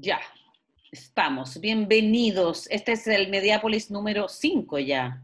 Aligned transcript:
Ya, 0.00 0.20
estamos. 0.92 1.58
Bienvenidos. 1.58 2.66
Este 2.70 2.92
es 2.92 3.06
el 3.06 3.30
Mediápolis 3.30 3.90
número 3.90 4.28
5 4.28 4.78
ya 4.80 5.22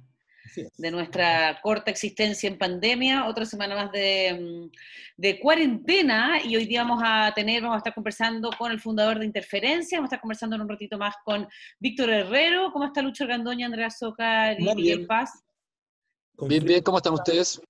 de 0.78 0.90
nuestra 0.90 1.60
corta 1.62 1.90
existencia 1.90 2.48
en 2.48 2.56
pandemia, 2.56 3.26
otra 3.26 3.44
semana 3.44 3.74
más 3.74 3.92
de, 3.92 4.38
mm, 4.40 4.70
de, 5.18 5.40
cuarentena 5.40 6.40
y 6.42 6.56
hoy 6.56 6.64
día 6.66 6.84
vamos 6.84 7.02
a 7.04 7.32
tener, 7.34 7.62
vamos 7.62 7.76
a 7.76 7.78
estar 7.78 7.94
conversando 7.94 8.50
con 8.58 8.72
el 8.72 8.80
fundador 8.80 9.18
de 9.18 9.26
Interferencia, 9.26 9.98
vamos 9.98 10.08
a 10.08 10.10
estar 10.14 10.20
conversando 10.20 10.56
en 10.56 10.62
un 10.62 10.68
ratito 10.68 10.96
más 10.96 11.16
con 11.24 11.46
Víctor 11.78 12.10
Herrero, 12.10 12.70
¿cómo 12.72 12.86
está 12.86 13.02
Lucho 13.02 13.26
Gandoña, 13.26 13.66
Andrea 13.66 13.90
Soca 13.90 14.54
y 14.54 14.74
Miguel 14.74 15.06
Paz? 15.06 15.42
Bien, 16.48 16.64
bien, 16.64 16.82
¿cómo 16.82 16.96
están 16.96 17.12
ustedes? 17.12 17.60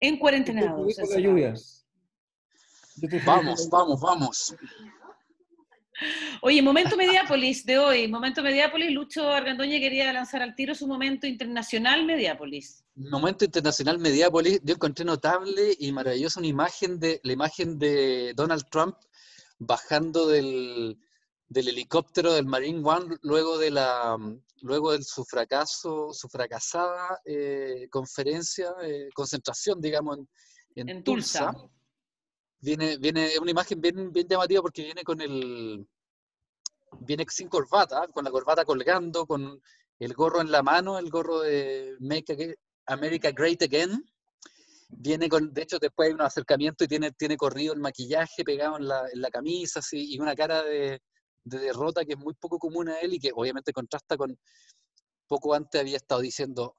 En 0.00 0.18
cuarentena. 0.18 0.74
Vamos, 3.24 3.68
vamos, 3.70 4.00
vamos. 4.00 4.56
Oye, 6.42 6.60
Momento 6.60 6.96
Mediápolis 6.96 7.64
de 7.64 7.78
hoy, 7.78 8.08
Momento 8.08 8.42
Mediápolis, 8.42 8.92
Lucho 8.92 9.30
Argandoña 9.30 9.78
quería 9.78 10.12
lanzar 10.12 10.42
al 10.42 10.54
tiro 10.54 10.74
su 10.74 10.86
Momento 10.86 11.26
Internacional 11.26 12.04
Mediápolis. 12.04 12.84
Momento 12.96 13.44
Internacional 13.44 13.98
Mediápolis, 13.98 14.60
yo 14.62 14.74
encontré 14.74 15.04
notable 15.04 15.76
y 15.78 15.92
maravillosa 15.92 16.40
una 16.40 16.48
imagen 16.48 16.98
de, 16.98 17.20
la 17.22 17.32
imagen 17.32 17.78
de 17.78 18.32
Donald 18.34 18.64
Trump 18.70 18.96
bajando 19.58 20.26
del, 20.26 20.98
helicóptero 21.54 22.32
del 22.32 22.46
Marine 22.46 22.82
One 22.84 23.16
luego 23.22 23.58
de 23.58 23.70
la 23.70 24.16
luego 24.62 24.92
de 24.92 25.02
su 25.02 25.24
fracaso, 25.26 26.14
su 26.14 26.26
fracasada 26.28 27.20
eh, 27.26 27.86
conferencia, 27.90 28.72
eh, 28.82 29.08
concentración, 29.14 29.78
digamos, 29.78 30.20
en, 30.74 31.04
Tulsa 31.04 31.52
viene, 32.64 32.96
viene 32.96 33.38
una 33.40 33.50
imagen 33.50 33.80
bien, 33.80 34.10
bien 34.10 34.26
llamativa 34.26 34.62
porque 34.62 34.82
viene 34.82 35.04
con 35.04 35.20
el, 35.20 35.86
viene 37.00 37.26
sin 37.28 37.48
corbata, 37.48 38.08
con 38.08 38.24
la 38.24 38.30
corbata 38.30 38.64
colgando, 38.64 39.26
con 39.26 39.60
el 39.98 40.14
gorro 40.14 40.40
en 40.40 40.50
la 40.50 40.62
mano, 40.62 40.98
el 40.98 41.10
gorro 41.10 41.40
de 41.40 41.96
Make 42.00 42.56
America 42.86 43.30
Great 43.32 43.62
Again. 43.62 44.04
Viene 44.88 45.28
con, 45.28 45.52
de 45.52 45.62
hecho, 45.62 45.78
después 45.78 46.08
hay 46.08 46.14
un 46.14 46.22
acercamiento 46.22 46.84
y 46.84 46.88
tiene, 46.88 47.12
tiene 47.12 47.36
corrido 47.36 47.74
el 47.74 47.80
maquillaje 47.80 48.44
pegado 48.44 48.78
en 48.78 48.88
la, 48.88 49.08
en 49.12 49.20
la 49.20 49.28
camisa, 49.28 49.80
y 49.92 50.18
una 50.20 50.34
cara 50.34 50.62
de, 50.62 51.00
de, 51.44 51.58
derrota 51.58 52.04
que 52.04 52.12
es 52.12 52.18
muy 52.18 52.34
poco 52.34 52.58
común 52.58 52.88
a 52.88 53.00
él 53.00 53.14
y 53.14 53.18
que 53.18 53.30
obviamente 53.34 53.72
contrasta 53.72 54.16
con 54.16 54.38
poco 55.26 55.54
antes 55.54 55.80
había 55.80 55.96
estado 55.96 56.20
diciendo 56.20 56.76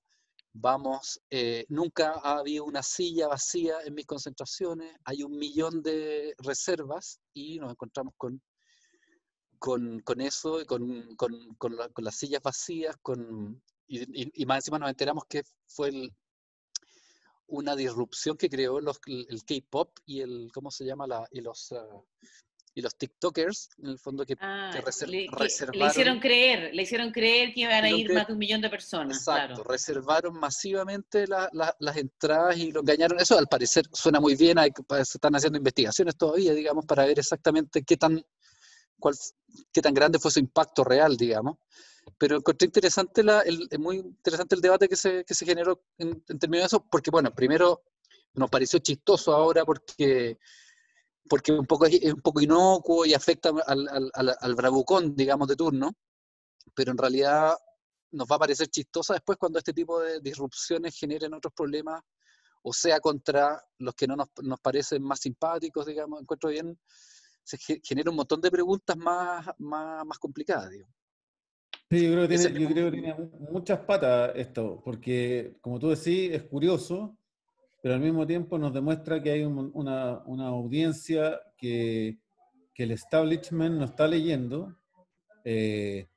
Vamos, 0.57 1.19
eh, 1.29 1.65
nunca 1.67 2.13
ha 2.23 2.37
habido 2.37 2.63
una 2.63 2.81
silla 2.81 3.27
vacía 3.27 3.75
en 3.83 3.93
mis 3.93 4.05
concentraciones, 4.05 4.95
hay 5.03 5.21
un 5.21 5.37
millón 5.37 5.83
de 5.83 6.33
reservas 6.37 7.19
y 7.33 7.59
nos 7.59 7.71
encontramos 7.71 8.13
con, 8.15 8.41
con, 9.59 9.99
con 9.99 10.21
eso, 10.21 10.65
con, 10.65 11.13
con, 11.17 11.55
con, 11.57 11.75
las 11.97 12.15
sillas 12.15 12.41
vacías, 12.41 12.95
con, 13.01 13.61
y, 13.87 14.45
más 14.45 14.59
encima 14.59 14.79
nos 14.79 14.89
enteramos 14.89 15.25
que 15.27 15.43
fue 15.67 15.91
una 17.47 17.75
disrupción 17.75 18.37
que 18.37 18.49
creó 18.49 18.79
el 18.79 19.43
K-pop 19.45 19.89
y 20.05 20.21
el, 20.21 20.49
¿cómo 20.53 20.71
se 20.71 20.85
llama? 20.85 21.05
La, 21.05 21.27
y 21.31 21.41
los, 21.41 21.73
ah, 21.73 22.01
y 22.77 22.81
los 22.81 22.97
TikTokers, 22.97 23.69
en 23.77 23.91
el 23.91 23.97
fondo, 23.97 24.25
que, 24.25 24.35
ah, 24.41 24.69
le, 24.73 24.81
reservaron. 24.81 25.79
Le 25.79 25.87
hicieron 25.87 26.19
creer, 26.19 26.75
le 26.75 26.81
hicieron 26.83 27.11
creer 27.11 27.53
que 27.53 27.61
iban 27.61 27.85
a 27.85 27.89
ir 27.89 28.13
más 28.13 28.27
de 28.27 28.33
un 28.33 28.39
millón 28.39 28.59
de 28.59 28.69
personas. 28.69 29.17
Exacto, 29.17 29.63
reservaron 29.63 30.37
masivamente 30.37 31.25
las 31.25 31.97
entradas 31.97 32.57
y 32.57 32.73
lo 32.73 32.81
engañaron. 32.81 33.17
Eso 33.17 33.39
al 33.39 33.47
parecer 33.47 33.85
suena 33.93 34.19
muy 34.19 34.35
bien, 34.35 34.59
hay, 34.59 34.71
se 34.89 35.17
están 35.17 35.33
haciendo 35.35 35.57
investigaciones 35.57 36.17
todavía, 36.17 36.53
digamos, 36.53 36.85
para 36.85 37.05
ver 37.05 37.17
exactamente 37.17 37.81
qué 37.83 37.95
tan, 37.95 38.21
cuál, 38.99 39.15
qué 39.71 39.81
tan 39.81 39.93
grande 39.93 40.19
fue 40.19 40.29
su 40.29 40.39
impacto 40.39 40.83
real, 40.83 41.15
digamos. 41.15 41.57
Pero 42.17 42.35
encontré 42.35 42.65
interesante 42.65 43.23
la, 43.23 43.39
el, 43.39 43.69
muy 43.79 43.97
interesante 43.97 44.53
el 44.53 44.61
debate 44.61 44.89
que 44.89 44.97
se, 44.97 45.23
que 45.23 45.33
se 45.33 45.45
generó 45.45 45.85
en, 45.97 46.21
en 46.27 46.39
términos 46.39 46.63
de 46.63 46.67
eso, 46.67 46.85
porque, 46.91 47.09
bueno, 47.09 47.33
primero 47.33 47.83
nos 48.33 48.49
pareció 48.49 48.79
chistoso 48.79 49.33
ahora 49.33 49.63
porque 49.63 50.37
porque 51.27 51.51
un 51.51 51.65
poco, 51.65 51.85
es 51.85 52.13
un 52.13 52.21
poco 52.21 52.41
inocuo 52.41 53.05
y 53.05 53.13
afecta 53.13 53.49
al, 53.65 54.11
al, 54.13 54.35
al, 54.39 54.55
bravucón, 54.55 55.15
digamos, 55.15 55.47
de 55.47 55.55
turno, 55.55 55.91
pero 56.73 56.91
en 56.91 56.97
realidad 56.97 57.55
nos 58.11 58.27
va 58.27 58.35
a 58.35 58.39
parecer 58.39 58.67
chistosa 58.67 59.13
después 59.13 59.37
cuando 59.37 59.59
este 59.59 59.73
tipo 59.73 59.99
de 59.99 60.19
disrupciones 60.21 60.97
generen 60.97 61.33
otros 61.33 61.53
problemas, 61.53 62.01
o 62.63 62.73
sea, 62.73 62.99
contra 62.99 63.61
los 63.79 63.95
que 63.95 64.07
no 64.07 64.15
nos, 64.15 64.29
nos 64.41 64.59
parecen 64.59 65.03
más 65.03 65.19
simpáticos, 65.19 65.85
digamos, 65.85 66.21
encuentro 66.21 66.49
bien, 66.49 66.79
se 67.43 67.57
genera 67.83 68.09
un 68.09 68.17
montón 68.17 68.41
de 68.41 68.51
preguntas 68.51 68.97
más, 68.97 69.47
más, 69.59 70.05
más 70.05 70.17
complicadas, 70.17 70.71
digo. 70.71 70.87
Sí, 71.89 72.03
yo 72.03 72.13
creo, 72.13 72.27
que 72.27 72.37
tiene, 72.37 72.59
yo 72.59 72.69
creo 72.69 72.91
que 72.91 72.97
tiene 72.97 73.15
muchas 73.51 73.79
patas 73.81 74.31
esto, 74.35 74.81
porque 74.83 75.57
como 75.61 75.77
tú 75.77 75.89
decís, 75.89 76.31
es 76.31 76.43
curioso, 76.43 77.15
pero 77.85 77.93
al 77.93 78.01
mismo 78.01 78.25
tiempo 78.25 78.57
nos 78.57 78.73
demuestra 78.73 79.21
que 79.21 79.29
hay 79.29 79.43
una, 79.43 80.23
una, 80.25 80.47
audiencia 80.47 81.39
que, 81.55 82.17
que, 82.73 82.81
el 82.81 82.89
establishment 82.89 83.75
no 83.77 83.85
está 83.85 84.07
leyendo, 84.07 84.75
eh, 85.43 86.07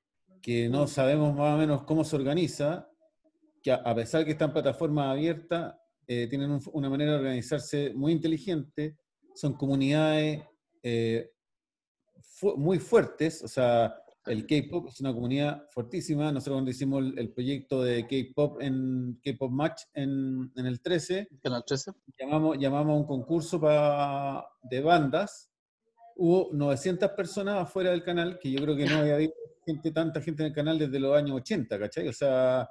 que 0.41 0.71
no 0.71 0.87
sabemos 0.87 1.37
más 1.37 1.57
o 1.57 1.59
menos 1.59 1.83
cómo 1.83 2.05
se 2.05 2.17
organiza, 2.17 2.89
que 3.62 3.71
a, 3.71 3.95
pesar 3.95 4.25
que 4.25 4.31
están 4.31 4.51
plataformas 4.51 5.09
abiertas, 5.09 5.75
eh, 6.07 6.27
tienen 6.27 6.59
una 6.73 6.89
manera 6.89 7.12
de 7.12 7.19
organizarse 7.19 7.93
muy 7.95 8.12
inteligente, 8.12 8.97
son 9.34 9.53
comunidades 9.53 10.43
eh, 10.83 11.33
muy 12.57 12.78
fuertes, 12.78 13.43
o 13.43 13.49
sea, 13.49 13.95
el 14.28 14.47
K-pop 14.47 14.89
es 14.89 15.00
una 15.00 15.12
comunidad 15.12 15.65
fortísima. 15.71 16.31
Nosotros 16.33 16.56
cuando 16.56 16.71
hicimos 16.71 17.05
el, 17.16 17.33
proyecto 17.33 17.83
de 17.83 18.06
K-pop 18.06 18.61
en 18.61 19.21
K-pop 19.25 19.50
Match 19.50 19.83
en, 19.94 20.53
en, 20.56 20.66
el 20.66 20.81
13, 20.81 21.28
Canal 21.43 21.65
13, 21.66 21.93
llamamos, 22.19 22.59
llamamos 22.59 22.94
a 22.94 23.00
un 23.00 23.06
concurso 23.06 23.61
para, 23.61 24.44
de 24.62 24.81
bandas. 24.81 25.50
Hubo 26.16 26.50
900 26.53 27.11
personas 27.11 27.62
afuera 27.62 27.91
del 27.91 28.03
canal, 28.03 28.39
que 28.41 28.50
yo 28.50 28.61
creo 28.61 28.77
que 28.77 28.87
no 28.87 28.99
había 28.99 29.15
habido 29.15 29.33
gente, 29.65 29.91
tanta 29.93 30.21
gente 30.21 30.43
en 30.43 30.49
el 30.49 30.55
canal 30.55 30.78
desde 30.78 30.99
los 30.99 31.16
años 31.16 31.37
80, 31.37 31.78
¿cachai? 31.78 32.09
O 32.09 32.12
sea, 32.12 32.69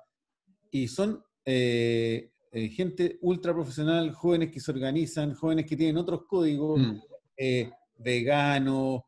y 0.71 0.87
son 0.87 1.23
eh, 1.45 2.31
eh, 2.51 2.69
gente 2.69 3.17
ultra 3.21 3.53
profesional, 3.53 4.11
jóvenes 4.11 4.51
que 4.51 4.59
se 4.59 4.71
organizan, 4.71 5.33
jóvenes 5.33 5.65
que 5.65 5.77
tienen 5.77 5.97
otros 5.97 6.25
códigos, 6.27 6.79
mm. 6.79 6.99
eh, 7.37 7.71
veganos, 7.97 9.01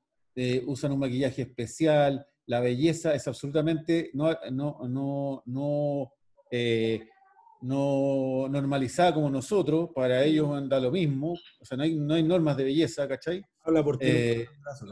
usan 0.68 0.94
un 0.94 1.00
maquillaje 1.00 1.42
especial, 1.42 2.26
la 2.50 2.60
belleza 2.62 3.14
es 3.14 3.28
absolutamente 3.28 4.10
no, 4.14 4.36
no, 4.52 4.80
no, 4.90 5.44
no, 5.46 6.14
eh, 6.50 7.08
no 7.62 8.48
normalizada 8.50 9.14
como 9.14 9.30
nosotros, 9.30 9.92
para 9.94 10.24
ellos 10.24 10.50
anda 10.58 10.80
lo 10.80 10.90
mismo, 10.90 11.34
o 11.34 11.66
sea, 11.66 11.78
no 11.78 11.84
hay, 11.84 11.94
no 11.94 12.16
hay 12.16 12.24
normas 12.24 12.58
de 12.58 12.64
belleza, 12.64 13.08
¿cachai? 13.08 13.44
Habla 13.64 13.84
por 13.84 14.00
ti. 14.00 14.08
Eh, 14.10 14.48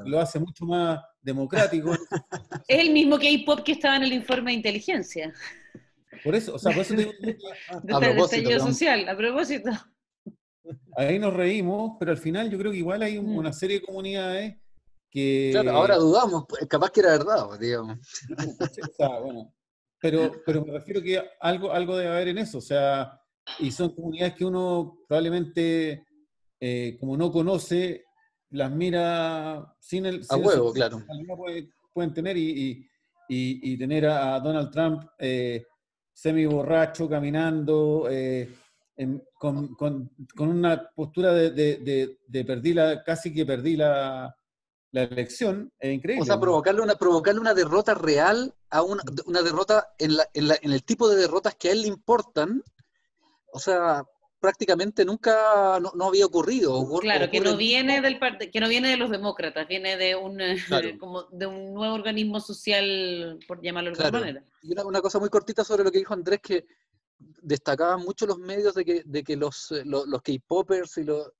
lo 0.06 0.19
hace 0.19 0.38
mucho 0.38 0.66
más 0.66 1.01
democrático. 1.19 1.94
es 2.68 2.79
el 2.79 2.91
mismo 2.91 3.18
K-pop 3.18 3.63
que 3.63 3.72
estaba 3.72 3.95
en 3.95 4.03
el 4.03 4.13
informe 4.13 4.51
de 4.51 4.57
inteligencia. 4.57 5.34
Por 6.24 6.35
eso, 6.35 6.53
o 6.53 6.59
sea, 6.59 6.72
por 6.74 6.84
eso 6.84 6.94
digo, 6.94 7.12
a 7.91 8.00
propósito, 8.00 8.59
social, 8.59 9.09
a 9.09 9.18
propósito. 9.18 9.72
Ahí 10.95 11.18
nos 11.18 11.34
reímos, 11.34 11.94
pero 12.00 12.12
al 12.12 12.18
final 12.19 12.51
yo 12.51 12.59
creo 12.59 12.72
que 12.72 12.78
igual 12.78 13.01
hay 13.01 13.19
mm. 13.19 13.35
una 13.35 13.51
serie 13.51 13.79
de 13.79 13.85
comunidades 13.85 14.57
Claro, 15.12 15.72
ahora 15.72 15.95
dudamos, 15.97 16.45
pues, 16.47 16.68
capaz 16.68 16.91
que 16.91 17.00
era 17.00 17.12
verdad, 17.12 17.47
pues, 17.47 17.59
digamos. 17.59 17.97
pero, 20.00 20.31
pero 20.45 20.65
me 20.65 20.74
refiero 20.74 21.01
que 21.01 21.24
algo, 21.39 21.71
algo 21.71 21.98
debe 21.98 22.09
haber 22.09 22.27
en 22.30 22.38
eso, 22.39 22.59
o 22.59 22.62
sea, 22.62 23.19
y 23.59 23.71
son 23.71 23.95
comunidades 23.95 24.36
que 24.36 24.45
uno 24.45 25.00
probablemente, 25.07 26.06
eh, 26.59 26.98
como 27.00 27.18
no 27.18 27.31
conoce, 27.31 28.06
las 28.51 28.71
mira 28.71 29.75
sin 29.80 30.06
el... 30.06 30.21
a 30.30 30.38
huevo, 30.38 30.71
claro. 30.74 31.04
pueden 31.94 32.13
tener 32.13 32.38
y, 32.38 33.77
tener 33.77 34.06
a, 34.06 34.39
Donald 34.39 34.71
Trump 34.71 35.04
eh, 35.18 35.65
semi 36.13 36.45
borracho 36.45 37.09
caminando, 37.09 38.07
eh, 38.09 38.50
con, 39.39 39.75
una 40.39 40.89
postura 40.95 41.33
de, 41.33 41.51
de, 41.51 42.18
de, 42.27 42.45
perdí 42.45 42.74
la, 42.74 43.04
casi 43.04 43.33
que 43.33 43.45
perdí 43.45 43.75
la, 43.75 44.37
la 44.97 45.03
elección 45.03 45.71
es 45.79 45.94
increíble. 45.94 46.23
O 46.23 46.25
sea, 46.25 46.39
provocarle 46.39 46.81
una, 46.81 46.95
provocarle 46.95 47.39
una 47.39 47.53
derrota 47.53 47.94
real 47.94 48.53
a 48.69 48.81
una, 48.81 49.03
una 49.25 49.41
derrota 49.41 49.94
en, 49.97 50.17
la, 50.17 50.27
en, 50.33 50.47
la, 50.47 50.57
en, 50.61 50.71
el 50.71 50.83
tipo 50.83 51.07
de 51.09 51.15
derrotas 51.17 51.55
que 51.55 51.69
a 51.69 51.71
él 51.71 51.83
le 51.83 51.88
importan, 51.88 52.63
o 53.51 53.59
sea, 53.59 54.03
prácticamente 54.39 55.05
nunca 55.05 55.79
no, 55.79 56.05
había 56.05 56.25
ocurrido. 56.25 56.88
claro, 56.99 57.29
que 57.29 57.39
no 57.39 57.55
viene 57.57 58.01
del 58.01 58.19
que 58.51 58.59
no 58.59 58.67
viene 58.67 58.89
de 58.89 58.97
los 58.97 59.09
demócratas, 59.09 59.67
viene 59.67 59.97
de 59.97 60.15
un 60.15 60.38
como 60.99 61.23
de 61.23 61.45
un 61.45 61.73
nuevo 61.73 61.94
organismo 61.94 62.39
social, 62.39 63.39
por 63.47 63.61
llamarlo 63.61 63.91
de 63.91 64.03
alguna 64.03 64.19
manera. 64.19 64.44
Y 64.63 64.71
una, 64.71 64.85
una, 64.85 65.01
cosa 65.01 65.19
muy 65.19 65.29
cortita 65.29 65.63
sobre 65.63 65.83
lo 65.83 65.91
que 65.91 65.99
dijo 65.99 66.13
Andrés, 66.13 66.39
que 66.41 66.65
destacaban 67.41 68.01
mucho 68.01 68.25
los 68.25 68.38
medios 68.38 68.75
de 68.75 68.85
que, 68.85 69.03
de 69.05 69.23
que 69.23 69.35
los, 69.35 69.71
los, 69.85 70.07
los 70.07 70.21
K-popers 70.21 70.97
y 70.97 71.03
los 71.03 71.31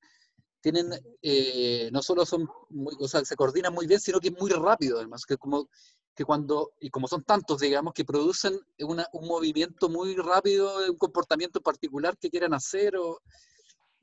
tienen, 0.72 0.92
eh, 1.22 1.90
no 1.94 2.02
solo 2.02 2.26
son, 2.26 2.50
muy, 2.70 2.94
o 3.00 3.08
sea, 3.08 3.24
se 3.24 3.38
coordinan 3.38 3.74
muy 3.74 3.88
bien, 3.88 4.02
sino 4.02 4.20
que 4.20 4.28
es 4.28 4.34
muy 4.38 4.52
rápido 4.52 4.98
además, 4.98 5.24
que 5.26 5.38
como 5.38 5.70
que 6.14 6.26
cuando, 6.26 6.72
y 6.82 6.90
como 6.90 7.08
son 7.08 7.24
tantos, 7.24 7.60
digamos, 7.60 7.94
que 7.94 8.04
producen 8.04 8.60
un 8.80 9.28
movimiento 9.28 9.88
muy 9.88 10.16
rápido, 10.16 10.90
un 10.90 10.98
comportamiento 10.98 11.62
particular 11.62 12.18
que 12.18 12.30
quieran 12.30 12.54
hacer, 12.54 12.98
o 12.98 13.22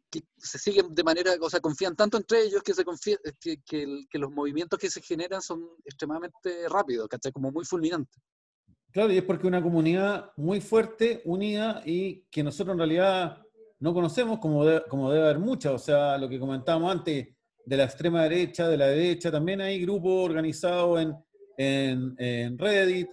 que 0.08 0.22
se 0.38 0.58
siguen 0.58 0.94
de 0.94 1.02
manera, 1.02 1.32
o 1.40 1.50
sea, 1.50 1.61
confían 1.61 1.96
tanto 1.96 2.16
entre 2.16 2.44
ellos 2.44 2.62
que, 2.62 2.72
se 2.72 2.84
confía, 2.84 3.19
que, 3.40 3.61
que, 3.66 4.19
los 4.19 4.31
movimientos 4.31 4.78
que 4.78 4.88
se 4.88 5.02
generan 5.02 5.43
son 5.43 5.69
extremadamente 5.84 6.69
rápidos, 6.69 7.08
¿cachai? 7.08 7.32
Como 7.32 7.50
muy 7.50 7.64
fulminantes. 7.64 8.22
Claro, 8.93 9.12
y 9.12 9.19
es 9.19 9.25
porque 9.25 9.49
una 9.49 9.62
comunidad 9.62 10.31
muy 10.37 10.61
fuerte, 10.61 11.20
unida 11.25 11.82
y 11.84 12.22
que 12.31 12.44
nosotros 12.44 12.75
en 12.75 12.78
realidad 12.78 13.44
no 13.84 13.92
conocemos, 13.92 14.38
como, 14.38 14.64
como 14.88 15.10
debe 15.10 15.25
haber 15.26 15.38
muchas, 15.38 15.72
o 15.75 15.78
sea, 15.78 16.16
lo 16.16 16.26
que 16.26 16.40
comentábamos 16.40 16.90
antes, 16.90 17.28
de 17.66 17.76
la 17.76 17.84
extrema 17.84 18.22
derecha, 18.22 18.66
de 18.66 18.78
la 18.78 18.86
derecha, 18.86 19.31
también 19.31 19.60
hay 19.60 19.78
grupos 19.82 20.25
organizados 20.25 21.02
en, 21.58 22.14
en, 22.16 22.58
Reddit, 22.58 23.08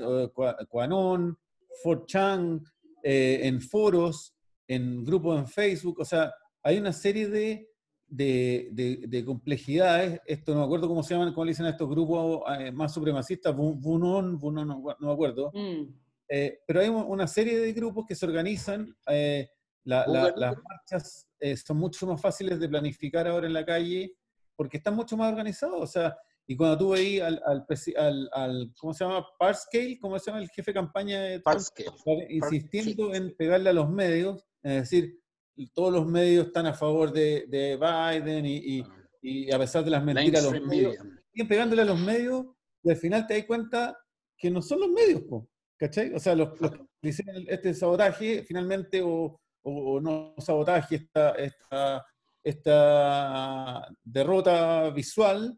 Quanon, 0.69 1.37
4chan, 1.83 2.63
eh, 3.03 3.41
en 3.43 3.59
foros, 3.59 4.33
en 4.65 5.03
grupos 5.03 5.39
en 5.39 5.47
Facebook, 5.47 5.99
o 5.99 6.05
sea, 6.05 6.33
hay 6.63 6.77
una 6.77 6.93
serie 6.93 7.27
de, 7.27 7.67
de, 8.07 9.25
complejidades, 9.25 10.21
esto 10.25 10.53
no 10.53 10.59
me 10.59 10.65
acuerdo 10.67 10.87
cómo 10.87 11.03
se 11.03 11.15
llaman, 11.15 11.33
cómo 11.33 11.43
le 11.43 11.51
dicen 11.51 11.65
a 11.65 11.71
estos 11.71 11.89
grupos 11.89 12.43
eh, 12.57 12.71
más 12.71 12.93
supremacistas, 12.93 13.53
Bunon, 13.53 14.39
Bunon 14.39 14.69
no, 14.69 14.81
me 15.01 15.11
acuerdo, 15.11 15.51
mm. 15.53 15.93
eh, 16.29 16.59
pero 16.65 16.79
hay 16.79 16.87
una 16.87 17.27
serie 17.27 17.59
de 17.59 17.73
grupos 17.73 18.05
que 18.07 18.15
se 18.15 18.25
organizan, 18.25 18.95
las 19.83 20.57
marchas 20.63 21.27
son 21.65 21.77
mucho 21.77 22.05
más 22.07 22.21
fáciles 22.21 22.59
de 22.59 22.69
planificar 22.69 23.27
ahora 23.27 23.47
en 23.47 23.53
la 23.53 23.65
calle 23.65 24.15
porque 24.55 24.77
están 24.77 24.95
mucho 24.95 25.17
más 25.17 25.31
organizados, 25.31 25.81
o 25.81 25.87
sea, 25.87 26.15
y 26.47 26.55
cuando 26.55 26.77
tú 26.77 26.89
veis 26.89 27.21
al, 27.21 27.41
al, 27.45 28.29
al, 28.33 28.73
¿cómo 28.77 28.93
se 28.93 29.03
llama? 29.03 29.25
Parscale, 29.39 29.97
¿cómo 29.99 30.19
se 30.19 30.29
llama 30.29 30.43
el 30.43 30.49
jefe 30.49 30.71
de 30.71 30.75
campaña 30.75 31.21
de 31.21 31.41
insistiendo 32.29 33.13
en 33.13 33.35
pegarle 33.35 33.69
a 33.69 33.73
los 33.73 33.89
medios, 33.89 34.45
es 34.61 34.81
decir, 34.81 35.19
todos 35.73 35.93
los 35.93 36.05
medios 36.05 36.47
están 36.47 36.67
a 36.67 36.73
favor 36.73 37.11
de, 37.11 37.45
de 37.47 37.77
Biden 37.77 38.45
y, 38.45 38.83
y, 39.21 39.51
a 39.51 39.59
pesar 39.59 39.83
de 39.83 39.91
las 39.91 40.03
mentiras, 40.03 40.43
los 40.43 40.61
medios 40.61 40.95
siguen 41.31 41.47
pegándole 41.47 41.81
a 41.83 41.85
los 41.85 41.99
medios 41.99 42.45
y 42.83 42.89
al 42.89 42.97
final 42.97 43.25
te 43.27 43.37
das 43.37 43.45
cuenta 43.45 43.97
que 44.37 44.49
no 44.49 44.61
son 44.61 44.81
los 44.81 44.89
medios, 44.89 45.23
¿cachai? 45.77 46.13
O 46.13 46.19
sea, 46.19 46.35
los, 46.35 46.59
los 46.59 46.71
que 46.71 47.09
hicieron 47.09 47.45
este 47.47 47.73
sabotaje 47.73 48.43
finalmente 48.43 49.01
o, 49.03 49.40
o, 49.63 49.99
no 49.99 50.33
sabotaje, 50.37 50.95
esta, 50.95 51.31
esta, 51.31 52.05
esta 52.43 53.87
derrota 54.03 54.89
visual, 54.89 55.57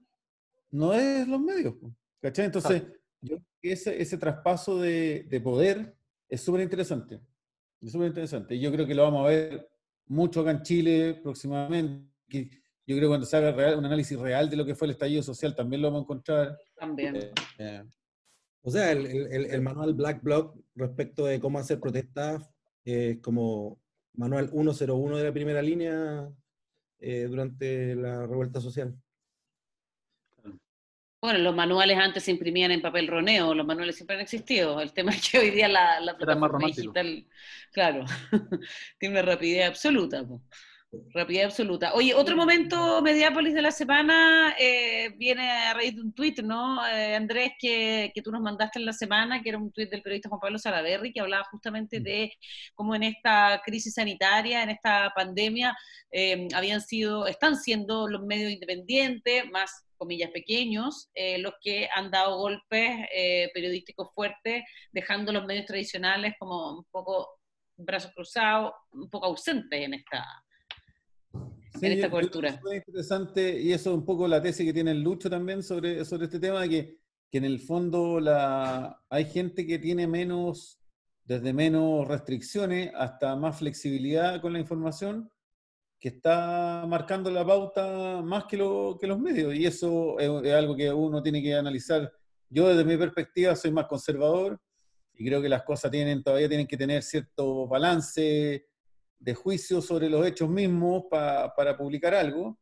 no 0.72 0.94
es 0.94 1.28
los 1.28 1.40
medios. 1.40 1.76
¿Cachai? 2.22 2.46
Entonces, 2.46 2.84
yo 3.22 3.38
creo 3.38 3.48
que 3.62 3.72
ese, 3.72 4.02
ese 4.02 4.18
traspaso 4.18 4.80
de, 4.80 5.26
de 5.30 5.42
poder 5.42 5.96
es 6.30 6.42
súper 6.42 6.62
interesante. 6.62 7.22
Es 7.80 7.92
súper 7.92 8.08
interesante. 8.08 8.56
Y 8.56 8.60
yo 8.60 8.72
creo 8.72 8.88
que 8.88 8.96
lo 8.96 9.04
vamos 9.04 9.26
a 9.26 9.30
ver 9.30 9.70
mucho 10.08 10.42
acá 10.42 10.52
en 10.52 10.62
Chile 10.64 11.20
próximamente. 11.22 12.10
Yo 12.86 12.96
creo 12.98 13.02
que 13.02 13.08
cuando 13.08 13.26
se 13.26 13.38
haga 13.38 13.78
un 13.78 13.86
análisis 13.86 14.18
real 14.18 14.50
de 14.50 14.58
lo 14.58 14.66
que 14.66 14.76
fue 14.76 14.88
el 14.88 14.92
estallido 14.92 15.24
social 15.24 15.56
también 15.56 15.82
lo 15.82 15.90
vamos 15.90 16.02
a 16.02 16.04
encontrar. 16.04 16.58
También. 16.76 17.16
Eh, 17.16 17.34
eh, 17.60 17.84
o 18.62 18.72
sea, 18.72 18.92
el, 18.92 19.06
el, 19.06 19.46
el, 19.46 19.62
manual 19.62 19.94
Black 19.94 20.24
Bloc 20.24 20.58
respecto 20.76 21.26
de 21.26 21.40
cómo 21.40 21.60
hacer 21.60 21.80
protestas 21.80 22.50
es 22.86 23.20
como 23.20 23.83
manual 24.14 24.50
101 24.50 25.18
de 25.18 25.24
la 25.24 25.34
primera 25.34 25.62
línea 25.62 26.30
eh, 27.00 27.28
durante 27.30 27.96
la 27.96 28.26
revuelta 28.28 28.62
social. 28.62 28.96
Bueno, 31.22 31.40
los 31.40 31.56
manuales 31.56 31.98
antes 31.98 32.24
se 32.24 32.32
imprimían 32.32 32.72
en 32.72 32.82
papel 32.82 33.08
roneo, 33.08 33.54
los 33.54 33.66
manuales 33.66 33.96
siempre 33.96 34.18
han 34.18 34.22
existido. 34.22 34.82
El 34.82 34.92
tema 34.92 35.12
es 35.14 35.30
que 35.30 35.40
hoy 35.40 35.52
día 35.52 35.70
la, 35.70 36.02
la 36.02 36.18
plataforma 36.18 36.68
digital, 36.68 37.26
claro, 37.72 38.04
tiene 39.00 39.20
una 39.20 39.22
rapidez 39.22 39.70
absoluta. 39.70 40.26
Rapidez 41.14 41.46
absoluta. 41.46 41.94
Oye, 41.94 42.14
otro 42.14 42.36
momento 42.36 43.02
Mediápolis 43.02 43.54
de 43.54 43.62
la 43.62 43.72
semana 43.72 44.56
eh, 44.60 45.10
viene 45.18 45.50
a 45.50 45.74
raíz 45.74 45.96
de 45.96 46.02
un 46.02 46.14
tuit, 46.14 46.40
¿no, 46.42 46.86
eh, 46.88 47.16
Andrés, 47.16 47.52
que, 47.60 48.12
que, 48.14 48.22
tú 48.22 48.32
nos 48.32 48.42
mandaste 48.42 48.80
en 48.80 48.86
la 48.86 48.94
semana, 48.94 49.42
que 49.42 49.50
era 49.50 49.58
un 49.58 49.72
tuit 49.72 49.90
del 49.90 50.02
periodista 50.02 50.30
Juan 50.30 50.42
Pablo 50.42 50.60
Salaverri, 50.60 51.12
que 51.12 51.22
hablaba 51.22 51.46
justamente 51.52 52.00
mm. 52.00 52.04
de 52.04 52.34
cómo 52.76 52.96
en 52.96 53.04
esta 53.04 53.62
crisis 53.66 53.96
sanitaria, 53.96 54.64
en 54.64 54.70
esta 54.70 55.12
pandemia, 55.16 55.76
eh, 56.12 56.48
habían 56.54 56.82
sido, 56.82 57.26
están 57.28 57.56
siendo 57.56 58.08
los 58.08 58.22
medios 58.22 58.52
independientes, 58.52 59.50
más 59.52 59.84
comillas, 59.98 60.32
pequeños, 60.32 61.10
eh, 61.16 61.38
los 61.40 61.54
que 61.62 61.88
han 61.96 62.12
dado 62.12 62.38
golpes 62.38 63.08
eh, 63.16 63.50
periodísticos 63.54 64.10
fuertes, 64.14 64.64
dejando 64.92 65.32
los 65.32 65.46
medios 65.46 65.66
tradicionales 65.66 66.34
como 66.38 66.80
un 66.80 66.86
poco 66.92 67.40
brazos 67.78 68.12
cruzados, 68.14 68.74
un 68.92 69.10
poco 69.10 69.28
ausentes 69.28 69.80
en 69.82 69.94
esta, 69.94 70.43
en 71.88 71.94
esta 71.94 72.10
cobertura. 72.10 72.50
Es 72.50 72.78
interesante, 72.78 73.62
y 73.62 73.72
eso 73.72 73.92
es 73.92 73.98
un 73.98 74.06
poco 74.06 74.28
la 74.28 74.42
tesis 74.42 74.66
que 74.66 74.74
tiene 74.74 74.92
el 74.92 75.02
Lucho 75.02 75.30
también 75.30 75.64
sobre, 75.64 76.04
sobre 76.06 76.26
este 76.26 76.40
tema, 76.40 76.68
que, 76.68 76.98
que 77.30 77.38
en 77.38 77.46
el 77.46 77.60
fondo 77.60 78.20
la, 78.20 79.02
hay 79.10 79.26
gente 79.26 79.66
que 79.66 79.80
tiene 79.80 80.08
menos, 80.08 80.80
desde 81.24 81.54
menos 81.54 82.08
restricciones 82.08 82.92
hasta 82.96 83.36
más 83.36 83.58
flexibilidad 83.58 84.42
con 84.42 84.54
la 84.54 84.60
información, 84.60 85.30
que 86.00 86.10
está 86.10 86.86
marcando 86.86 87.32
la 87.32 87.46
pauta 87.46 88.22
más 88.22 88.44
que, 88.44 88.58
lo, 88.58 88.98
que 89.00 89.08
los 89.08 89.20
medios, 89.20 89.56
y 89.56 89.66
eso 89.66 90.20
es, 90.20 90.54
algo 90.54 90.76
que 90.76 90.92
uno 90.92 91.24
tiene 91.24 91.42
que 91.42 91.56
analizar. 91.56 92.12
Yo 92.50 92.68
desde 92.68 92.84
mi 92.84 92.98
perspectiva 92.98 93.56
soy 93.56 93.72
más 93.72 93.88
conservador 93.88 94.60
y 95.14 95.26
creo 95.26 95.42
que 95.42 95.48
las 95.48 95.64
cosas 95.64 95.90
tienen, 95.90 96.22
todavía 96.22 96.50
tienen 96.50 96.68
que 96.68 96.76
tener 96.76 97.04
cierto 97.04 97.68
balance 97.68 98.66
de 99.24 99.34
juicio 99.34 99.82
sobre 99.82 100.10
los 100.10 100.26
hechos 100.28 100.50
mismos 100.50 101.04
para 101.10 101.78
publicar 101.78 102.14
algo, 102.14 102.60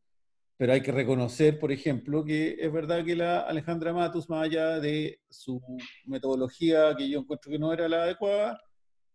pero 0.61 0.73
hay 0.73 0.81
que 0.81 0.91
reconocer, 0.91 1.57
por 1.57 1.71
ejemplo, 1.71 2.23
que 2.23 2.55
es 2.59 2.71
verdad 2.71 3.03
que 3.03 3.15
la 3.15 3.39
Alejandra 3.39 3.93
Matus, 3.93 4.29
más 4.29 4.43
allá 4.45 4.79
de 4.79 5.19
su 5.27 5.59
metodología, 6.05 6.95
que 6.95 7.09
yo 7.09 7.21
encuentro 7.21 7.51
que 7.51 7.57
no 7.57 7.73
era 7.73 7.89
la 7.89 8.03
adecuada, 8.03 8.61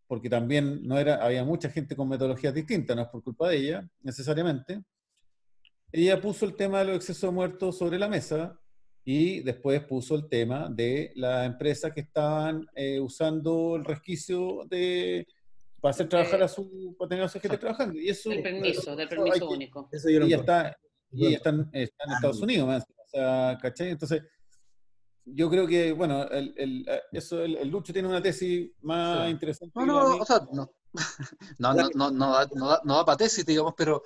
porque 0.08 0.28
también 0.28 0.82
no 0.82 0.99
era, 0.99 1.25
había 1.25 1.44
mucha 1.44 1.70
gente 1.70 1.94
con 1.94 2.09
metodologías 2.09 2.52
distintas, 2.52 2.97
no 2.97 3.02
es 3.02 3.09
por 3.11 3.23
culpa 3.23 3.49
de 3.49 3.59
ella, 3.59 3.88
necesariamente. 4.02 4.82
Ella 5.92 6.20
puso 6.20 6.47
el 6.47 6.56
tema 6.56 6.80
de 6.80 6.87
los 6.87 6.97
excesos 6.97 7.30
de 7.30 7.35
muertos 7.37 7.78
sobre 7.78 8.00
la 8.00 8.09
mesa 8.09 8.59
y 9.04 9.38
después 9.42 9.85
puso 9.85 10.16
el 10.16 10.28
tema 10.28 10.68
de 10.68 11.12
las 11.14 11.47
empresas 11.47 11.92
que 11.92 12.00
estaban 12.00 12.66
eh, 12.75 12.99
usando 12.99 13.76
el 13.76 13.85
resquicio 13.85 14.64
de 14.68 15.28
para 15.80 15.90
hacer 15.90 16.09
trabajar 16.09 16.42
a 16.42 16.49
su 16.49 16.95
para 16.99 17.09
tener 17.09 17.25
a 17.25 17.28
su 17.28 17.40
gente 17.40 17.59
trabajando 17.59 17.99
y 18.00 18.09
eso 18.09 18.30
del 18.30 18.42
permiso 18.42 18.97
del 18.97 19.09
permiso 19.09 19.49
único 19.49 19.88
eso 19.92 20.11
y 20.11 20.16
ella 20.16 20.37
está 20.37 20.76
y 21.12 21.35
está, 21.35 21.50
en, 21.50 21.71
Estados 21.73 22.40
Unidos 22.40 22.83
o 22.83 23.09
sea, 23.09 23.59
¿cachai? 23.61 23.90
entonces 23.90 24.23
yo 25.26 25.50
creo 25.50 25.66
que, 25.66 25.92
bueno, 25.92 26.23
el, 26.28 26.54
el, 26.56 26.87
eso, 27.11 27.42
el, 27.42 27.68
Lucho 27.68 27.92
tiene 27.92 28.06
una 28.06 28.23
tesis 28.23 28.71
más 28.83 29.28
interesante. 29.28 29.73
No, 29.75 29.85
no, 29.85 30.16
o 30.18 30.25
sea, 30.25 30.47
no. 30.52 30.71
no, 31.59 31.75
no, 31.75 31.88
no, 31.95 32.11
no, 32.12 32.33
da, 32.33 32.49
no, 32.54 32.68
da, 32.68 32.80
no 32.85 32.97
da 32.97 33.04
para 33.04 33.18
tesis, 33.18 33.45
digamos, 33.45 33.75
pero 33.76 34.02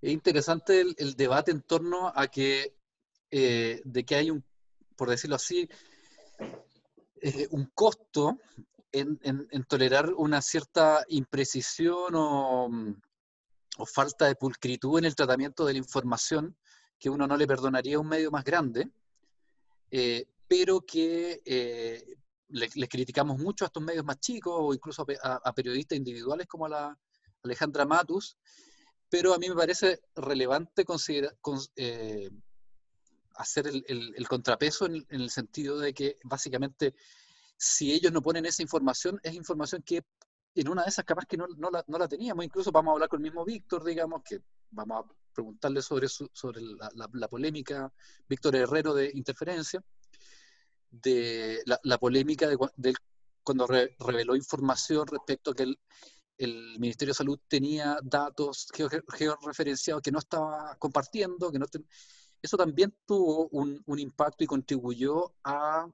es 0.00 0.12
interesante 0.12 0.80
el, 0.80 1.14
debate 1.14 1.50
en 1.50 1.62
torno 1.62 2.12
a 2.14 2.28
que, 2.28 2.76
eh, 3.30 3.82
de 3.84 4.04
que 4.04 4.14
hay 4.14 4.30
un, 4.30 4.44
por 4.96 5.10
decirlo 5.10 5.34
así, 5.36 5.68
eh, 7.20 7.48
un 7.50 7.66
costo 7.74 8.38
en, 8.92 9.18
en, 9.22 9.48
en, 9.50 9.64
tolerar 9.64 10.12
una 10.14 10.42
cierta 10.42 11.04
imprecisión 11.08 12.14
o, 12.14 12.70
o, 13.78 13.86
falta 13.86 14.26
de 14.26 14.36
pulcritud 14.36 14.98
en 14.98 15.06
el 15.06 15.16
tratamiento 15.16 15.64
de 15.64 15.72
la 15.72 15.78
información 15.78 16.56
que 16.98 17.10
uno 17.10 17.26
no 17.26 17.36
le 17.36 17.46
perdonaría 17.46 17.96
a 17.96 18.00
un 18.00 18.08
medio 18.08 18.30
más 18.30 18.44
grande. 18.44 18.90
Eh, 19.90 20.26
pero 20.48 20.80
que 20.82 21.40
eh, 21.44 22.16
le 22.48 22.88
criticamos 22.88 23.38
mucho 23.38 23.64
a 23.64 23.68
estos 23.68 23.82
medios 23.82 24.04
más 24.04 24.20
chicos 24.20 24.52
o 24.54 24.74
incluso 24.74 25.06
a, 25.22 25.54
periodistas 25.54 25.96
individuales 25.96 26.46
como 26.46 26.68
la 26.68 26.98
Alejandra 27.42 27.86
Matus, 27.86 28.36
pero 29.08 29.32
a 29.32 29.38
mí 29.38 29.48
me 29.48 29.54
parece 29.54 30.00
relevante 30.14 30.84
considerar, 30.84 31.34
eh, 31.76 32.30
hacer 33.34 33.66
el, 33.66 34.28
contrapeso 34.28 34.86
en, 34.86 35.06
el 35.08 35.30
sentido 35.30 35.78
de 35.78 35.94
que 35.94 36.18
básicamente 36.24 36.94
si 37.62 37.92
ellos 37.92 38.10
no 38.10 38.20
ponen 38.20 38.44
esa 38.44 38.60
información, 38.60 39.20
es 39.22 39.34
información 39.34 39.82
que 39.82 40.02
en 40.56 40.68
una 40.68 40.82
de 40.82 40.88
esas 40.88 41.04
capaz 41.04 41.26
que 41.26 41.36
no, 41.36 41.46
la, 41.46 41.84
no 41.86 41.98
la, 41.98 42.08
teníamos. 42.08 42.44
Incluso 42.44 42.72
vamos 42.72 42.90
a 42.90 42.92
hablar 42.94 43.08
con 43.08 43.20
el 43.20 43.22
mismo 43.22 43.44
Víctor, 43.44 43.84
digamos, 43.84 44.22
que 44.24 44.40
vamos 44.72 45.04
a 45.04 45.32
preguntarle 45.32 45.80
sobre, 45.80 46.08
sobre 46.08 46.60
la, 46.60 47.28
polémica 47.28 47.90
Víctor 48.28 48.56
Herrero 48.56 48.94
de 48.94 49.12
interferencia 49.14 49.80
de 50.90 51.62
la, 51.64 51.98
polémica 51.98 52.48
de, 52.48 52.94
cuando 53.44 53.68
reveló 53.68 54.34
información 54.34 55.06
respecto 55.06 55.52
a 55.52 55.54
que 55.54 55.72
el 56.38 56.78
Ministerio 56.80 57.12
de 57.12 57.16
Salud 57.16 57.38
tenía 57.46 57.96
datos 58.02 58.66
georreferenciados 58.74 60.02
que 60.02 60.10
no 60.10 60.18
estaba 60.18 60.74
compartiendo, 60.80 61.52
que 61.52 61.60
no 61.60 61.66
eso 62.42 62.56
también 62.56 62.92
tuvo 63.06 63.48
un, 63.50 63.98
impacto 64.00 64.42
y 64.42 64.48
contribuyó 64.48 65.32
a, 65.44 65.86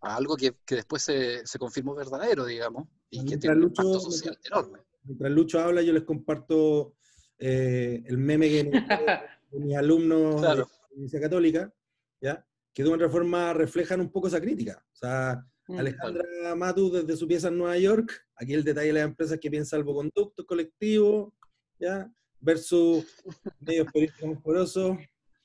algo 0.00 0.36
que, 0.36 0.54
después 0.68 1.02
se, 1.02 1.42
confirmó 1.58 1.94
verdadero, 1.94 2.46
digamos, 2.46 2.88
y 3.10 3.24
que 3.24 3.36
tiene 3.36 3.56
un 3.56 3.62
impacto 3.64 4.00
social 4.00 4.38
enorme. 4.44 4.80
Mientras 5.04 5.30
Lucho 5.32 5.60
habla, 5.60 5.82
yo 5.82 5.92
les 5.92 6.04
comparto 6.04 6.94
eh, 7.38 8.02
el 8.06 8.18
meme 8.18 8.48
que 8.48 8.64
de 8.64 9.60
mis 9.60 9.76
alumnos 9.76 10.40
de 10.40 10.56
la 10.56 10.68
Universidad 10.90 11.22
Católica, 11.22 11.74
¿ya? 12.20 12.46
que 12.72 12.82
de 12.84 12.88
una 12.88 13.08
forma 13.08 13.52
reflejan 13.52 14.00
un 14.00 14.10
poco 14.10 14.28
esa 14.28 14.40
crítica. 14.40 14.84
O 14.92 14.96
sea, 14.96 15.44
mm, 15.68 15.78
Alejandra 15.78 16.54
Matu 16.54 16.90
desde 16.90 17.16
su 17.16 17.26
pieza 17.26 17.48
en 17.48 17.58
Nueva 17.58 17.78
York, 17.78 18.26
aquí 18.36 18.54
el 18.54 18.64
detalle 18.64 18.88
de 18.88 18.92
las 18.94 19.04
empresas 19.04 19.38
que 19.40 19.50
piensan 19.50 19.80
salvoconducto 19.80 20.46
colectivo, 20.46 21.34
¿ya? 21.78 22.10
versus 22.40 23.04
medios 23.60 23.90
políticos 23.92 24.38
porosos, 24.42 24.96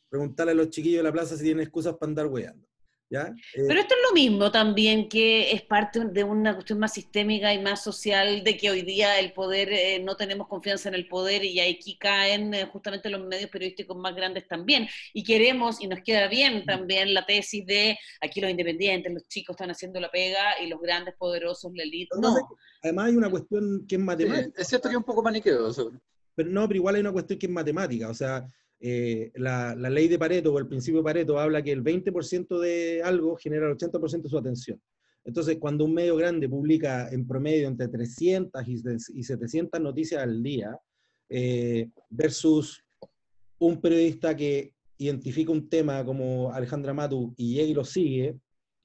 preguntarle 0.09 0.51
a 0.51 0.55
los 0.55 0.69
chiquillos 0.69 0.99
de 0.99 1.03
la 1.03 1.11
plaza 1.11 1.35
si 1.35 1.43
tienen 1.43 1.63
excusas 1.63 1.95
para 1.95 2.09
andar 2.09 2.27
weando. 2.27 2.67
¿Ya? 3.09 3.33
Eh, 3.53 3.63
Pero 3.67 3.79
esto 3.79 3.95
es 3.95 4.01
lo 4.07 4.13
mismo 4.13 4.51
también, 4.51 5.07
que 5.07 5.51
es 5.51 5.61
parte 5.63 5.99
de 6.05 6.23
una 6.23 6.53
cuestión 6.53 6.79
más 6.79 6.93
sistémica 6.93 7.53
y 7.53 7.61
más 7.61 7.83
social, 7.83 8.43
de 8.43 8.57
que 8.57 8.69
hoy 8.69 8.81
día 8.81 9.19
el 9.19 9.33
poder, 9.33 9.71
eh, 9.71 9.99
no 10.03 10.15
tenemos 10.15 10.47
confianza 10.47 10.89
en 10.89 10.95
el 10.95 11.07
poder 11.07 11.43
y 11.43 11.59
aquí 11.59 11.97
caen 11.97 12.53
eh, 12.53 12.65
justamente 12.65 13.09
los 13.09 13.25
medios 13.25 13.49
periodísticos 13.49 13.95
más 13.97 14.15
grandes 14.15 14.47
también. 14.47 14.87
Y 15.13 15.23
queremos, 15.23 15.81
y 15.81 15.87
nos 15.87 15.99
queda 16.01 16.27
bien 16.27 16.59
mm. 16.59 16.65
también 16.65 17.13
la 17.13 17.25
tesis 17.25 17.65
de 17.65 17.97
aquí 18.21 18.41
los 18.41 18.49
independientes, 18.49 19.13
los 19.13 19.27
chicos 19.27 19.55
están 19.55 19.71
haciendo 19.71 19.99
la 19.99 20.09
pega 20.09 20.61
y 20.61 20.67
los 20.67 20.81
grandes 20.81 21.15
poderosos, 21.15 21.71
la 21.75 21.83
elite, 21.83 22.15
no. 22.19 22.35
Además 22.81 23.07
hay 23.07 23.15
una 23.15 23.29
cuestión 23.29 23.85
que 23.87 23.95
es 23.95 24.01
matemática. 24.01 24.61
es 24.61 24.67
cierto 24.67 24.89
que 24.89 24.93
es 24.93 24.97
un 24.97 25.03
poco 25.03 25.23
maniqueo 25.23 25.71
Pero 26.35 26.49
no, 26.49 26.67
pero 26.67 26.77
igual 26.77 26.95
hay 26.95 27.01
una 27.01 27.11
cuestión 27.11 27.39
que 27.39 27.47
es 27.47 27.51
matemática, 27.51 28.09
o 28.09 28.13
sea 28.13 28.45
eh, 28.79 29.31
la, 29.35 29.75
ley 29.75 30.07
de 30.07 30.19
Pareto 30.19 30.53
o 30.53 30.59
el 30.59 30.67
principio 30.67 30.99
de 30.99 31.05
Pareto 31.05 31.39
habla 31.39 31.61
que 31.61 31.71
el 31.71 31.83
20% 31.83 32.59
de 32.59 33.01
algo 33.03 33.35
genera 33.37 33.67
el 33.67 33.77
80% 33.77 34.21
de 34.21 34.29
su 34.29 34.37
atención. 34.37 34.81
Entonces, 35.23 35.57
cuando 35.59 35.85
un 35.85 35.93
medio 35.93 36.15
grande 36.15 36.47
publica 36.47 37.09
en 37.09 37.25
promedio 37.25 37.67
entre 37.67 37.87
300 37.87 38.63
y 38.67 39.23
700 39.23 39.81
noticias 39.81 40.21
al 40.21 40.43
día, 40.43 40.77
eh, 41.29 41.89
versus 42.09 42.83
un 43.57 43.81
periodista 43.81 44.35
que 44.35 44.73
identifica 44.97 45.51
un 45.51 45.67
tema 45.67 46.05
como 46.05 46.53
Alejandra 46.53 46.93
Matus 46.93 47.33
y 47.37 47.55
llega 47.55 47.73
lo 47.73 47.83
sigue, 47.83 48.37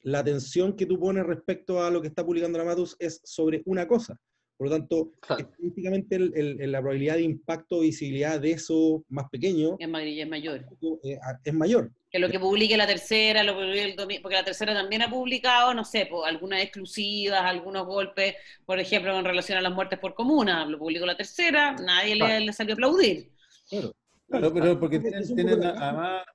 la 0.03 0.21
atención 0.21 0.75
que 0.75 0.87
tú 0.87 0.99
pones 0.99 1.27
respecto 1.27 1.83
a 1.83 1.91
lo 1.91 2.01
que 2.01 2.09
está 2.09 2.25
publicando 2.25 2.59
la 2.59 2.65
Matus 2.65 2.97
es 2.99 3.21
sobre 3.23 3.63
una 3.67 3.87
cosa. 3.87 4.19
Por 4.61 4.69
lo 4.69 4.77
tanto, 4.77 5.13
estadísticamente 5.39 6.19
la 6.19 6.81
probabilidad 6.81 7.15
de 7.15 7.23
impacto 7.23 7.79
o 7.79 7.81
visibilidad 7.81 8.39
de 8.39 8.51
eso 8.51 9.03
más 9.09 9.31
pequeño 9.31 9.77
es, 9.79 9.89
mayor. 9.89 10.67
Eh, 11.03 11.19
es 11.43 11.55
mayor. 11.55 11.91
Que 12.11 12.19
lo 12.19 12.29
que 12.29 12.39
publique 12.39 12.77
la 12.77 12.87
tercera, 12.87 13.43
lo 13.43 13.59
el 13.63 13.95
porque 14.21 14.37
la 14.37 14.45
tercera 14.45 14.75
también 14.75 15.01
ha 15.01 15.09
publicado, 15.09 15.73
no 15.73 15.83
sé, 15.83 16.11
algunas 16.27 16.63
exclusivas, 16.63 17.41
algunos 17.41 17.87
golpes, 17.87 18.35
por 18.67 18.79
ejemplo, 18.79 19.19
en 19.19 19.25
relación 19.25 19.57
a 19.57 19.63
las 19.63 19.73
muertes 19.73 19.99
por 19.99 20.13
comuna, 20.13 20.67
lo 20.67 20.79
publicó 20.79 21.07
la 21.07 21.17
tercera, 21.17 21.75
nadie 21.77 22.17
le, 22.17 22.53
salió 22.53 22.73
a 22.73 22.75
aplaudir. 22.75 23.31
Claro, 23.67 23.95
claro 24.29 24.53
pero 24.53 24.79
porque 24.79 25.01
tienen, 25.01 25.25
además... 25.65 26.27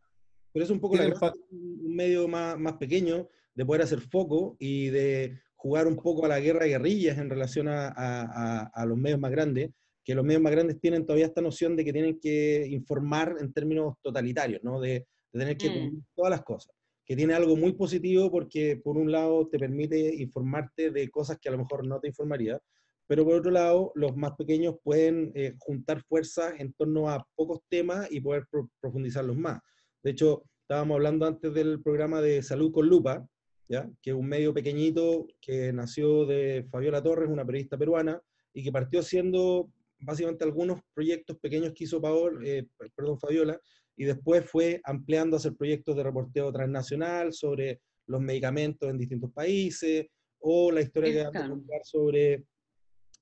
Pero 0.51 0.65
es 0.65 0.71
un 0.71 0.79
poco 0.79 0.95
un 0.95 1.95
medio 1.95 2.27
más, 2.27 2.57
más 2.57 2.73
pequeño 2.77 3.29
de 3.53 3.65
poder 3.65 3.83
hacer 3.83 3.99
foco 3.99 4.55
y 4.57 4.87
de 4.87 5.44
jugar 5.55 5.87
un 5.87 5.95
poco 5.95 6.25
a 6.25 6.29
la 6.29 6.39
guerra 6.39 6.65
de 6.65 6.69
guerrillas 6.69 7.17
en 7.17 7.29
relación 7.29 7.67
a, 7.69 8.85
los 8.87 8.97
medios 8.97 9.19
más 9.19 9.31
grandes, 9.31 9.71
que 10.03 10.13
los 10.13 10.23
medios 10.23 10.41
más 10.41 10.51
grandes 10.51 10.79
tienen 10.79 11.05
todavía 11.05 11.25
esta 11.25 11.41
noción 11.41 11.75
de 11.75 11.83
que 11.83 11.93
tienen 11.93 12.19
que 12.19 12.67
informar 12.69 13.35
en 13.39 13.51
términos 13.51 13.95
totalitarios, 14.01 14.63
¿no? 14.63 14.79
de, 14.79 15.05
tener 15.31 15.57
que 15.57 15.69
mm. 15.69 16.03
todas 16.15 16.31
las 16.31 16.43
cosas, 16.43 16.73
que 17.05 17.15
tiene 17.15 17.33
algo 17.33 17.55
muy 17.57 17.73
positivo 17.73 18.31
porque 18.31 18.79
por 18.81 18.97
un 18.97 19.11
lado 19.11 19.47
te 19.47 19.59
permite 19.59 20.15
informarte 20.15 20.91
de 20.91 21.09
cosas 21.09 21.37
que 21.41 21.49
a 21.49 21.51
lo 21.51 21.57
mejor 21.57 21.85
no 21.85 21.99
te 21.99 22.07
informaría, 22.07 22.59
pero 23.07 23.23
por 23.25 23.35
otro 23.35 23.51
lado 23.51 23.91
los 23.95 24.15
más 24.15 24.31
pequeños 24.37 24.75
pueden 24.83 25.31
eh, 25.35 25.53
juntar 25.59 26.01
fuerzas 26.03 26.53
en 26.57 26.73
torno 26.73 27.09
a 27.09 27.25
pocos 27.35 27.59
temas 27.69 28.07
y 28.11 28.21
poder 28.21 28.45
profundizarlos 28.79 29.37
más. 29.37 29.59
De 30.03 30.11
hecho, 30.11 30.43
estábamos 30.61 30.95
hablando 30.95 31.25
antes 31.25 31.53
del 31.53 31.81
programa 31.81 32.21
de 32.21 32.41
Salud 32.41 32.71
con 32.71 32.87
Lupa, 32.87 33.27
que 33.67 34.11
es 34.11 34.15
un 34.15 34.27
medio 34.27 34.53
pequeñito 34.53 35.27
que 35.41 35.73
nació 35.73 36.25
de 36.25 36.65
Fabiola 36.69 37.01
Torres, 37.01 37.29
una 37.29 37.45
periodista 37.45 37.77
peruana, 37.77 38.21
y 38.53 38.63
que 38.63 38.71
partió 38.71 38.99
haciendo 38.99 39.69
básicamente 39.99 40.43
algunos 40.43 40.79
proyectos 40.93 41.37
pequeños 41.39 41.73
que 41.73 41.85
hizo 41.85 42.01
eh, 42.43 42.67
perdón, 42.95 43.19
Fabiola, 43.19 43.59
y 43.97 44.05
después 44.05 44.45
fue 44.49 44.81
ampliando 44.83 45.35
a 45.35 45.39
hacer 45.39 45.55
proyectos 45.55 45.95
de 45.95 46.03
reporteo 46.03 46.51
transnacional 46.51 47.33
sobre 47.33 47.81
los 48.07 48.21
medicamentos 48.21 48.89
en 48.89 48.97
distintos 48.97 49.31
países, 49.31 50.07
o 50.39 50.71
la 50.71 50.81
historia 50.81 51.31
que 51.31 51.39
vamos 51.39 51.59
a 51.59 51.83
sobre 51.83 52.45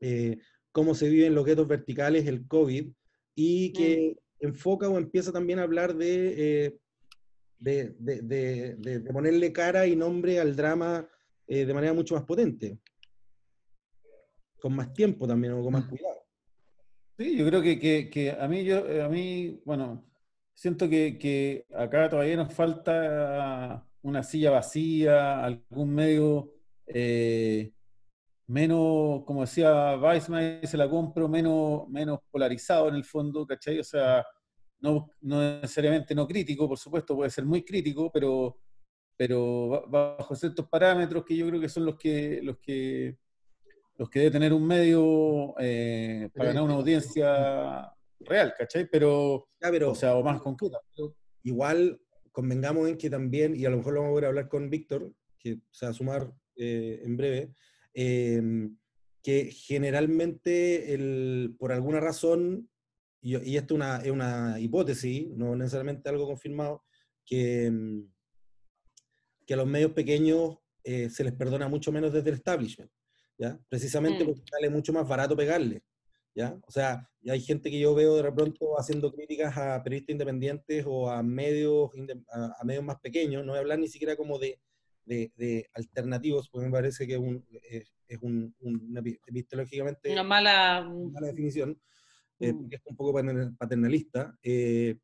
eh, 0.02 0.38
cómo 0.72 0.94
se 0.94 1.08
viven 1.08 1.36
los 1.36 1.46
guetos 1.46 1.68
verticales 1.68 2.28
el 2.28 2.46
COVID, 2.48 2.92
y 3.36 3.72
que 3.72 4.16
mm. 4.42 4.46
enfoca 4.48 4.90
o 4.90 4.98
empieza 4.98 5.32
también 5.32 5.60
a 5.60 5.64
hablar 5.64 5.96
de 5.96 6.66
eh, 6.66 6.78
de, 7.64 9.10
ponerle 9.12 9.54
cara 9.54 9.88
y 9.88 9.96
nombre 9.96 10.40
al 10.40 10.56
drama 10.56 11.08
eh, 11.48 11.66
de 11.66 11.74
manera 11.74 11.94
mucho 11.94 12.16
más 12.16 12.24
potente. 12.24 12.80
Con 14.60 14.76
más 14.76 14.94
tiempo 14.94 15.28
también, 15.28 15.54
o 15.54 15.64
con 15.64 15.74
más 15.74 15.86
cuidado. 15.86 16.24
Sí, 17.18 17.38
yo 17.38 17.46
creo 17.46 17.62
que, 17.62 18.36
a 18.40 18.48
mí, 18.48 18.64
yo, 18.64 19.04
a 19.04 19.10
mí, 19.10 19.62
bueno, 19.66 20.06
siento 20.54 20.90
que, 20.90 21.66
acá 21.76 22.10
todavía 22.10 22.36
nos 22.38 22.54
falta 22.54 23.86
una 24.02 24.24
silla 24.24 24.52
vacía, 24.52 25.44
algún 25.44 25.94
medio 25.94 26.54
eh, 26.88 27.72
menos, 28.48 29.24
como 29.26 29.42
decía 29.42 29.98
Weissman, 29.98 30.60
se 30.64 30.78
la 30.78 30.90
compro, 30.90 31.30
menos, 31.30 31.88
menos 31.90 32.20
polarizado 32.30 32.90
en 32.90 32.96
el 32.96 33.06
fondo, 33.06 33.46
¿cachai? 33.46 33.80
O 33.80 33.84
sea, 33.84 34.26
no, 34.84 35.10
necesariamente 35.22 36.14
no 36.14 36.28
crítico, 36.28 36.68
por 36.68 36.78
supuesto, 36.78 37.16
puede 37.16 37.30
ser 37.30 37.46
muy 37.46 37.64
crítico, 37.64 38.12
pero, 38.12 38.58
pero 39.16 39.86
bajo 39.88 40.36
ciertos 40.36 40.68
parámetros 40.68 41.24
que 41.24 41.38
yo 41.38 41.48
creo 41.48 41.62
que 41.62 41.70
son 41.70 41.86
los 41.86 41.96
que, 41.96 42.42
los 42.44 42.58
que, 42.58 43.18
los 43.96 44.10
que 44.10 44.20
debe 44.20 44.32
tener 44.32 44.52
un 44.52 44.68
medio 44.68 45.56
eh, 45.58 46.30
para 46.36 46.50
ganar 46.50 46.64
una 46.64 46.74
audiencia 46.74 47.94
real, 48.20 48.54
¿cachai? 48.58 48.90
Pero, 48.90 49.48
o 49.88 49.96
sea, 49.96 50.16
o 50.16 50.24
más 50.24 50.42
concreta. 50.42 50.80
Igual 51.44 52.02
convengamos 52.34 52.90
en 52.90 52.98
que 52.98 53.10
también, 53.10 53.56
y 53.56 53.66
a 53.66 53.70
lo 53.70 53.78
mejor 53.78 53.94
lo 53.94 54.02
vamos 54.02 54.14
a 54.14 54.16
ver 54.16 54.26
a 54.26 54.28
hablar 54.30 54.50
con 54.50 54.70
Víctor, 54.70 55.14
que 55.40 55.60
se 55.72 55.86
va 55.86 55.92
a 55.92 55.96
sumar 55.96 56.34
eh, 56.58 57.02
en 57.06 57.16
breve, 57.16 57.54
em, 57.94 58.78
que 59.22 59.46
generalmente 59.46 60.94
el, 60.94 61.56
por 61.58 61.72
alguna 61.72 62.02
razón 62.02 62.70
y, 63.24 63.56
esto 63.56 63.76
una, 63.76 63.98
es 63.98 64.12
una 64.12 64.60
hipótesis, 64.60 65.30
no 65.30 65.56
necesariamente 65.56 66.10
algo 66.10 66.28
confirmado, 66.28 66.84
que, 67.26 67.72
mm, 67.72 68.02
que 69.48 69.54
a 69.54 69.58
los 69.58 69.68
medios 69.68 69.94
pequeños 69.94 70.58
eh, 70.84 71.10
se 71.10 71.24
les 71.24 71.34
perdona 71.34 71.70
mucho 71.70 71.92
menos 71.92 72.12
desde 72.12 72.30
el 72.30 72.36
establishment, 72.36 72.92
¿ya? 73.38 73.58
Precisamente 73.70 74.24
mm. 74.24 74.28
porque 74.28 74.42
sale 74.46 74.70
mucho 74.70 74.92
más 74.92 75.08
barato 75.08 75.38
pegarle, 75.38 75.82
¿ya? 76.36 76.60
O 76.68 76.72
sea, 76.72 77.10
hay 77.26 77.40
gente 77.40 77.72
que 77.72 77.80
yo 77.80 77.96
veo 77.96 78.22
de 78.22 78.32
pronto 78.34 78.78
haciendo 78.78 79.14
críticas 79.14 79.56
a 79.58 79.82
periodistas 79.82 80.14
independientes 80.14 80.84
o 80.86 81.10
a 81.10 81.24
medios, 81.24 81.92
a, 82.30 82.64
medios 82.66 82.84
más 82.84 83.00
pequeños, 83.00 83.46
no 83.46 83.54
voy 83.54 83.58
a 83.60 83.62
hablar 83.62 83.80
ni 83.80 83.88
siquiera 83.88 84.18
como 84.18 84.38
de, 84.38 84.60
de, 85.06 85.70
alternativos, 85.74 86.50
porque 86.50 86.66
me 86.66 86.74
parece 86.74 87.08
que 87.08 87.18
un, 87.18 87.46
es, 87.70 87.90
es 88.06 88.20
un, 88.22 88.54
una, 88.60 89.00
epistológicamente 89.00 90.12
una 90.12 90.24
mala, 90.24 90.84
mala 90.84 91.28
definición, 91.28 91.80
eh, 92.40 92.54
mm. 92.54 92.68
es 92.72 92.82
un 92.86 92.96
poco 92.96 93.14
paternalista, 93.58 94.38
eh, 94.42 94.98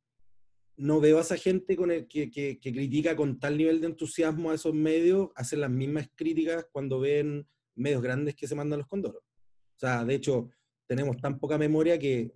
no 0.77 1.01
veo 1.01 1.17
a 1.17 1.21
esa 1.21 1.35
gente 1.35 1.75
con 1.75 1.91
el, 1.91 2.07
que, 2.07 2.31
que, 2.31 2.57
critica 2.59 3.15
con 3.15 3.37
tal 3.37 3.57
nivel 3.57 3.81
de 3.81 3.87
entusiasmo 3.87 4.49
a 4.49 4.55
esos 4.55 4.73
medios 4.73 5.29
hacer 5.35 5.59
las 5.59 5.69
mismas 5.69 6.09
críticas 6.15 6.67
cuando 6.71 7.01
ven 7.01 7.45
medios 7.75 8.01
grandes 8.01 8.35
que 8.35 8.47
se 8.47 8.55
mandan 8.55 8.79
los 8.79 8.87
condoros. 8.87 9.21
O 9.21 9.79
sea, 9.79 10.05
de 10.05 10.15
hecho, 10.15 10.49
tenemos 10.87 11.17
tan 11.17 11.37
poca 11.37 11.57
memoria 11.57 11.99
que 11.99 12.33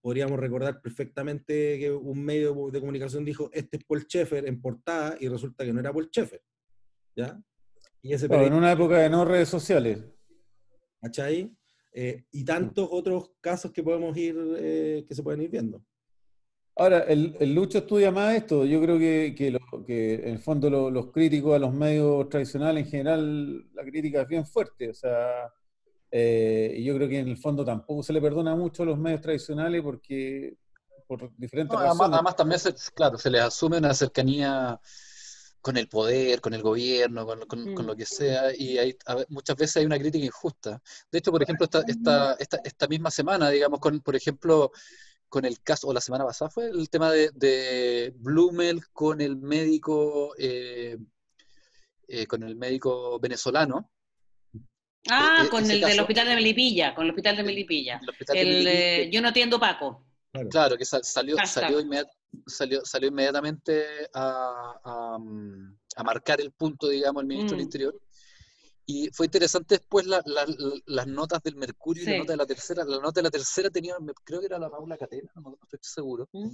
podríamos 0.00 0.38
recordar 0.38 0.80
perfectamente 0.80 1.78
que 1.78 1.90
un 1.90 2.24
medio 2.24 2.70
de 2.70 2.80
comunicación 2.80 3.24
dijo, 3.24 3.50
este 3.52 3.76
es 3.76 3.84
Paul 3.84 4.02
Schaeffer 4.02 4.46
en 4.46 4.60
portada 4.60 5.16
y 5.20 5.28
resulta 5.28 5.64
que 5.64 5.72
no 5.72 5.80
era 5.80 5.92
Paul 5.92 6.08
Schaeffer. 6.08 6.42
¿Ya? 7.14 7.38
Y 8.02 8.12
ese 8.14 8.26
en 8.26 8.52
una 8.52 8.72
época 8.72 8.98
de 8.98 9.10
no 9.10 9.24
redes 9.24 9.48
sociales. 9.48 10.04
¿Cachai? 11.00 11.54
Eh, 11.98 12.24
y 12.30 12.44
tantos 12.44 12.86
otros 12.90 13.30
casos 13.40 13.72
que 13.72 13.82
podemos 13.82 14.14
ir, 14.18 14.36
eh, 14.58 15.06
que 15.08 15.14
se 15.14 15.22
pueden 15.22 15.40
ir 15.40 15.48
viendo. 15.48 15.82
Ahora, 16.76 16.98
el, 17.04 17.54
Lucho 17.54 17.78
estudia 17.78 18.10
más 18.10 18.34
esto. 18.34 18.66
Yo 18.66 18.82
creo 18.82 18.98
que, 18.98 19.34
que, 19.34 20.14
en 20.14 20.34
el 20.34 20.38
fondo 20.38 20.68
los 20.90 21.10
críticos 21.10 21.56
a 21.56 21.58
los 21.58 21.72
medios 21.72 22.28
tradicionales 22.28 22.84
en 22.84 22.90
general, 22.90 23.74
la 23.74 23.82
crítica 23.82 24.20
es 24.20 24.28
bien 24.28 24.44
fuerte. 24.44 24.90
O 24.90 24.94
sea, 24.94 25.50
Eh, 26.10 26.74
y 26.76 26.84
yo 26.84 26.94
creo 26.96 27.08
que 27.08 27.18
en 27.18 27.28
el 27.28 27.36
fondo 27.36 27.64
tampoco 27.64 28.02
se 28.02 28.12
le 28.12 28.20
perdona 28.20 28.54
mucho 28.54 28.82
a 28.82 28.86
los 28.86 28.98
medios 28.98 29.20
tradicionales 29.20 29.82
porque 29.82 30.56
por 31.06 31.30
diferentes 31.36 31.78
razones. 31.78 32.14
Además, 32.14 32.36
también, 32.36 32.60
se, 32.60 32.74
claro, 32.94 33.18
se 33.18 33.30
les 33.30 33.42
asume 33.42 33.78
una 33.78 33.94
cercanía 33.94 34.80
con 35.66 35.76
el 35.76 35.88
poder, 35.88 36.40
con 36.40 36.54
el 36.54 36.62
gobierno, 36.62 37.26
con, 37.26 37.74
mm. 37.74 37.80
lo 37.84 37.96
que 37.96 38.06
sea, 38.06 38.54
y 38.56 38.78
hay, 38.78 38.96
muchas 39.30 39.56
veces 39.56 39.78
hay 39.78 39.84
una 39.84 39.98
crítica 39.98 40.24
injusta. 40.24 40.80
De 41.10 41.18
hecho, 41.18 41.32
por 41.32 41.42
ejemplo, 41.42 41.64
esta, 41.64 41.82
esta, 41.88 42.34
esta, 42.34 42.60
esta 42.62 42.86
misma 42.86 43.10
semana, 43.10 43.50
digamos, 43.50 43.80
con, 43.80 43.98
por 43.98 44.14
ejemplo, 44.14 44.70
con 45.28 45.44
el 45.44 45.60
caso, 45.62 45.88
o 45.88 45.92
la 45.92 46.00
semana 46.00 46.24
pasada 46.24 46.52
fue 46.52 46.68
el 46.68 46.88
tema 46.88 47.10
de, 47.10 47.32
de 47.34 48.14
Blumel 48.14 48.86
con 48.92 49.20
el 49.20 49.38
médico, 49.38 50.36
eh, 50.38 50.98
eh, 52.06 52.26
con 52.28 52.44
el 52.44 52.54
médico 52.54 53.18
venezolano. 53.18 53.90
Ah, 55.10 55.42
e, 55.46 55.48
con 55.48 55.68
el 55.68 55.80
del 55.80 55.98
hospital 55.98 56.28
de 56.28 56.36
Melipilla, 56.36 56.94
con 56.94 57.06
el 57.06 57.10
hospital 57.10 57.38
de 57.38 57.42
Melipilla. 57.42 58.00
El, 58.28 59.10
yo 59.10 59.20
no 59.20 59.30
atiendo 59.30 59.58
Paco. 59.58 60.06
Claro, 60.50 60.76
que 60.76 60.84
salió, 60.84 61.04
salió, 61.44 61.78
salió, 62.46 62.84
salió, 62.84 63.08
inmediatamente 63.08 64.08
a, 64.14 65.18
a, 65.96 66.02
marcar 66.04 66.40
el 66.40 66.52
punto, 66.52 66.88
digamos, 66.88 67.22
el 67.22 67.28
ministro 67.28 67.56
del 67.56 67.64
mm. 67.64 67.68
Interior. 67.68 68.00
Y 68.88 69.10
fue 69.10 69.26
interesante 69.26 69.78
después 69.78 70.06
las 70.06 71.06
notas 71.08 71.42
del 71.42 71.56
Mercurio 71.56 72.04
y 72.04 72.06
la 72.06 72.18
nota 72.18 72.32
de 72.32 72.36
la 72.36 72.46
tercera. 72.46 72.84
La 72.84 72.98
nota 72.98 73.20
de 73.20 73.24
la 73.24 73.30
tercera 73.30 73.68
tenía, 73.68 73.96
creo 74.22 74.38
que 74.38 74.46
era 74.46 74.60
la 74.60 74.70
Paula 74.70 74.96
Catena, 74.96 75.30
no, 75.34 75.58
estoy 75.60 75.80
seguro. 75.82 76.28
Mm. 76.32 76.50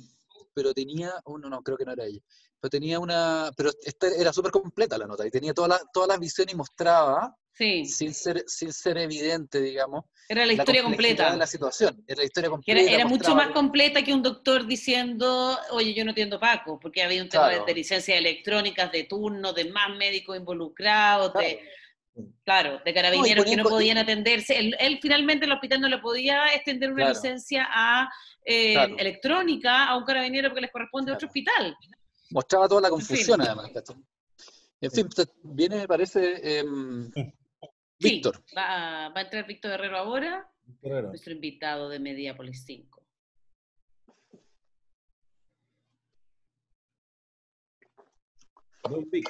Pero 0.55 0.73
tenía, 0.73 1.12
oh, 1.25 1.39
no, 1.39 1.51
no, 1.51 1.62
creo 1.62 1.77
que 1.77 1.85
no 1.85 1.93
era 1.93 2.07
ella. 2.07 2.21
Pero 2.59 2.71
tenía 2.71 2.99
una, 2.99 3.51
pero 3.57 3.71
esta 3.83 4.09
era 4.09 4.33
súper 4.33 4.51
completa 4.51 4.97
la 4.97 5.07
nota 5.07 5.27
y 5.27 5.31
tenía 5.31 5.53
todas 5.53 5.69
las 5.69 5.83
todas 5.93 6.09
las 6.09 6.19
visiones 6.19 6.55
y 6.55 6.57
mostraba 6.57 7.37
Sí. 7.55 7.85
Sin 7.85 8.15
ser, 8.15 8.45
sin 8.47 8.73
ser 8.73 8.99
evidente, 8.99 9.61
digamos. 9.61 10.05
Era 10.29 10.47
la 10.47 10.55
historia 10.55 10.83
completa. 10.83 11.33
De 11.33 11.37
la 11.37 11.47
situación. 11.47 12.03
Era 12.07 12.21
la 12.21 12.25
historia 12.25 12.51
completa. 12.51 12.81
Era, 12.81 13.07
mucho 13.07 13.35
más 13.35 13.49
completa 13.49 14.03
que 14.03 14.15
un 14.15 14.23
doctor 14.23 14.67
diciendo, 14.67 15.59
oye, 15.71 15.93
yo 15.93 16.05
no 16.05 16.11
entiendo 16.11 16.41
Paco, 16.41 16.81
porque 16.81 17.03
había 17.03 17.23
un 17.23 17.29
tema 17.29 17.51
de, 17.51 17.75
licencias 17.75 18.17
electrónicas, 18.17 18.91
de 18.91 19.05
turno, 19.05 19.53
de 19.53 19.71
más 19.71 19.95
médicos 19.97 20.37
involucrados, 20.37 21.33
de. 21.35 21.61
Claro, 22.45 22.79
de 22.85 22.93
carabineros 22.93 23.47
que 23.47 23.57
no 23.57 23.65
podían 23.65 23.97
atenderse. 23.97 24.59
Él, 24.59 24.99
finalmente 25.01 25.47
el 25.47 25.53
hospital 25.53 25.81
no 25.81 25.89
le 25.89 25.99
podía 25.99 26.55
extender 26.55 26.93
una 26.93 27.09
licencia 27.09 27.67
a 27.71 28.11
eh, 28.45 28.75
electrónica 28.99 29.87
a 29.87 29.97
un 29.97 30.05
carabinero 30.05 30.51
porque 30.51 30.61
les 30.61 30.71
corresponde 30.71 31.11
a 31.11 31.15
otro 31.15 31.29
hospital. 31.29 31.75
Mostraba 32.31 32.69
toda 32.69 32.83
la 32.83 32.91
confusión, 32.91 33.41
además. 33.41 33.71
En 34.81 34.91
fin, 34.91 35.09
viene, 35.43 35.77
me 35.77 35.89
parece, 35.89 36.59
em, 36.59 37.11
Víctor. 38.03 38.43
va, 38.57 39.07
a 39.07 39.21
entrar 39.21 39.47
Víctor 39.47 39.73
Herrero 39.73 39.97
ahora, 39.97 40.51
nuestro 40.83 41.33
invitado 41.33 41.89
de 41.89 41.99
Mediapolis 41.99 42.65
5. 42.65 43.03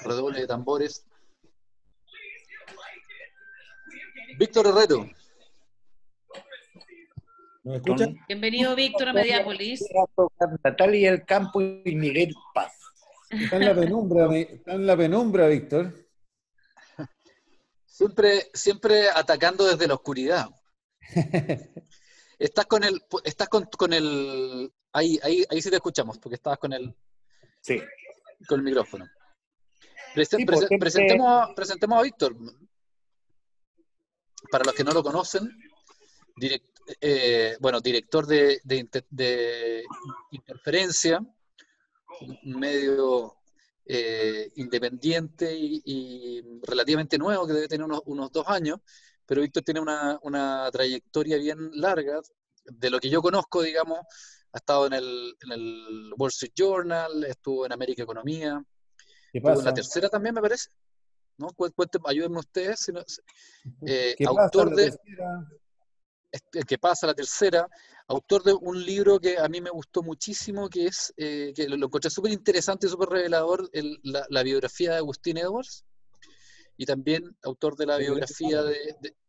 Redoble 0.04 0.40
de 0.40 0.46
tambores. 0.46 1.06
Víctor 4.38 4.66
Herrero. 4.66 5.06
¿Me 7.64 7.76
escuchan? 7.76 8.16
Bienvenido, 8.26 8.74
Víctor, 8.74 9.10
a 9.10 9.12
Mediapolis. 9.12 9.86
Natalia 10.64 11.10
El 11.10 11.24
Campo 11.24 11.60
y 11.60 11.94
Miguel 11.94 12.34
Paz. 12.54 12.72
Está 13.30 13.56
en 13.56 13.64
la 13.66 13.74
penumbra, 13.74 14.34
está 14.36 14.72
en 14.72 14.86
la 14.86 14.96
penumbra, 14.96 15.46
Víctor. 15.48 16.01
Siempre, 17.92 18.50
siempre 18.54 19.10
atacando 19.10 19.66
desde 19.66 19.86
la 19.86 19.94
oscuridad. 19.94 20.48
estás 22.38 22.64
con 22.64 22.84
el, 22.84 23.04
estás 23.22 23.50
con, 23.50 23.66
con, 23.66 23.92
el, 23.92 24.72
ahí, 24.94 25.20
ahí, 25.22 25.44
ahí 25.50 25.60
sí 25.60 25.68
te 25.68 25.76
escuchamos, 25.76 26.18
porque 26.18 26.36
estabas 26.36 26.58
con 26.58 26.72
el, 26.72 26.96
sí. 27.60 27.82
con 28.48 28.60
el 28.60 28.64
micrófono. 28.64 29.06
presentemos, 30.14 31.50
presentemos, 31.54 31.98
a 31.98 32.02
Víctor. 32.02 32.34
Para 34.50 34.64
los 34.64 34.74
que 34.74 34.84
no 34.84 34.92
lo 34.92 35.02
conocen, 35.02 35.50
eh, 36.98 37.58
bueno, 37.60 37.78
director 37.82 38.26
de, 38.26 38.58
de, 38.64 39.84
interferencia, 40.30 41.18
un 42.20 42.58
medio 42.58 43.41
eh, 43.84 44.50
independiente 44.56 45.52
y, 45.54 46.40
relativamente 46.62 47.18
nuevo, 47.18 47.46
que 47.46 47.52
debe 47.52 47.68
tener 47.68 47.84
unos, 47.84 48.32
dos 48.32 48.46
años, 48.48 48.78
pero 49.26 49.42
Víctor 49.42 49.62
tiene 49.62 49.80
una, 49.80 50.70
trayectoria 50.72 51.36
bien 51.38 51.70
larga. 51.74 52.20
De 52.64 52.90
lo 52.90 53.00
que 53.00 53.10
yo 53.10 53.20
conozco, 53.20 53.62
digamos, 53.62 53.98
ha 54.52 54.58
estado 54.58 54.86
en 54.86 54.92
el, 54.92 56.12
Wall 56.16 56.30
Street 56.30 56.52
Journal, 56.54 57.24
estuvo 57.24 57.66
en 57.66 57.72
América 57.72 58.04
Economía, 58.04 58.62
estuvo 59.32 59.58
en 59.58 59.64
la 59.64 59.74
tercera 59.74 60.08
también, 60.08 60.34
me 60.34 60.42
parece. 60.42 60.70
¿No? 61.38 61.48
ayúdenme 62.04 62.38
ustedes. 62.38 62.92
Eh, 63.86 64.14
autor 64.26 64.76
de. 64.76 64.94
Este, 66.32 66.62
que 66.62 66.78
pasa 66.78 67.06
la 67.06 67.14
tercera, 67.14 67.68
autor 68.08 68.42
de 68.42 68.54
un 68.54 68.82
libro 68.82 69.20
que 69.20 69.36
a 69.36 69.46
mí 69.48 69.60
me 69.60 69.68
gustó 69.68 70.02
muchísimo, 70.02 70.70
que 70.70 70.86
es, 70.86 71.12
eh, 71.18 71.52
que 71.54 71.68
lo, 71.68 71.76
encontré 71.76 72.10
súper 72.10 72.32
interesante 72.32 72.86
y 72.86 72.90
súper 72.90 73.10
revelador, 73.10 73.70
la, 74.02 74.42
biografía 74.42 74.92
de 74.92 74.96
Agustín 74.96 75.36
Edwards, 75.36 75.84
y 76.78 76.86
también 76.86 77.36
autor 77.42 77.76
de 77.76 77.84
la 77.84 77.98
biografía 77.98 78.62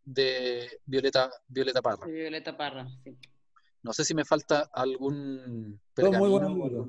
de, 0.05 0.69
Violeta, 0.85 1.29
Violeta 1.47 1.81
Parra. 1.81 2.07
Violeta 2.07 2.55
Parra, 2.55 2.87
sí. 3.03 3.17
No 3.83 3.91
sé 3.91 4.05
si 4.05 4.15
me 4.15 4.23
falta 4.23 4.69
algún... 4.73 5.81
Muy 5.97 6.87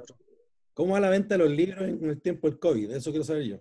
¿Cómo 0.74 0.94
va 0.94 1.00
la 1.00 1.10
venta 1.10 1.36
de 1.36 1.38
los 1.38 1.50
libros 1.50 1.82
en 1.82 2.04
el 2.08 2.20
tiempo 2.20 2.48
del 2.48 2.60
COVID? 2.60 2.92
Eso 2.92 3.10
quiero 3.10 3.24
saber 3.24 3.42
yo. 3.42 3.60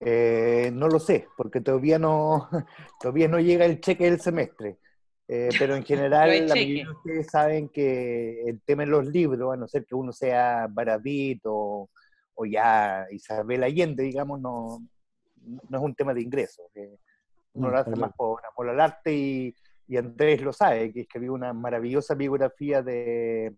Eh, 0.00 0.70
no 0.72 0.88
lo 0.88 0.98
sé, 0.98 1.28
porque 1.36 1.60
todavía 1.60 2.00
no, 2.00 2.48
todavía 3.00 3.28
no 3.28 3.38
llega 3.38 3.64
el 3.64 3.80
cheque 3.80 4.04
del 4.04 4.20
semestre. 4.20 4.78
Eh, 5.28 5.50
pero 5.58 5.76
en 5.76 5.84
general, 5.84 6.48
la 6.48 6.54
mayoría 6.54 6.84
de 6.84 6.90
ustedes 6.90 7.26
saben 7.30 7.68
que 7.68 8.42
el 8.46 8.60
tema 8.62 8.84
de 8.84 8.90
los 8.90 9.06
libros, 9.06 9.52
a 9.52 9.56
no 9.56 9.68
ser 9.68 9.84
que 9.84 9.94
uno 9.94 10.12
sea 10.12 10.66
Baradit 10.68 11.42
o, 11.44 11.90
o 12.34 12.46
ya 12.46 13.06
Isabel 13.10 13.62
Allende, 13.62 14.02
digamos, 14.02 14.40
no, 14.40 14.82
no 15.68 15.78
es 15.78 15.84
un 15.84 15.94
tema 15.94 16.14
de 16.14 16.22
ingresos. 16.22 16.64
uno 17.52 17.68
mm, 17.68 17.70
lo 17.70 17.78
hace 17.78 17.90
más 17.90 18.12
por 18.14 18.40
amor 18.46 18.70
al 18.70 18.80
arte 18.80 19.12
y, 19.12 19.54
y, 19.86 19.96
Andrés 19.96 20.40
lo 20.40 20.52
sabe, 20.52 20.92
que 20.92 21.02
escribió 21.02 21.34
una 21.34 21.52
maravillosa 21.52 22.14
biografía 22.14 22.82
de... 22.82 23.54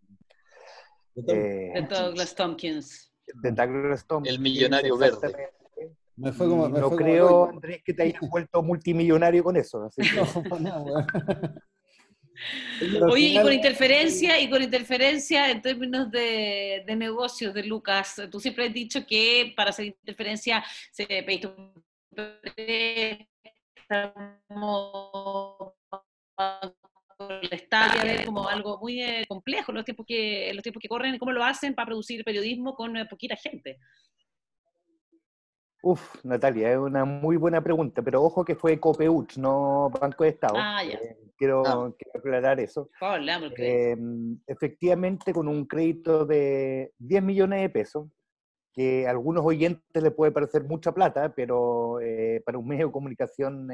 de 1.14 1.87
Douglas 1.88 2.35
Tompkins. 2.35 3.12
De 3.35 3.52
Douglas 3.52 4.06
Tompkins. 4.06 4.37
El 4.37 4.42
millonario 4.42 4.96
verde. 4.96 5.50
Me 6.20 6.33
fue 6.33 6.48
como, 6.48 6.68
no 6.68 6.90
creo, 6.90 7.48
Andrés, 7.48 7.83
que 7.85 7.94
te 7.94 8.02
hayas 8.02 8.20
vuelto 8.28 8.62
multimillonario 8.62 9.42
con 9.42 9.56
eso. 9.56 9.85
Así 9.85 10.02
que... 10.02 10.20
Oye, 13.11 13.26
y 13.26 13.42
con 13.42 13.52
interferencia, 13.52 14.40
y 14.40 14.48
con 14.48 14.62
interferencia 14.62 15.50
en 15.50 15.61
términos 15.61 16.11
de, 16.11 16.85
de, 16.87 16.96
negocios 16.96 17.52
de 17.52 17.64
Lucas, 17.64 18.22
tú 18.30 18.40
siempre 18.40 18.66
has 18.66 18.72
dicho 18.72 19.04
que 19.06 19.52
para 19.54 19.70
hacer 19.70 19.87
interferencia 19.87 20.64
se 20.90 21.04
pediste 21.06 21.48
un 21.48 21.72
el 27.30 27.52
estadio 27.52 28.24
como 28.24 28.48
algo 28.48 28.78
muy 28.80 29.02
eh, 29.02 29.26
complejo 29.28 29.72
los 29.72 29.85
tiempos 29.85 30.06
que 30.06 30.52
los 30.54 30.62
tiempos 30.62 30.80
que 30.80 30.88
corren, 30.88 31.18
cómo 31.18 31.33
lo 31.33 31.44
hacen 31.44 31.74
para 31.74 31.87
producir 31.87 32.24
periodismo 32.24 32.74
con 32.74 32.96
eh, 32.96 33.06
poquita 33.06 33.37
gente. 33.37 33.78
Uf, 35.83 36.23
Natalia, 36.25 36.73
es 36.73 36.79
una 36.79 37.05
muy 37.05 37.37
buena 37.37 37.62
pregunta, 37.62 38.03
pero 38.03 38.23
ojo 38.23 38.45
que 38.45 38.55
fue 38.55 38.79
Copeuch, 38.79 39.38
no 39.38 39.90
Banco 39.90 40.25
de 40.25 40.31
Estado. 40.31 40.55
Ah, 40.57 40.85
ya. 40.85 40.95
Eh, 40.95 41.16
quiero, 41.37 41.95
aclarar 42.14 42.61
eso. 42.61 42.90
Eh, 43.57 43.97
efectivamente, 44.47 45.33
con 45.33 45.49
un 45.49 45.66
crédito 45.66 46.27
de 46.27 46.93
10 46.99 47.23
millones 47.23 47.62
de 47.62 47.71
pesos, 47.71 48.09
que 48.75 49.07
a 49.07 49.11
algunos 49.11 49.45
oyentes 49.45 50.03
les 50.03 50.12
puede 50.12 50.33
parecer 50.33 50.64
mucha 50.64 50.93
plata, 50.93 51.33
pero 51.35 51.99
eh, 52.01 52.43
para 52.45 52.59
un 52.59 52.69
medio 52.69 52.87
de 52.88 52.93
comunicación, 52.93 53.69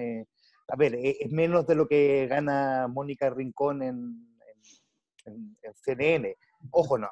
a 0.68 0.76
ver, 0.76 0.94
e, 0.94 1.18
es, 1.20 1.32
menos 1.32 1.66
de 1.66 1.74
lo 1.74 1.88
que 1.88 2.28
gana 2.28 2.86
Mónica 2.88 3.30
Rincón 3.30 3.82
en, 3.82 4.38
en, 5.24 5.56
en 5.60 5.74
CNN. 5.74 6.36
Ojo, 6.70 6.98
no, 6.98 7.08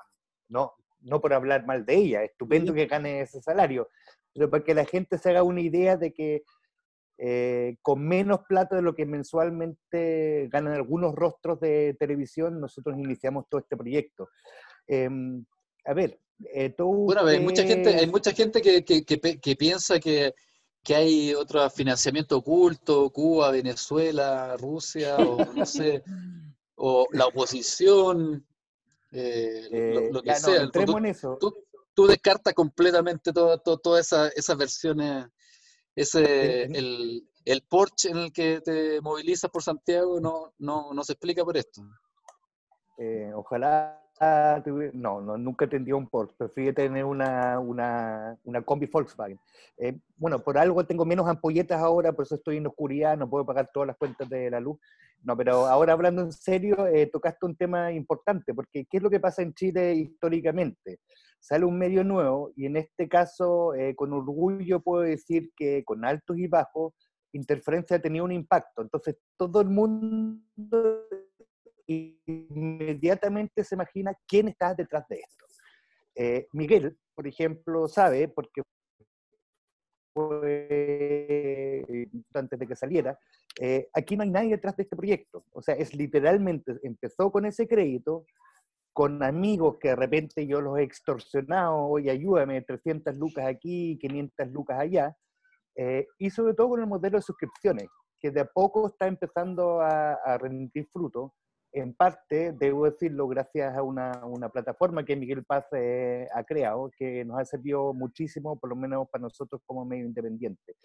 no, 0.48 0.74
no 1.00 1.20
por 1.20 1.32
hablar 1.34 1.66
mal 1.66 1.84
de 1.84 1.96
ella, 1.96 2.22
estupendo 2.22 2.72
que 2.72 2.86
gane 2.86 3.22
ese 3.22 3.42
salario, 3.42 3.88
pero 4.34 4.50
para 4.50 4.64
que 4.64 4.74
la 4.74 4.84
gente 4.84 5.16
se 5.18 5.30
haga 5.30 5.42
una 5.42 5.60
idea 5.60 5.96
de 5.96 6.12
que 6.12 6.42
eh, 7.16 7.76
con 7.80 8.06
menos 8.06 8.40
plata 8.48 8.74
de 8.74 8.82
lo 8.82 8.94
que 8.94 9.06
mensualmente 9.06 10.48
ganan 10.52 10.74
algunos 10.74 11.14
rostros 11.14 11.60
de 11.60 11.96
televisión, 11.98 12.60
nosotros 12.60 12.98
iniciamos 12.98 13.44
todo 13.48 13.60
este 13.60 13.76
proyecto. 13.76 14.28
Em, 14.88 15.44
a 15.84 15.94
ver, 15.94 16.18
eh, 16.52 16.74
Bueno, 16.76 17.24
hay 17.24 17.38
mucha 17.38 17.62
gente, 17.62 17.94
hay 17.94 18.08
mucha 18.08 18.32
gente 18.32 18.60
que, 18.60 18.84
que, 18.84 19.04
que, 19.04 19.56
piensa 19.56 20.00
que, 20.00 20.34
que 20.82 20.94
hay 20.96 21.34
otro 21.34 21.70
financiamiento 21.70 22.38
oculto, 22.38 23.10
Cuba, 23.10 23.52
Venezuela, 23.52 24.56
Rusia, 24.58 25.16
o 25.16 25.52
no 25.54 25.64
sé, 25.64 26.02
o 26.74 27.06
la 27.12 27.26
oposición, 27.28 28.44
eh, 29.12 30.10
lo, 30.12 30.20
que 30.20 30.34
sea. 30.34 30.68
tú, 31.38 31.63
descartas 31.96 32.54
completamente 32.54 33.32
todas 33.32 34.12
esas 34.34 34.56
versiones, 34.56 35.26
ese, 35.94 36.64
el, 36.64 37.28
el 37.44 37.62
Porsche 37.62 38.10
en 38.10 38.16
el 38.16 38.32
que 38.32 38.60
te 38.60 39.00
movilizas 39.00 39.50
por 39.50 39.62
Santiago 39.62 40.20
no, 40.20 40.54
no, 40.58 40.92
no 40.92 41.04
se 41.04 41.12
explica 41.12 41.44
por 41.44 41.56
esto. 41.56 41.82
Eh, 42.98 43.32
ojalá 43.34 44.00
no, 44.92 45.20
no, 45.20 45.36
nunca 45.36 45.68
tendría 45.68 45.96
un 45.96 46.08
Porsche, 46.08 46.34
prefiero 46.38 46.74
tener 46.74 47.04
una, 47.04 47.58
una, 47.58 48.38
una 48.44 48.62
combi 48.62 48.86
Volkswagen. 48.86 49.38
Eh, 49.76 49.98
bueno, 50.16 50.38
por 50.42 50.56
algo 50.56 50.86
tengo 50.86 51.04
menos 51.04 51.28
ampolletas 51.28 51.80
ahora, 51.80 52.12
por 52.12 52.24
eso 52.24 52.36
estoy 52.36 52.58
en 52.58 52.66
oscuridad, 52.66 53.16
no 53.16 53.28
puedo 53.28 53.44
pagar 53.44 53.70
todas 53.72 53.88
las 53.88 53.96
cuentas 53.96 54.28
de 54.28 54.50
la 54.50 54.60
luz. 54.60 54.78
No, 55.22 55.36
pero 55.36 55.66
ahora 55.66 55.94
hablando 55.94 56.22
en 56.22 56.32
serio, 56.32 56.86
eh, 56.86 57.06
tocaste 57.06 57.46
un 57.46 57.56
tema 57.56 57.90
importante, 57.92 58.52
porque 58.54 58.84
¿qué 58.84 58.98
es 58.98 59.02
lo 59.02 59.10
que 59.10 59.20
pasa 59.20 59.42
en 59.42 59.54
Chile 59.54 59.94
históricamente? 59.94 61.00
Sale 61.44 61.66
un 61.66 61.76
medio 61.76 62.02
nuevo 62.04 62.52
y 62.56 62.64
en 62.64 62.78
este 62.78 63.06
caso, 63.06 63.74
eh, 63.74 63.94
con 63.94 64.14
orgullo 64.14 64.80
puedo 64.80 65.02
decir 65.02 65.52
que 65.54 65.84
con 65.84 66.02
altos 66.06 66.38
y 66.38 66.46
bajos, 66.46 66.94
interferencia 67.32 67.98
ha 67.98 68.00
tenido 68.00 68.24
un 68.24 68.32
impacto. 68.32 68.80
Entonces, 68.80 69.18
todo 69.36 69.60
el 69.60 69.68
mundo 69.68 71.06
inmediatamente 71.86 73.62
se 73.62 73.74
imagina 73.74 74.16
quién 74.26 74.48
está 74.48 74.74
detrás 74.74 75.06
de 75.06 75.16
esto. 75.16 75.44
Eh, 76.14 76.46
Miguel, 76.54 76.96
por 77.14 77.26
ejemplo, 77.26 77.88
sabe, 77.88 78.28
porque 78.28 78.62
fue 80.14 81.84
antes 82.32 82.58
de 82.58 82.66
que 82.66 82.74
saliera, 82.74 83.18
eh, 83.60 83.90
aquí 83.92 84.16
no 84.16 84.22
hay 84.22 84.30
nadie 84.30 84.52
detrás 84.52 84.78
de 84.78 84.84
este 84.84 84.96
proyecto. 84.96 85.44
O 85.52 85.60
sea, 85.60 85.74
es 85.74 85.92
literalmente, 85.94 86.72
empezó 86.82 87.30
con 87.30 87.44
ese 87.44 87.68
crédito, 87.68 88.24
con 88.94 89.22
amigos 89.22 89.76
que 89.78 89.88
de 89.88 89.96
repente 89.96 90.46
yo 90.46 90.62
los 90.62 90.78
he 90.78 90.84
extorsionado, 90.84 91.76
oye, 91.86 92.10
ayúdame, 92.10 92.62
300 92.62 93.14
lucas 93.16 93.46
aquí, 93.46 93.98
500 94.00 94.48
lucas 94.48 94.80
allá, 94.80 95.14
eh, 95.76 96.06
y 96.18 96.30
sobre 96.30 96.54
todo 96.54 96.70
con 96.70 96.80
el 96.80 96.86
modelo 96.86 97.18
de 97.18 97.22
suscripciones, 97.22 97.88
que 98.18 98.30
de 98.30 98.40
a 98.40 98.46
poco 98.46 98.86
está 98.86 99.06
empezando 99.06 99.82
a, 99.82 100.14
a 100.14 100.38
rendir 100.38 100.86
fruto, 100.90 101.34
en 101.74 101.92
parte, 101.92 102.52
debo 102.52 102.84
decirlo, 102.84 103.26
gracias 103.26 103.76
a 103.76 103.82
una, 103.82 104.24
una 104.24 104.48
plataforma 104.48 105.04
que 105.04 105.16
Miguel 105.16 105.44
Paz 105.44 105.66
eh, 105.72 106.28
ha 106.32 106.44
creado, 106.44 106.90
que 106.96 107.24
nos 107.24 107.40
ha 107.40 107.44
servido 107.44 107.92
muchísimo, 107.92 108.56
por 108.58 108.70
lo 108.70 108.76
menos 108.76 109.08
para 109.10 109.22
nosotros 109.22 109.60
como 109.66 109.84
medio 109.84 110.06
independiente. 110.06 110.76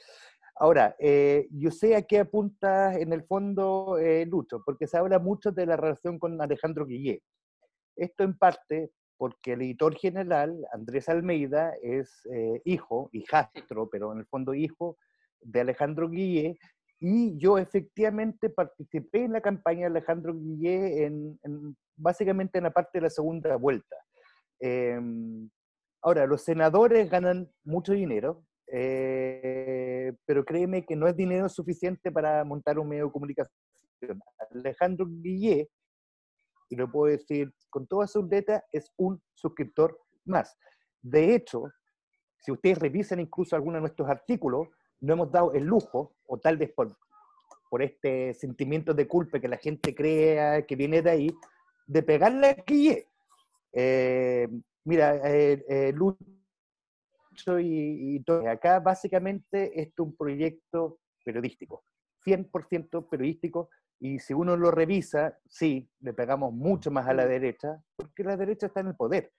Ahora, 0.56 0.96
eh, 0.98 1.48
yo 1.52 1.70
sé 1.70 1.96
a 1.96 2.02
qué 2.02 2.20
apunta 2.20 2.96
en 2.96 3.14
el 3.14 3.24
fondo 3.24 3.98
eh, 4.00 4.26
Lucho, 4.26 4.64
porque 4.66 4.88
se 4.88 4.98
habla 4.98 5.20
mucho 5.20 5.52
de 5.52 5.68
la 5.68 5.78
relación 5.78 6.18
con 6.18 6.42
Alejandro 6.42 6.88
Guillé. 6.88 7.22
Esto 8.00 8.24
en 8.24 8.38
parte 8.38 8.92
porque 9.18 9.54
el 9.54 9.62
editor 9.62 9.96
general, 9.96 10.58
Andrés 10.72 11.10
Almeida, 11.10 11.74
es 11.82 12.22
hijo, 12.64 13.10
hijastro, 13.12 13.90
pero 13.90 14.14
en 14.14 14.20
el 14.20 14.26
fondo 14.26 14.54
hijo 14.54 14.98
de 15.42 15.60
Alejandro 15.60 16.10
Guillé, 16.10 16.58
y 17.00 17.38
yo 17.38 17.58
efectivamente 17.58 18.50
participé 18.50 19.24
en 19.24 19.34
la 19.34 19.42
campaña 19.42 19.82
de 19.82 19.86
Alejandro 19.98 20.34
Guillé 20.34 21.06
en, 21.06 21.40
básicamente 21.96 22.58
en 22.58 22.66
la 22.66 22.72
parte 22.72 22.98
de 22.98 23.04
la 23.04 23.10
segunda 23.10 23.56
vuelta. 23.56 23.96
Em, 24.60 25.50
ahora, 26.02 26.26
los 26.26 26.44
senadores 26.44 27.10
ganan 27.10 27.50
mucho 27.64 27.94
dinero, 27.94 28.44
eh, 28.68 30.14
pero 30.26 30.44
créeme 30.44 30.86
que 30.86 30.98
no 30.98 31.08
es 31.08 31.16
dinero 31.16 31.48
suficiente 31.48 32.12
para 32.12 32.44
montar 32.44 32.78
un 32.78 32.90
medio 32.90 33.06
de 33.06 33.12
comunicación. 33.12 33.54
Alejandro 34.52 35.06
Guillé, 35.08 35.70
y 36.70 36.76
lo 36.76 36.90
puedo 36.90 37.12
decir 37.12 37.54
con 37.70 37.88
toda 37.88 38.08
letras, 38.30 38.64
es 38.72 38.92
un 38.98 39.22
suscriptor 39.34 40.00
más. 40.26 40.56
De 41.02 41.34
hecho, 41.36 41.64
si 42.40 42.52
ustedes 42.52 42.80
revisan 42.80 43.20
incluso 43.20 43.56
algunos 43.56 43.78
de 43.78 43.82
nuestros 43.82 44.10
artículos, 44.10 44.68
no 45.02 45.14
hemos 45.14 45.32
dado 45.32 45.54
el 45.54 45.64
lujo, 45.64 46.16
o 46.26 46.38
tal 46.38 46.58
vez 46.58 46.72
por, 46.72 46.96
por 47.70 47.82
este 47.82 48.34
sentimiento 48.34 48.94
de 48.94 49.08
culpa 49.08 49.40
que 49.40 49.48
la 49.48 49.58
gente 49.58 49.94
crea 49.96 50.66
que 50.66 50.76
viene 50.76 51.02
de 51.02 51.10
ahí, 51.10 51.36
de 51.88 52.04
pegarle 52.04 52.48
aquí. 52.48 52.98
Eh, 53.72 54.48
mira, 54.84 55.16
eh, 55.24 55.66
eh, 55.68 55.94
Lucho 55.94 57.60
y, 57.60 58.16
y 58.16 58.20
todo. 58.24 58.48
Acá 58.50 58.80
básicamente 58.80 59.80
es 59.80 59.98
un 60.00 60.16
proyecto 60.16 61.00
periodístico, 61.24 61.84
100% 62.26 63.10
periodístico, 63.10 63.70
y 64.00 64.20
si 64.20 64.34
uno 64.34 64.56
lo 64.56 64.72
revisa, 64.72 65.38
sí, 65.48 65.90
le 66.00 66.14
pegamos 66.14 66.54
mucho 66.54 66.90
más 66.90 67.08
a 67.08 67.14
la 67.14 67.26
derecha, 67.26 67.84
porque 67.98 68.24
la 68.24 68.38
derecha 68.38 68.68
está 68.68 68.80
en 68.80 68.88
el 68.88 68.96
poder. 68.96 69.32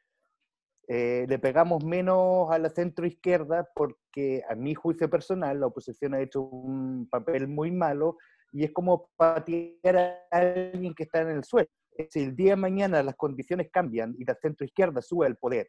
Eh, 0.87 1.25
le 1.29 1.39
pegamos 1.39 1.85
menos 1.85 2.51
a 2.51 2.59
la 2.59 2.69
centro 2.69 3.07
izquierda 3.07 3.69
porque 3.75 4.43
a 4.49 4.57
mi 4.57 4.75
juicio 4.75 5.09
personal 5.09 5.61
la 5.61 5.69
oposición 5.69 6.15
ha 6.15 6.21
hecho 6.21 6.43
un 6.43 7.09
papel 7.09 7.47
muy 7.47 7.71
malo 7.71 8.17
y 8.53 8.65
es 8.65 8.73
como 8.73 9.09
patear 9.17 9.97
a 9.97 10.19
alguien 10.33 10.95
que 10.95 11.05
está 11.05 11.21
en 11.21 11.29
el 11.29 11.45
suelo. 11.45 11.69
Si 12.09 12.21
el 12.21 12.35
día 12.35 12.51
de 12.51 12.57
mañana 12.57 13.03
las 13.03 13.15
condiciones 13.15 13.71
cambian 13.71 14.15
y 14.19 14.25
la 14.25 14.35
centro 14.35 14.65
izquierda 14.65 15.01
sube 15.01 15.27
al 15.27 15.37
poder 15.37 15.69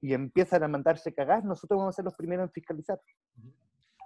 y 0.00 0.14
empiezan 0.14 0.62
a 0.64 0.68
mandarse 0.68 1.14
cagar, 1.14 1.44
nosotros 1.44 1.78
vamos 1.78 1.94
a 1.94 1.96
ser 1.96 2.04
los 2.04 2.16
primeros 2.16 2.46
en 2.46 2.52
fiscalizar. 2.52 3.00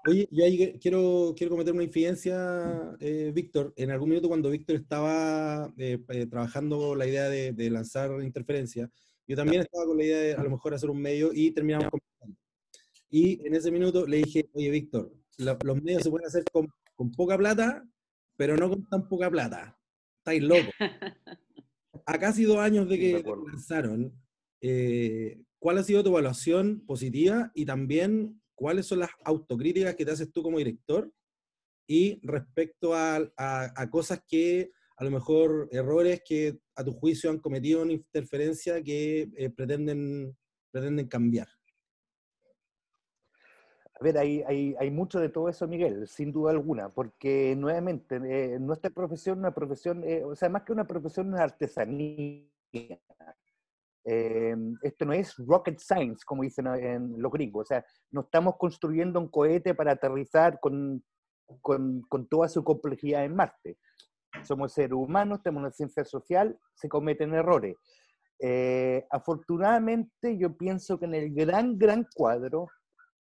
Oye, 0.06 0.28
yo 0.30 0.44
ahí 0.44 0.78
quiero, 0.80 1.34
quiero 1.36 1.50
cometer 1.50 1.74
una 1.74 1.82
infidencia, 1.82 2.96
eh, 3.00 3.32
Víctor. 3.34 3.74
En 3.76 3.90
algún 3.90 4.08
minuto 4.08 4.28
cuando 4.28 4.50
Víctor 4.50 4.76
estaba 4.76 5.72
eh, 5.76 5.98
trabajando 6.30 6.94
la 6.94 7.06
idea 7.06 7.28
de, 7.28 7.52
de 7.52 7.70
lanzar 7.70 8.22
interferencia, 8.22 8.90
yo 9.26 9.36
también 9.36 9.62
estaba 9.62 9.84
con 9.84 9.98
la 9.98 10.04
idea 10.04 10.18
de 10.18 10.34
a 10.34 10.42
lo 10.42 10.50
mejor 10.50 10.74
hacer 10.74 10.88
un 10.88 11.00
medio 11.00 11.30
y 11.32 11.50
terminamos 11.50 11.90
conversando. 11.90 12.36
Y 13.10 13.46
en 13.46 13.54
ese 13.54 13.70
minuto 13.70 14.06
le 14.06 14.18
dije, 14.18 14.48
oye, 14.54 14.70
Víctor, 14.70 15.12
los 15.36 15.82
medios 15.82 16.02
se 16.02 16.10
pueden 16.10 16.26
hacer 16.26 16.44
con, 16.50 16.68
con, 16.94 17.10
poca 17.12 17.36
plata, 17.36 17.86
pero 18.36 18.56
no 18.56 18.70
con 18.70 18.88
tan 18.88 19.08
poca 19.08 19.30
plata. 19.30 19.78
Estáis 20.18 20.42
locos. 20.42 20.74
A 22.06 22.18
casi 22.18 22.44
dos 22.44 22.58
años 22.58 22.88
de 22.88 22.98
que 22.98 23.24
lanzaron, 23.52 24.12
eh, 24.60 25.42
¿cuál 25.58 25.78
ha 25.78 25.84
sido 25.84 26.02
tu 26.02 26.10
evaluación 26.10 26.80
positiva 26.86 27.52
y 27.54 27.66
también 27.66 28.39
cuáles 28.60 28.84
son 28.84 28.98
las 28.98 29.10
autocríticas 29.24 29.94
que 29.94 30.04
te 30.04 30.10
haces 30.10 30.30
tú 30.30 30.42
como 30.42 30.58
director 30.58 31.10
y 31.86 32.20
respecto 32.22 32.94
a, 32.94 33.32
cosas 33.90 34.22
que 34.28 34.70
a 34.98 35.04
lo 35.04 35.10
mejor 35.10 35.66
errores 35.72 36.22
que 36.22 36.58
a 36.76 36.84
tu 36.84 36.92
juicio 36.92 37.30
han 37.30 37.38
cometido 37.38 37.80
una 37.80 37.94
interferencia 37.94 38.82
que 38.82 39.30
eh, 39.34 39.48
pretenden, 39.48 40.36
pretenden 40.70 41.08
cambiar? 41.08 41.48
A 43.98 44.04
ver, 44.04 44.18
hay, 44.18 44.42
hay, 44.46 44.76
hay, 44.78 44.90
mucho 44.90 45.20
de 45.20 45.30
todo 45.30 45.48
eso, 45.48 45.66
Miguel, 45.66 46.06
sin 46.06 46.30
duda 46.30 46.50
alguna, 46.50 46.90
porque 46.90 47.56
nuevamente, 47.56 48.16
eh, 48.16 48.58
nuestra 48.60 48.90
profesión 48.90 49.38
una 49.38 49.54
profesión, 49.54 50.04
eh, 50.04 50.22
o 50.22 50.36
sea, 50.36 50.50
más 50.50 50.64
que 50.64 50.72
una 50.72 50.86
profesión, 50.86 51.28
una 51.28 51.44
artesanía. 51.44 52.46
Esto 54.04 55.04
no 55.04 55.12
es 55.12 55.36
rocket 55.36 55.78
science, 55.78 56.24
como 56.24 56.42
dicen 56.42 56.66
en 56.66 57.20
los 57.20 57.30
gringos, 57.30 57.62
o 57.62 57.66
sea, 57.66 57.84
no 58.10 58.22
estamos 58.22 58.54
construyendo 58.58 59.20
un 59.20 59.28
cohete 59.28 59.74
para 59.74 59.92
aterrizar 59.92 60.58
con, 60.58 61.04
con, 61.60 62.02
con 62.08 62.26
toda 62.26 62.48
su 62.48 62.64
complejidad 62.64 63.24
en 63.24 63.36
Marte 63.36 63.78
somos 64.44 64.72
seres 64.72 64.92
humanos, 64.92 65.42
tenemos 65.42 65.62
una 65.62 65.70
ciencia 65.70 66.04
social, 66.04 66.58
se 66.74 66.88
cometen 66.88 67.34
errores. 67.34 67.76
Eh, 68.38 69.06
afortunadamente, 69.10 70.38
yo 70.38 70.56
pienso 70.56 70.98
que 70.98 71.04
en 71.06 71.14
el 71.14 71.34
gran, 71.34 71.78
gran 71.78 72.06
cuadro, 72.14 72.68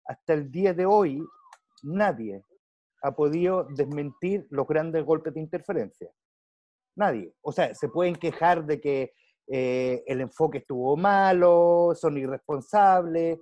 hasta 0.06 0.34
el 0.34 0.52
día 0.52 0.74
de 0.74 0.86
hoy, 0.86 1.24
nadie 1.84 2.44
ha 3.02 3.12
podido 3.16 3.68
desmentir 3.76 4.48
los 4.50 4.68
grandes 4.68 5.04
golpes 5.06 5.34
de 5.34 5.40
interferencia. 5.40 6.10
Nadie. 6.96 7.34
O 7.42 7.52
sea, 7.52 7.74
se 7.74 7.90
pueden 7.90 8.16
quejar 8.16 8.66
de 8.66 8.82
que 8.82 9.14
eh, 9.48 10.04
el 10.06 10.22
enfoque 10.22 10.60
estuvo 10.60 10.98
malo, 10.98 11.94
son 11.96 12.18
irresponsables. 12.18 13.40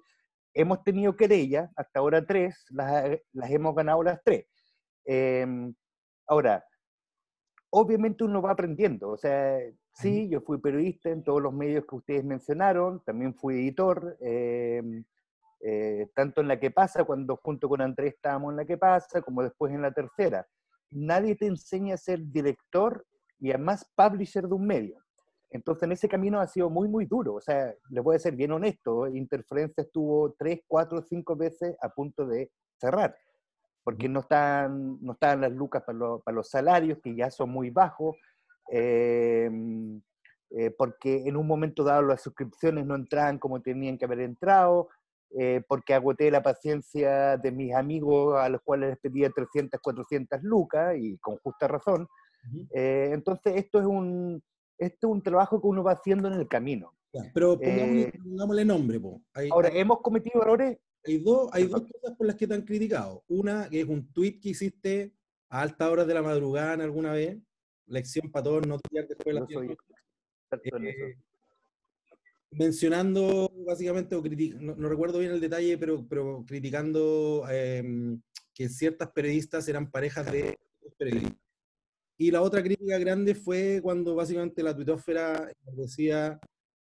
Hemos 0.53 0.83
tenido 0.83 1.15
querellas, 1.15 1.69
hasta 1.75 1.99
ahora 1.99 2.25
tres, 2.25 2.65
las, 2.69 3.19
las 3.33 3.51
hemos 3.51 3.75
ganado 3.75 4.03
las 4.03 4.21
tres. 4.23 4.45
Em, 5.03 5.73
ahora, 6.27 6.63
obviamente 7.71 8.23
uno 8.23 8.41
va 8.41 8.51
aprendiendo. 8.51 9.09
O 9.09 9.17
sea, 9.17 9.59
sí, 9.93 10.29
yo 10.29 10.41
fui 10.41 10.59
periodista 10.59 11.09
en 11.09 11.23
todos 11.23 11.41
los 11.41 11.53
medios 11.53 11.85
que 11.85 11.95
ustedes 11.95 12.23
mencionaron, 12.23 13.03
también 13.03 13.33
fui 13.33 13.55
editor, 13.55 14.17
em, 14.21 15.03
eh, 15.61 16.09
tanto 16.15 16.41
en 16.41 16.47
La 16.47 16.59
Que 16.59 16.71
Pasa, 16.71 17.03
cuando 17.03 17.37
junto 17.37 17.67
con 17.67 17.81
Andrés 17.81 18.13
estábamos 18.15 18.51
en 18.51 18.57
La 18.57 18.65
Que 18.65 18.77
Pasa, 18.77 19.21
como 19.21 19.43
después 19.43 19.73
en 19.73 19.81
la 19.81 19.91
tercera. 19.91 20.47
Nadie 20.91 21.35
te 21.35 21.47
enseña 21.47 21.95
a 21.95 21.97
ser 21.97 22.19
director 22.23 23.05
y 23.39 23.49
además 23.49 23.91
publisher 23.95 24.47
de 24.47 24.53
un 24.53 24.67
medio. 24.67 25.04
Entonces, 25.55 25.83
en 25.83 25.91
ese 25.93 26.09
camino 26.09 26.39
ha 26.39 26.47
sido 26.47 26.69
muy, 26.69 26.87
muy 26.87 27.05
duro. 27.05 27.35
O 27.35 27.41
sea, 27.41 27.73
les 27.89 28.03
voy 28.03 28.15
a 28.15 28.19
ser 28.19 28.35
bien 28.35 28.51
honesto, 28.51 29.07
Interferencia 29.07 29.83
estuvo 29.83 30.33
tres, 30.37 30.61
cuatro, 30.67 31.01
cinco 31.01 31.35
veces 31.35 31.75
a 31.81 31.89
punto 31.89 32.25
de 32.25 32.51
cerrar. 32.79 33.15
porque 33.83 34.09
no 34.09 34.21
están, 34.21 34.97
no 35.01 35.13
están 35.13 35.41
las 35.41 35.51
lucas 35.51 35.83
para, 35.83 36.17
para 36.23 36.35
los 36.35 36.49
salarios, 36.49 36.97
que 37.03 37.15
ya 37.15 37.29
son 37.29 37.51
muy 37.51 37.69
bajos, 37.69 38.15
eh, 38.71 39.49
eh, 40.51 40.71
porque 40.77 41.23
en 41.27 41.37
un 41.37 41.45
momento 41.45 41.83
dado 41.83 42.01
las 42.01 42.21
suscripciones 42.21 42.85
no 42.85 42.95
entraban 42.95 43.37
como 43.37 43.61
tenían 43.61 43.97
que 43.97 44.05
haber 44.05 44.21
entrado, 44.21 44.89
eh, 45.37 45.61
porque 45.67 45.93
agoté 45.93 46.31
la 46.31 46.41
paciencia 46.41 47.37
de 47.37 47.51
mis 47.51 47.75
amigos 47.75 48.39
a 48.39 48.49
los 48.49 48.61
cuales 48.61 48.89
les 48.89 48.99
pedía 48.99 49.29
300, 49.29 49.79
400 49.81 50.41
lucas, 50.43 50.95
y 50.97 51.17
con 51.19 51.37
justa 51.37 51.67
razón. 51.67 52.07
entonces, 52.71 53.55
esto 53.55 53.79
es, 53.79 53.85
un, 53.85 54.41
esto 54.77 55.07
es 55.07 55.13
un 55.13 55.21
trabajo 55.21 55.61
que 55.61 55.67
uno 55.67 55.83
va 55.83 55.93
haciendo 55.93 56.27
en 56.27 56.35
el 56.35 56.47
camino. 56.47 56.93
pero 57.33 57.59
pongámosle, 57.59 58.65
nombre. 58.65 58.99
ahora, 59.51 59.69
¿hemos 59.69 60.01
cometido 60.01 60.41
errores? 60.41 60.77
Hay 61.05 61.19
dos, 61.19 61.49
hay 61.53 61.67
dos 61.67 61.81
cosas 61.81 62.17
por 62.17 62.27
las 62.27 62.35
que 62.35 62.47
te 62.47 62.55
han 62.55 62.63
criticado. 62.63 63.23
Una, 63.27 63.69
que 63.69 63.81
es 63.81 63.87
un 63.87 64.11
tweet 64.11 64.39
que 64.41 64.49
hiciste 64.49 65.13
a 65.49 65.61
altas 65.61 65.89
horas 65.89 66.07
de 66.07 66.13
la 66.13 66.23
madrugada 66.23 66.83
alguna 66.83 67.13
vez, 67.13 67.37
lección 67.87 68.31
para 68.31 68.43
todos 68.43 68.67
no 68.67 68.79
después 68.91 69.19
de 69.25 69.33
la 69.33 69.75
eh, 70.63 71.17
mencionando 72.51 73.51
básicamente, 73.65 74.15
o 74.15 74.23
no, 74.59 74.89
recuerdo 74.89 75.19
bien 75.19 75.31
el 75.31 75.41
detalle, 75.41 75.77
pero, 75.77 76.05
pero 76.07 76.43
criticando 76.47 77.45
em, 77.49 78.21
que 78.53 78.69
ciertas 78.69 79.11
periodistas 79.11 79.67
eran 79.67 79.91
parejas 79.91 80.31
de 80.31 80.57
periodistas. 80.97 81.44
Y 82.17 82.31
la 82.31 82.41
otra 82.41 82.63
crítica 82.63 82.97
grande 82.97 83.35
fue 83.35 83.79
cuando 83.83 84.15
básicamente 84.15 84.63
la 84.63 84.75
tuitósfera 84.75 85.51
decía, 85.73 86.39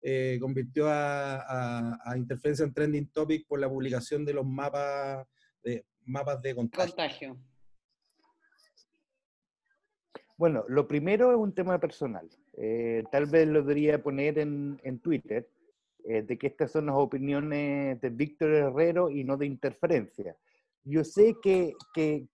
eh, 0.01 0.37
convirtió 0.39 0.85
a, 0.87 2.13
interferencia 2.15 2.63
en 2.63 2.73
trending 2.73 3.07
topic 3.07 3.45
por 3.47 3.59
la 3.59 3.69
publicación 3.69 4.23
de 4.23 4.33
los 4.33 4.45
mapas 4.45 5.27
de, 5.63 5.85
mapas 6.05 6.41
de 6.41 6.55
contagio. 6.55 7.37
Bueno, 10.37 10.63
lo 10.67 10.87
primero 10.87 11.31
es 11.31 11.37
un 11.37 11.53
tema 11.53 11.79
personal. 11.79 12.29
Eh, 12.53 13.03
tal 13.11 13.25
vez 13.25 13.47
lo 13.47 13.61
debería 13.61 14.01
poner 14.01 14.37
en, 14.39 14.99
Twitter, 15.01 15.49
eh, 16.05 16.21
de 16.21 16.37
que 16.37 16.47
estas 16.47 16.71
son 16.71 16.85
las 16.85 16.95
opiniones 16.95 17.99
de 17.99 18.09
Víctor 18.09 18.51
Herrero 18.51 19.09
y 19.09 19.23
no 19.23 19.35
de 19.35 19.47
interferencia. 19.47 20.37
Yo 20.83 21.03
sé 21.03 21.35
que, 21.41 21.73
que, 21.93 22.27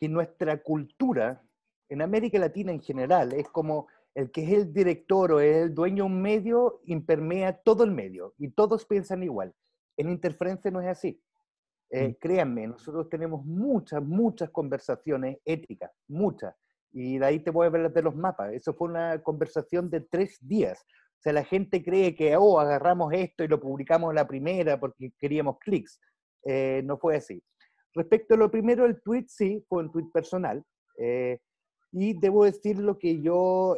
que 0.00 0.08
nuestra 0.08 0.62
cultura, 0.62 1.42
en 1.88 2.00
América 2.00 2.38
Latina 2.38 2.72
en 2.72 2.80
general, 2.80 3.32
es 3.34 3.48
como 3.50 3.86
el 4.14 4.30
que 4.30 4.42
es 4.42 4.50
el 4.50 4.72
director 4.72 5.32
o 5.32 5.40
el 5.40 5.74
dueño 5.74 6.04
de 6.04 6.10
un 6.10 6.22
medio 6.22 6.80
impermea 6.86 7.60
todo 7.62 7.84
el 7.84 7.90
medio 7.90 8.34
y 8.38 8.48
todos 8.48 8.86
piensan 8.86 9.22
igual. 9.22 9.54
En 9.96 10.08
interferencia 10.08 10.70
no 10.70 10.80
es 10.80 10.88
así. 10.88 11.22
Eh, 11.90 12.16
créanme, 12.20 12.66
nosotros 12.68 13.08
tenemos 13.08 13.44
muchas, 13.44 14.02
muchas 14.02 14.50
conversaciones 14.50 15.38
éticas, 15.44 15.90
muchas. 16.08 16.54
Y 16.92 17.18
de 17.18 17.26
ahí 17.26 17.40
te 17.40 17.50
voy 17.50 17.64
a 17.64 17.68
hablar 17.68 17.92
de 17.92 18.02
los 18.02 18.16
mapas. 18.16 18.52
Eso 18.52 18.74
fue 18.74 18.88
una 18.88 19.22
conversación 19.22 19.90
de 19.90 20.00
tres 20.00 20.38
días. 20.40 20.84
O 21.18 21.22
sea, 21.22 21.32
la 21.32 21.44
gente 21.44 21.84
cree 21.84 22.14
que, 22.14 22.36
oh, 22.36 22.58
agarramos 22.58 23.12
esto 23.12 23.44
y 23.44 23.48
lo 23.48 23.60
publicamos 23.60 24.14
la 24.14 24.26
primera 24.26 24.80
porque 24.80 25.12
queríamos 25.18 25.58
clics. 25.58 26.00
Eh, 26.44 26.82
no 26.84 26.96
fue 26.96 27.16
así. 27.16 27.42
Respecto 27.94 28.34
a 28.34 28.36
lo 28.36 28.50
primero, 28.50 28.86
el 28.86 29.00
tweet 29.02 29.26
sí, 29.28 29.64
fue 29.68 29.82
un 29.82 29.92
tweet 29.92 30.06
personal. 30.12 30.64
Eh, 30.98 31.38
y 31.92 32.18
debo 32.18 32.44
decir 32.44 32.78
lo 32.78 32.98
que 32.98 33.20
yo, 33.20 33.76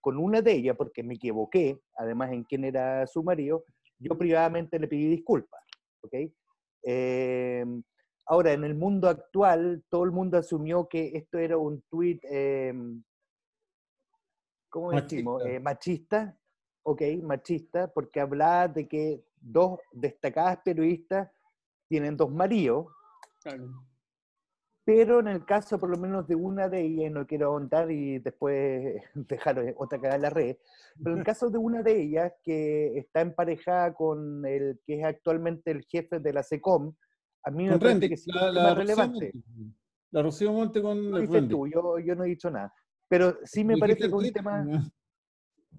con 0.00 0.16
una 0.16 0.42
de 0.42 0.52
ellas, 0.52 0.76
porque 0.76 1.02
me 1.02 1.14
equivoqué, 1.14 1.80
además 1.96 2.30
en 2.30 2.44
quién 2.44 2.64
era 2.64 3.04
su 3.08 3.24
marido, 3.24 3.64
yo 3.98 4.16
privadamente 4.16 4.78
le 4.78 4.88
pedí 4.88 5.08
disculpas. 5.08 5.60
Eh, 6.82 7.64
ahora, 8.26 8.52
en 8.52 8.64
el 8.64 8.74
mundo 8.74 9.08
actual, 9.08 9.84
todo 9.88 10.04
el 10.04 10.10
mundo 10.10 10.38
asumió 10.38 10.88
que 10.88 11.12
esto 11.14 11.38
era 11.38 11.56
un 11.56 11.82
tuit, 11.82 12.24
eh, 12.24 12.72
¿cómo 14.68 14.92
decimos? 14.92 15.44
Eh, 15.44 15.60
machista, 15.60 16.36
ok, 16.82 17.02
machista, 17.22 17.92
porque 17.92 18.20
hablaba 18.20 18.68
de 18.68 18.88
que 18.88 19.24
dos 19.40 19.78
destacadas 19.92 20.58
periodistas 20.64 21.30
tienen 21.88 22.16
dos 22.16 22.30
maridos. 22.30 22.86
Pero 24.84 25.20
en 25.20 25.28
el 25.28 25.44
caso 25.44 25.78
por 25.78 25.90
lo 25.90 25.98
menos 25.98 26.26
de 26.26 26.34
una 26.34 26.68
de 26.68 26.80
ellas, 26.80 27.12
no 27.12 27.26
quiero 27.26 27.48
ahondar 27.48 27.90
y 27.90 28.18
después 28.18 29.02
dejar 29.14 29.74
otra 29.76 30.00
cara 30.00 30.16
en 30.16 30.22
la 30.22 30.30
red, 30.30 30.56
pero 31.02 31.14
en 31.14 31.20
el 31.20 31.24
caso 31.32 31.50
de 31.50 31.58
una 31.58 31.82
de 31.82 32.02
ellas 32.02 32.32
que 32.42 32.98
está 32.98 33.20
emparejada 33.20 33.94
con 33.94 34.44
el 34.46 34.80
que 34.84 35.00
es 35.00 35.04
actualmente 35.04 35.70
el 35.70 35.84
jefe 35.84 36.18
de 36.18 36.32
la 36.32 36.42
SECOM, 36.42 36.94
a 37.44 37.50
mí 37.50 37.68
me 37.68 37.78
parece 37.78 38.08
que 38.08 38.16
sí 38.16 38.30
es 38.30 38.54
más 38.54 38.76
relevante. 38.76 39.32
La 40.12 40.22
Rocío 40.22 40.52
Monte 40.52 40.82
con 40.82 40.98
el 41.14 41.48
tú, 41.48 41.68
yo, 41.68 41.98
yo 42.00 42.14
no 42.16 42.24
he 42.24 42.28
dicho 42.28 42.50
nada. 42.50 42.72
Pero 43.08 43.38
sí 43.44 43.64
me 43.64 43.76
parece 43.76 44.00
que 44.00 44.06
es 44.06 44.12
un 44.12 44.32
tema... 44.32 44.66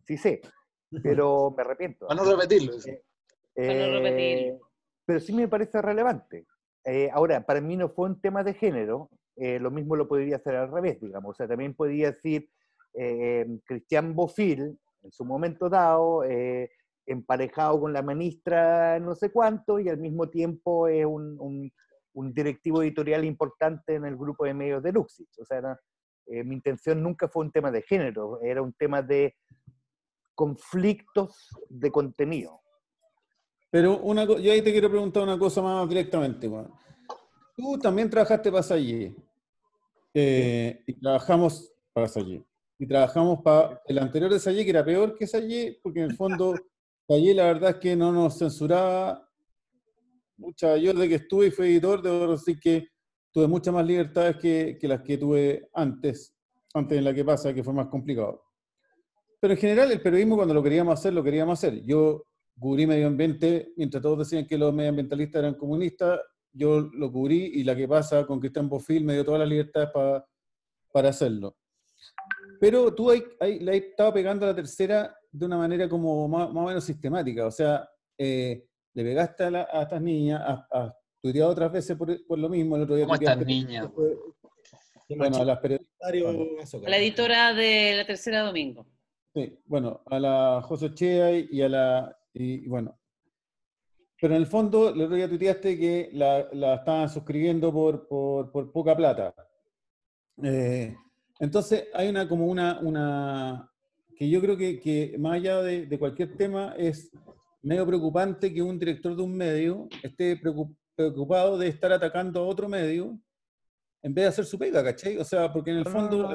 Sí 0.06 0.18
sé, 0.18 0.42
pero 1.04 1.54
me 1.56 1.64
arrepiento. 1.64 2.08
Para 2.08 2.24
no 2.24 2.32
repetirlo. 2.32 2.74
Eh, 2.76 3.04
Para 3.56 3.88
no 3.88 4.00
repetirlo. 4.00 4.72
Pero 5.06 5.20
sí 5.20 5.34
me 5.34 5.48
parece 5.48 5.82
relevante. 5.82 6.48
Eh, 6.86 7.10
ahora, 7.14 7.46
para 7.46 7.62
mí 7.62 7.78
no 7.78 7.90
fue 7.90 8.10
un 8.10 8.20
tema 8.20 8.44
de 8.44 8.54
género, 8.54 9.10
eh, 9.36 9.60
lo 9.60 9.72
mismo 9.72 9.96
lo 9.96 10.08
podría 10.08 10.38
hacer 10.38 10.56
al 10.56 10.72
revés, 10.72 11.00
digamos. 11.00 11.32
O 11.32 11.34
sea, 11.34 11.48
también 11.48 11.74
podría 11.74 12.12
decir 12.12 12.50
eh, 12.94 13.46
Cristian 13.66 14.16
Bofil, 14.16 14.80
en 15.04 15.12
su 15.12 15.26
momento 15.26 15.70
dado, 15.70 16.24
emparejado 17.08 17.80
con 17.80 17.92
la 17.92 18.04
ministra 18.04 19.00
no 19.00 19.16
sé 19.16 19.32
cuánto, 19.32 19.80
y 19.80 19.90
al 19.90 19.98
mismo 19.98 20.30
tiempo 20.30 20.88
es 20.88 21.06
un, 21.06 21.72
directivo 22.34 22.84
editorial 22.84 23.26
importante 23.26 23.96
en 23.96 24.06
el 24.06 24.16
grupo 24.16 24.46
de 24.46 24.54
medios 24.54 24.84
de 24.84 24.92
Luxich. 24.92 25.40
O 25.40 25.46
sea, 25.46 25.80
mi 26.28 26.54
intención 26.54 27.02
nunca 27.02 27.28
fue 27.28 27.46
un 27.46 27.52
tema 27.52 27.72
de 27.72 27.82
género, 27.82 28.40
era 28.44 28.62
un 28.62 28.74
tema 28.74 29.02
de 29.02 29.36
conflictos 30.36 31.50
de 31.70 31.92
contenido. 31.92 32.62
Pero 33.72 34.00
una, 34.00 34.26
yo 34.26 34.52
ahí 34.52 34.62
te 34.62 34.74
quiero 34.74 34.90
preguntar 34.90 35.24
una 35.24 35.40
cosa 35.40 35.62
más 35.62 35.88
directamente. 35.88 36.52
Tú 37.56 37.80
también 37.80 38.10
trabajaste 38.10 38.52
para. 38.52 38.66
Eh, 40.14 40.84
y 40.86 40.94
trabajamos 41.00 41.72
para 41.94 42.10
Sallé. 42.10 42.44
Y 42.78 42.86
trabajamos 42.86 43.42
para 43.42 43.82
el 43.88 43.98
anterior 43.98 44.30
de 44.30 44.40
Sallé, 44.40 44.66
que 44.66 44.72
era 44.72 44.84
peor 44.84 45.16
que 45.18 45.26
Sallé, 45.26 45.80
porque 45.82 46.02
en 46.02 46.12
el 46.12 46.18
fondo 46.18 46.54
Sallé 47.08 47.34
la 47.34 47.46
verdad 47.46 47.70
es 47.72 47.76
que 47.78 47.96
no 47.96 48.12
nos 48.12 48.38
censuraba. 48.38 49.26
Mucha, 50.36 50.76
yo 50.76 50.92
desde 50.92 51.08
que 51.08 51.16
estuve 51.16 51.48
y 51.48 51.52
fui 51.52 51.68
editor, 51.68 52.02
debo 52.02 52.32
decir 52.34 52.60
que 52.60 52.90
tuve 53.32 53.48
muchas 53.48 53.74
más 53.74 53.86
libertades 53.86 54.36
que, 54.36 54.78
que 54.82 54.88
las 54.88 55.02
que 55.02 55.18
tuve 55.18 55.70
antes, 55.74 56.36
antes 56.74 56.98
en 56.98 57.06
la 57.06 57.14
que 57.14 57.24
pasa, 57.24 57.54
que 57.54 57.64
fue 57.64 57.74
más 57.74 57.88
complicado. 57.88 58.44
Pero 59.40 59.54
en 59.54 59.60
general 59.60 59.92
el 59.92 60.02
periodismo 60.02 60.36
cuando 60.36 60.54
lo 60.54 60.62
queríamos 60.62 61.00
hacer, 61.00 61.14
lo 61.14 61.24
queríamos 61.24 61.58
hacer. 61.58 61.84
Yo 61.86 62.26
cubrí 62.60 62.86
medio 62.86 63.08
ambiente, 63.08 63.74
mientras 63.76 64.02
todos 64.02 64.20
decían 64.20 64.46
que 64.46 64.58
los 64.58 64.74
medioambientalistas 64.74 65.40
eran 65.40 65.56
comunistas, 65.56 66.20
yo 66.54 66.82
lo 66.94 67.12
cubrí 67.12 67.52
y 67.56 67.64
la 67.64 67.76
que 67.76 67.88
pasa 67.88 68.26
con 68.26 68.40
Cristian 68.40 68.70
Bofil 68.70 69.04
me 69.04 69.14
dio 69.14 69.26
todas 69.26 69.40
las 69.40 69.50
libertades 69.50 69.90
para 70.92 71.10
hacerlo. 71.10 71.56
Pero 72.60 72.94
tú 72.94 73.10
ahí, 73.10 73.24
le 73.60 73.72
has 73.72 73.78
estado 73.78 74.14
pegando 74.14 74.46
a 74.46 74.50
la 74.50 74.56
tercera 74.56 75.16
de 75.32 75.46
una 75.46 75.58
manera 75.58 75.88
como 75.88 76.28
más, 76.28 76.50
o 76.50 76.62
menos 76.62 76.84
sistemática, 76.84 77.46
o 77.46 77.52
sea, 77.52 77.90
eh, 78.18 78.66
le 78.94 79.04
pegaste 79.04 79.46
a, 79.46 79.82
estas 79.82 80.02
niñas, 80.02 80.42
has 80.70 80.94
estudiado 81.16 81.52
otras 81.52 81.72
veces 81.72 81.98
por, 81.98 82.38
lo 82.38 82.50
mismo, 82.50 82.76
el 82.76 82.84
otro 82.84 82.96
día... 82.96 83.06
¿Cómo 83.06 83.16
estas 83.16 83.46
niñas? 83.46 83.90
Bueno, 85.18 85.38
a 85.38 85.46
las 85.46 85.60
periodistas... 85.60 86.82
La 86.84 86.98
editora 86.98 87.54
de 87.54 87.96
La 87.96 88.06
Tercera 88.06 88.42
Domingo. 88.42 88.86
Sí, 89.34 89.58
bueno, 89.66 90.02
a 90.08 90.20
la 90.20 90.62
José 90.64 90.94
Chea 90.94 91.32
y 91.32 91.62
a 91.62 91.70
la 91.70 92.21
y, 92.34 92.68
bueno, 92.68 92.98
pero 94.20 94.36
en 94.36 94.42
el 94.42 94.48
fondo, 94.48 94.90
el 94.90 95.02
otro 95.02 95.16
día 95.16 95.28
tuiteaste 95.28 95.80
que 95.80 96.10
la, 96.14 96.48
la 96.54 96.76
estaban 96.76 97.10
suscribiendo 97.10 97.74
por, 97.74 98.08
por, 98.08 98.52
por 98.52 98.72
poca 98.72 98.96
plata. 98.96 99.34
Eh, 100.44 100.96
entonces, 101.40 101.88
hay 101.94 102.10
una 102.10 102.28
como 102.28 102.46
una, 102.46 102.80
una 102.82 103.72
que 104.16 104.30
yo 104.30 104.40
creo 104.40 104.56
que, 104.56 104.80
que 104.80 105.16
más 105.18 105.34
allá 105.34 105.64
de, 105.64 105.88
de, 105.88 106.00
cualquier 106.00 106.38
tema, 106.38 106.76
es 106.78 107.12
medio 107.64 107.86
preocupante 107.88 108.54
que 108.54 108.62
un 108.62 108.78
director 108.78 109.16
de 109.16 109.24
un 109.24 109.36
medio 109.36 109.88
esté 110.04 110.40
preocupado 110.96 111.58
de 111.58 111.68
estar 111.68 111.92
atacando 111.92 112.42
a 112.42 112.44
otro 112.44 112.70
medio 112.70 113.20
en 114.04 114.14
vez 114.14 114.26
de 114.26 114.30
hacer 114.30 114.46
su 114.46 114.58
pega, 114.60 114.84
¿cachai? 114.84 115.18
O 115.18 115.24
sea, 115.24 115.52
porque 115.52 115.72
en 115.72 115.78
el 115.78 115.86
fondo, 115.86 116.30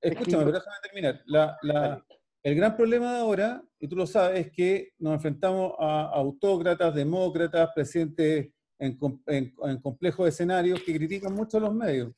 escúchame, 0.00 0.44
pero 0.44 0.52
déjame 0.52 0.76
terminar. 0.82 1.22
La, 1.26 1.58
la, 1.62 2.06
el 2.42 2.54
gran 2.54 2.76
problema 2.76 3.12
de 3.12 3.18
ahora, 3.18 3.62
y 3.80 3.88
tú 3.88 3.96
lo 3.96 4.06
sabes, 4.06 4.46
es 4.46 4.52
que 4.52 4.92
nos 4.98 5.14
enfrentamos 5.14 5.72
a 5.78 6.10
autócratas, 6.14 6.94
demócratas, 6.94 7.70
presidentes 7.74 8.50
en, 8.78 9.80
complejos 9.80 10.28
escenarios 10.28 10.80
que 10.82 10.94
critican 10.94 11.34
mucho 11.34 11.56
a 11.58 11.60
los 11.60 11.74
medios, 11.74 12.12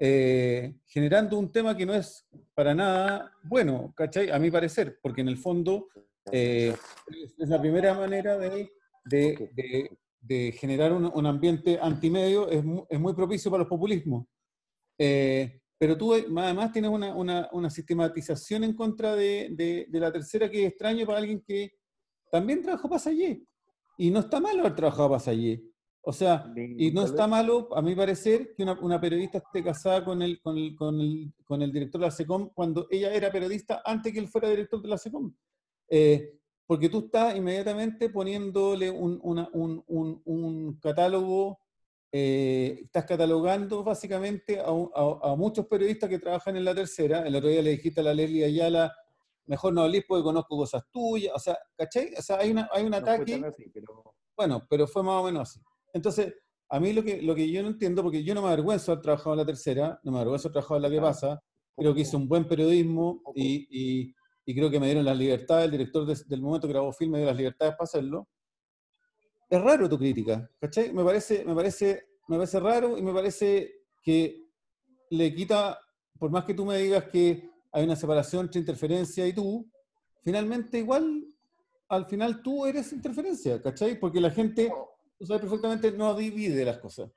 eh, 0.00 0.74
generando 0.86 1.38
un 1.38 1.50
tema 1.50 1.76
que 1.76 1.86
no 1.86 1.94
es 1.94 2.26
para 2.54 2.74
nada 2.74 3.32
bueno, 3.44 3.92
¿cachai? 3.96 4.30
A 4.30 4.38
mi 4.38 4.50
parecer, 4.50 4.98
porque 5.00 5.20
en 5.20 5.28
el 5.28 5.38
fondo 5.38 5.88
eh, 6.32 6.74
es 7.38 7.48
la 7.48 7.60
primera 7.60 7.94
manera 7.94 8.36
de, 8.36 8.68
generar 10.54 10.92
un, 10.92 11.26
ambiente 11.26 11.78
antimedio 11.80 12.48
es, 12.50 12.64
es, 12.90 13.00
muy 13.00 13.14
propicio 13.14 13.50
para 13.50 13.62
los 13.62 13.68
populismos. 13.68 14.26
Eh, 14.98 15.60
pero 15.78 15.96
tú 15.96 16.14
además 16.14 16.72
tienes 16.72 16.90
una, 16.90 17.14
una, 17.14 17.48
una 17.52 17.70
sistematización 17.70 18.64
en 18.64 18.74
contra 18.74 19.14
de, 19.14 19.48
de, 19.50 20.00
la 20.00 20.10
tercera 20.10 20.50
que 20.50 20.62
es 20.62 20.68
extraño 20.70 21.06
para 21.06 21.18
alguien 21.18 21.42
que 21.46 21.72
también 22.30 22.62
trabajó 22.62 22.88
para. 22.88 23.44
Y 23.98 24.10
no 24.10 24.20
está 24.20 24.40
malo 24.40 24.60
haber 24.60 24.74
trabajado 24.74 25.10
para. 25.10 25.62
O 26.08 26.12
sea, 26.12 26.52
y 26.56 26.92
no 26.92 27.02
está 27.04 27.26
malo, 27.26 27.68
a 27.76 27.82
mi 27.82 27.94
parecer, 27.94 28.54
que 28.56 28.62
una, 28.62 28.78
una 28.80 29.00
periodista 29.00 29.38
esté 29.38 29.64
casada 29.64 30.04
con 30.04 30.22
el, 30.22 30.40
con, 30.40 30.56
el, 30.56 30.76
con, 30.76 31.00
el, 31.00 31.32
con 31.44 31.62
el 31.62 31.72
director 31.72 32.00
de 32.00 32.06
la 32.06 32.10
SECOM 32.12 32.50
cuando 32.54 32.86
ella 32.90 33.12
era 33.12 33.32
periodista 33.32 33.82
antes 33.84 34.12
que 34.12 34.20
él 34.20 34.28
fuera 34.28 34.48
director 34.48 34.80
de 34.80 34.88
la 34.88 34.98
SECOM. 34.98 35.34
Eh, 35.90 36.38
porque 36.64 36.88
tú 36.88 37.06
estás 37.06 37.36
inmediatamente 37.36 38.08
poniéndole 38.08 38.88
un, 38.90 39.18
un, 39.22 39.84
un, 39.86 40.22
un 40.24 40.78
catálogo 40.80 41.58
eh, 42.12 42.80
estás 42.84 43.04
catalogando 43.04 43.82
básicamente 43.82 44.60
a, 44.60 45.34
muchos 45.36 45.66
periodistas 45.66 46.08
que 46.08 46.18
trabajan 46.18 46.56
en 46.56 46.64
la 46.64 46.74
tercera. 46.74 47.26
El 47.26 47.36
otro 47.36 47.48
día 47.48 47.62
le 47.62 47.70
dijiste 47.70 48.00
a 48.00 48.04
la 48.04 48.14
Leslie 48.14 48.44
Ayala, 48.44 48.94
mejor 49.46 49.72
no 49.72 49.82
hables 49.82 50.04
porque 50.06 50.22
conozco 50.22 50.56
cosas 50.56 50.82
tuyas. 50.90 51.32
O 51.34 51.38
sea, 51.38 51.58
¿cachai? 51.76 52.14
O 52.16 52.22
sea, 52.22 52.38
hay, 52.38 52.50
una, 52.50 52.68
hay 52.72 52.84
un 52.84 52.94
ataque. 52.94 53.40
Bueno, 54.36 54.66
pero 54.68 54.86
fue 54.86 55.02
más 55.02 55.22
o 55.22 55.24
menos 55.24 55.50
así. 55.50 55.60
Entonces, 55.92 56.34
a 56.68 56.80
mí 56.80 56.92
lo 56.92 57.02
que, 57.02 57.22
lo 57.22 57.34
que 57.34 57.50
yo 57.50 57.62
no 57.62 57.68
entiendo, 57.68 58.02
porque 58.02 58.22
yo 58.22 58.34
no 58.34 58.42
me 58.42 58.48
avergüenzo 58.48 58.86
de 58.86 58.92
haber 58.94 59.02
trabajado 59.02 59.34
en 59.34 59.38
la 59.38 59.46
tercera, 59.46 60.00
no 60.02 60.12
me 60.12 60.18
avergüenzo 60.18 60.48
de 60.48 60.52
trabajar 60.52 60.76
en 60.76 60.82
la 60.82 60.90
que 60.90 61.00
pasa, 61.00 61.42
creo 61.76 61.94
que 61.94 62.00
hice 62.00 62.16
un 62.16 62.28
buen 62.28 62.46
periodismo 62.46 63.22
y, 63.34 64.12
y, 64.44 64.54
creo 64.54 64.70
que 64.70 64.80
me 64.80 64.86
dieron 64.86 65.04
las 65.04 65.16
libertades, 65.16 65.66
el 65.66 65.72
director 65.72 66.06
del 66.06 66.40
momento 66.40 66.66
que 66.66 66.72
grabó 66.72 66.92
film 66.92 67.12
me 67.12 67.18
dio 67.18 67.26
las 67.26 67.36
libertades 67.36 67.74
para 67.74 67.84
hacerlo 67.84 68.28
es 69.48 69.62
raro 69.62 69.88
tu 69.88 69.98
crítica, 69.98 70.48
¿cachai? 70.60 70.92
Me 70.92 71.04
parece, 71.04 71.44
me, 71.44 71.54
parece, 71.54 72.06
me 72.28 72.36
parece 72.36 72.60
raro 72.60 72.98
y 72.98 73.02
me 73.02 73.12
parece 73.12 73.70
que 74.02 74.44
le 75.10 75.34
quita, 75.34 75.78
por 76.18 76.30
más 76.30 76.44
que 76.44 76.54
tú 76.54 76.64
me 76.64 76.78
digas 76.78 77.04
que 77.04 77.48
hay 77.72 77.84
una 77.84 77.96
separación 77.96 78.46
entre 78.46 78.60
interferencia 78.60 79.26
y 79.26 79.32
tú, 79.32 79.68
finalmente 80.22 80.78
igual, 80.78 81.24
al 81.88 82.06
final 82.06 82.42
tú 82.42 82.66
eres 82.66 82.92
interferencia, 82.92 83.60
¿cachai? 83.62 83.98
Porque 83.98 84.20
la 84.20 84.30
gente, 84.30 84.72
tú 85.18 85.26
sabes 85.26 85.42
perfectamente, 85.42 85.92
no 85.92 86.14
divide 86.14 86.64
las 86.64 86.78
cosas. 86.78 87.10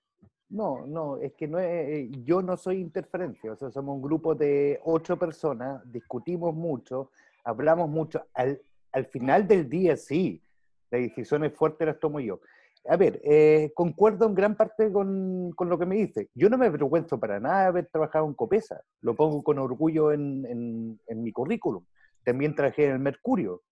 No, 0.50 0.86
no, 0.86 1.18
es 1.18 1.34
que 1.34 1.48
no 1.48 1.60
es, 1.60 1.68
eh, 1.68 2.10
yo 2.24 2.42
no 2.42 2.58
soy 2.58 2.80
interferencia, 2.80 3.52
o 3.52 3.56
sea, 3.56 3.70
somos 3.70 3.96
un 3.96 4.02
grupo 4.02 4.34
de 4.34 4.80
ocho 4.84 5.18
personas, 5.18 5.82
discutimos 5.92 6.56
mucho, 6.56 7.12
hablamos 7.44 7.88
mucho, 7.88 8.26
al, 8.34 8.60
al 8.92 9.06
final 9.06 9.48
del 9.48 9.70
día 9.70 9.96
sí, 9.96 10.42
las 10.92 11.02
decisiones 11.02 11.54
fuertes 11.54 11.88
las 11.88 12.00
tomo 12.00 12.20
yo. 12.20 12.40
A 12.88 12.96
ver, 12.96 13.20
eh, 13.24 13.72
concuerdo 13.76 14.26
en 14.26 14.34
gran 14.34 14.56
parte 14.56 14.92
con, 14.92 15.52
con, 15.52 15.70
lo 15.70 15.78
que 15.78 15.86
me 15.86 15.96
dice. 15.96 16.30
Yo 16.34 16.50
no 16.50 16.58
me 16.58 16.68
avergüenzo 16.68 17.20
para 17.20 17.40
nada 17.40 17.64
de 17.64 17.68
haber 17.68 17.88
trabajado 17.88 18.26
en 18.26 18.34
Copesa. 18.34 18.82
Lo 19.02 19.16
pongo 19.16 19.44
con 19.44 19.60
orgullo 19.60 20.12
en, 20.12 20.46
en, 20.46 21.00
en 21.08 21.24
mi 21.24 21.32
currículum. 21.32 21.84
También 22.24 22.56
trabajé 22.56 22.86
en 22.86 22.94
el 22.94 23.00
Mercurio. 23.00 23.64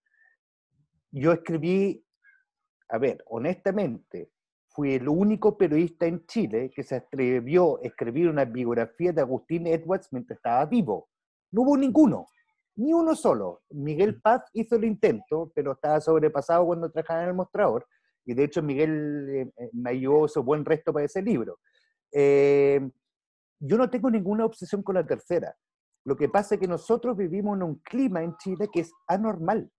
Yo 1.11 1.31
escribí, 1.31 2.05
a 2.89 2.97
ver, 2.97 3.23
honestamente, 3.27 4.29
fui 4.69 4.93
el 4.93 5.07
único 5.07 5.57
periodista 5.57 6.05
en 6.05 6.25
Chile 6.27 6.69
que 6.75 6.83
se 6.83 6.95
atrevió 6.95 7.77
a 7.77 7.87
escribir 7.87 8.29
una 8.29 8.45
biografía 8.45 9.13
de 9.13 9.21
Agustín 9.21 9.67
Edwards 9.67 10.09
mientras 10.11 10.37
estaba 10.37 10.65
vivo. 10.65 11.09
No 11.51 11.61
hubo 11.61 11.77
ninguno 11.77 12.27
ni 12.77 12.93
uno 12.93 13.15
solo. 13.15 13.61
Miguel 13.71 14.15
mm. 14.17 14.21
Paz 14.21 14.43
hizo 14.53 14.75
el 14.75 14.85
intento, 14.85 15.51
pero 15.53 15.73
estaba 15.73 15.99
sobrepasado 15.99 16.65
cuando 16.65 16.89
trabajaba 16.89 17.23
en 17.23 17.29
el 17.29 17.35
mostrador, 17.35 17.85
y 18.25 18.33
de 18.33 18.43
hecho 18.43 18.61
Miguel 18.61 19.29
eh, 19.29 19.51
eh, 19.57 19.69
me 19.73 19.91
ayudó 19.91 20.27
su 20.27 20.43
buen 20.43 20.63
resto 20.63 20.93
para 20.93 21.05
ese 21.05 21.21
libro. 21.21 21.59
Eh, 22.11 22.89
yo 23.59 23.77
no 23.77 23.89
tengo 23.89 24.09
ninguna 24.09 24.45
obsesión 24.45 24.83
con 24.83 24.95
la 24.95 25.05
tercera. 25.05 25.55
Lo 26.05 26.15
que 26.15 26.29
pasa 26.29 26.55
es 26.55 26.61
que 26.61 26.67
nosotros 26.67 27.17
vivimos 27.17 27.57
en 27.57 27.63
un 27.63 27.75
clima 27.79 28.23
en 28.23 28.35
Chile 28.37 28.69
que 28.71 28.81
es 28.81 28.91
anormal. 29.07 29.69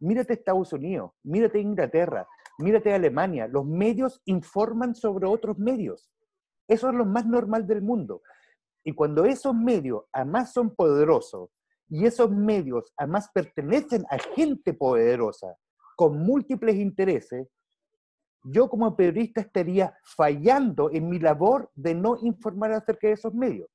Mírate 0.00 0.34
Estados 0.34 0.72
Unidos, 0.72 1.12
mírate 1.22 1.58
Inglaterra, 1.58 2.26
mírate 2.58 2.92
Alemania. 2.92 3.48
Los 3.48 3.66
medios 3.66 4.20
informan 4.26 4.94
sobre 4.94 5.26
otros 5.26 5.58
medios. 5.58 6.10
Eso 6.68 6.88
es 6.88 6.94
lo 6.94 7.04
más 7.04 7.26
normal 7.26 7.66
del 7.66 7.82
mundo. 7.82 8.22
Y 8.84 8.92
cuando 8.92 9.24
esos 9.24 9.54
medios, 9.54 10.04
además, 10.12 10.52
son 10.52 10.74
poderosos, 10.74 11.50
y 11.90 12.06
esos 12.06 12.30
medios 12.30 12.92
además 12.96 13.28
pertenecen 13.34 14.06
a 14.08 14.18
gente 14.18 14.72
poderosa 14.72 15.56
con 15.96 16.18
múltiples 16.18 16.76
intereses, 16.76 17.48
yo 18.44 18.70
como 18.70 18.96
periodista 18.96 19.42
estaría 19.42 19.94
fallando 20.02 20.90
en 20.90 21.10
mi 21.10 21.18
labor 21.18 21.70
de 21.74 21.94
no 21.94 22.16
informar 22.22 22.72
acerca 22.72 23.08
de 23.08 23.14
esos 23.14 23.34
medios. 23.34 23.68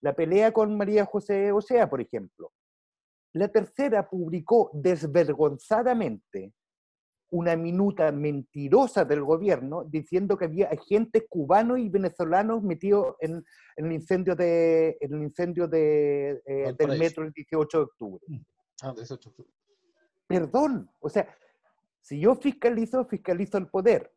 La 0.00 0.14
pelea 0.14 0.50
con 0.52 0.76
María 0.76 1.04
José 1.04 1.52
Osea, 1.52 1.88
por 1.88 2.00
ejemplo. 2.00 2.50
La 3.32 3.46
tercera 3.48 4.08
publicó 4.08 4.70
desvergonzadamente 4.72 6.52
una 7.30 7.56
minuta 7.56 8.10
mentirosa 8.12 9.04
del 9.04 9.22
gobierno 9.22 9.84
diciendo 9.84 10.36
que 10.36 10.46
había 10.46 10.68
agentes 10.68 11.24
cubanos 11.28 11.78
y 11.78 11.88
venezolanos 11.88 12.62
metidos 12.62 13.14
en, 13.20 13.44
el 13.76 13.92
incendio, 13.92 14.34
de, 14.34 14.98
el 15.00 15.12
incendio 15.22 15.68
de, 15.68 16.42
eh, 16.44 16.74
del 16.78 16.98
metro 16.98 17.24
el 17.24 17.32
18 17.32 17.78
de 17.78 17.84
octubre. 17.84 18.20
Mm. 18.26 18.40
Ah, 18.82 18.92
18 18.94 19.16
de 19.16 19.30
octubre. 19.30 19.50
Perdón, 20.26 20.90
o 21.00 21.08
sea, 21.08 21.28
si 22.00 22.20
yo 22.20 22.34
fiscalizo, 22.34 23.04
fiscalizo 23.06 23.58
el 23.58 23.68
poder. 23.68 24.12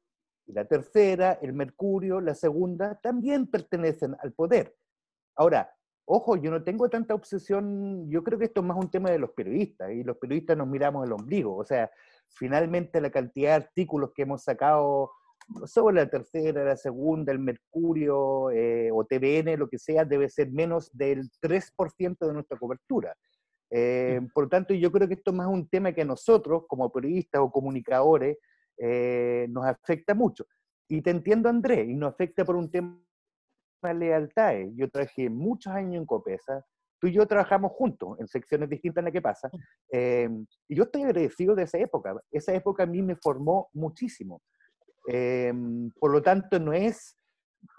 Y 0.45 0.53
la 0.53 0.65
tercera, 0.65 1.39
el 1.41 1.53
Mercurio, 1.53 2.19
la 2.19 2.35
segunda, 2.35 2.99
también 3.01 3.47
pertenecen 3.47 4.15
al 4.19 4.33
poder. 4.33 4.75
Ahora, 5.35 5.73
ojo, 6.05 6.35
yo 6.35 6.51
no 6.51 6.63
tengo 6.63 6.89
tanta 6.89 7.13
obsesión, 7.13 8.09
yo 8.09 8.23
creo 8.23 8.37
que 8.37 8.45
esto 8.45 8.61
es 8.61 8.67
más 8.67 8.77
un 8.77 8.91
tema 8.91 9.09
de 9.09 9.19
los 9.19 9.31
periodistas, 9.31 9.91
y 9.91 10.03
los 10.03 10.17
periodistas 10.17 10.57
nos 10.57 10.67
miramos 10.67 11.05
el 11.05 11.13
ombligo, 11.13 11.55
o 11.55 11.63
sea, 11.63 11.89
finalmente 12.29 13.01
la 13.01 13.11
cantidad 13.11 13.49
de 13.49 13.65
artículos 13.65 14.11
que 14.15 14.23
hemos 14.23 14.43
sacado 14.43 15.11
sobre 15.65 15.95
la 15.95 16.09
tercera, 16.09 16.63
la 16.63 16.77
segunda, 16.77 17.31
el 17.31 17.39
Mercurio 17.39 18.49
eh, 18.51 18.89
o 18.91 19.05
TVN, 19.05 19.57
lo 19.57 19.67
que 19.67 19.77
sea, 19.77 20.05
debe 20.05 20.29
ser 20.29 20.51
menos 20.51 20.89
del 20.93 21.29
3% 21.41 22.17
de 22.19 22.33
nuestra 22.33 22.57
cobertura. 22.57 23.15
Eh, 23.69 24.21
por 24.33 24.45
lo 24.45 24.49
tanto, 24.49 24.73
yo 24.73 24.91
creo 24.91 25.07
que 25.07 25.15
esto 25.15 25.31
es 25.31 25.37
más 25.37 25.47
un 25.47 25.67
tema 25.67 25.91
que 25.91 26.03
a 26.03 26.05
nosotros, 26.05 26.63
como 26.67 26.91
periodistas 26.91 27.41
o 27.41 27.51
comunicadores, 27.51 28.37
eh, 28.77 29.47
nos 29.49 29.65
afecta 29.65 30.13
mucho. 30.13 30.45
Y 30.87 31.01
te 31.01 31.09
entiendo, 31.09 31.49
Andrés, 31.49 31.87
y 31.89 31.95
nos 31.95 32.13
afecta 32.13 32.45
por 32.45 32.55
un 32.55 32.69
tema 32.69 32.99
de 33.81 33.93
lealtades. 33.93 34.71
Yo 34.75 34.89
trabajé 34.89 35.29
muchos 35.29 35.73
años 35.73 36.01
en 36.01 36.05
Copesa, 36.05 36.65
tú 37.03 37.07
y 37.07 37.11
yo 37.11 37.27
trabajamos 37.27 37.73
juntos 37.73 38.17
en 38.17 38.29
secciones 38.29 38.69
distintas 38.69 39.01
en 39.01 39.05
las 39.05 39.11
que 39.11 39.21
pasa. 39.21 39.51
Eh, 39.91 40.29
y 40.69 40.75
yo 40.75 40.83
estoy 40.83 41.03
agradecido 41.03 41.53
de 41.53 41.63
esa 41.63 41.77
época. 41.77 42.15
Esa 42.31 42.53
época 42.53 42.83
a 42.83 42.85
mí 42.85 43.01
me 43.01 43.17
formó 43.17 43.69
muchísimo. 43.73 44.41
Eh, 45.09 45.51
por 45.99 46.11
lo 46.13 46.21
tanto, 46.21 46.59
no 46.59 46.71
es, 46.71 47.17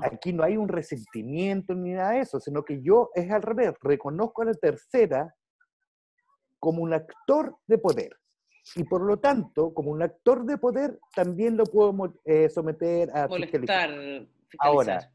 aquí 0.00 0.34
no 0.34 0.44
hay 0.44 0.58
un 0.58 0.68
resentimiento 0.68 1.74
ni 1.74 1.92
nada 1.94 2.10
de 2.10 2.20
eso, 2.20 2.38
sino 2.38 2.66
que 2.66 2.82
yo 2.82 3.12
es 3.14 3.30
al 3.30 3.40
revés, 3.40 3.72
reconozco 3.80 4.42
a 4.42 4.44
la 4.44 4.52
tercera 4.52 5.34
como 6.58 6.82
un 6.82 6.92
actor 6.92 7.56
de 7.66 7.78
poder. 7.78 8.14
Y 8.76 8.84
por 8.84 9.00
lo 9.00 9.20
tanto, 9.20 9.72
como 9.72 9.90
un 9.90 10.02
actor 10.02 10.44
de 10.44 10.58
poder, 10.58 10.98
también 11.14 11.56
lo 11.56 11.64
puedo 11.64 12.12
eh, 12.26 12.50
someter 12.50 13.10
a 13.16 13.26
Molestar, 13.26 13.90
Ahora, 14.58 15.10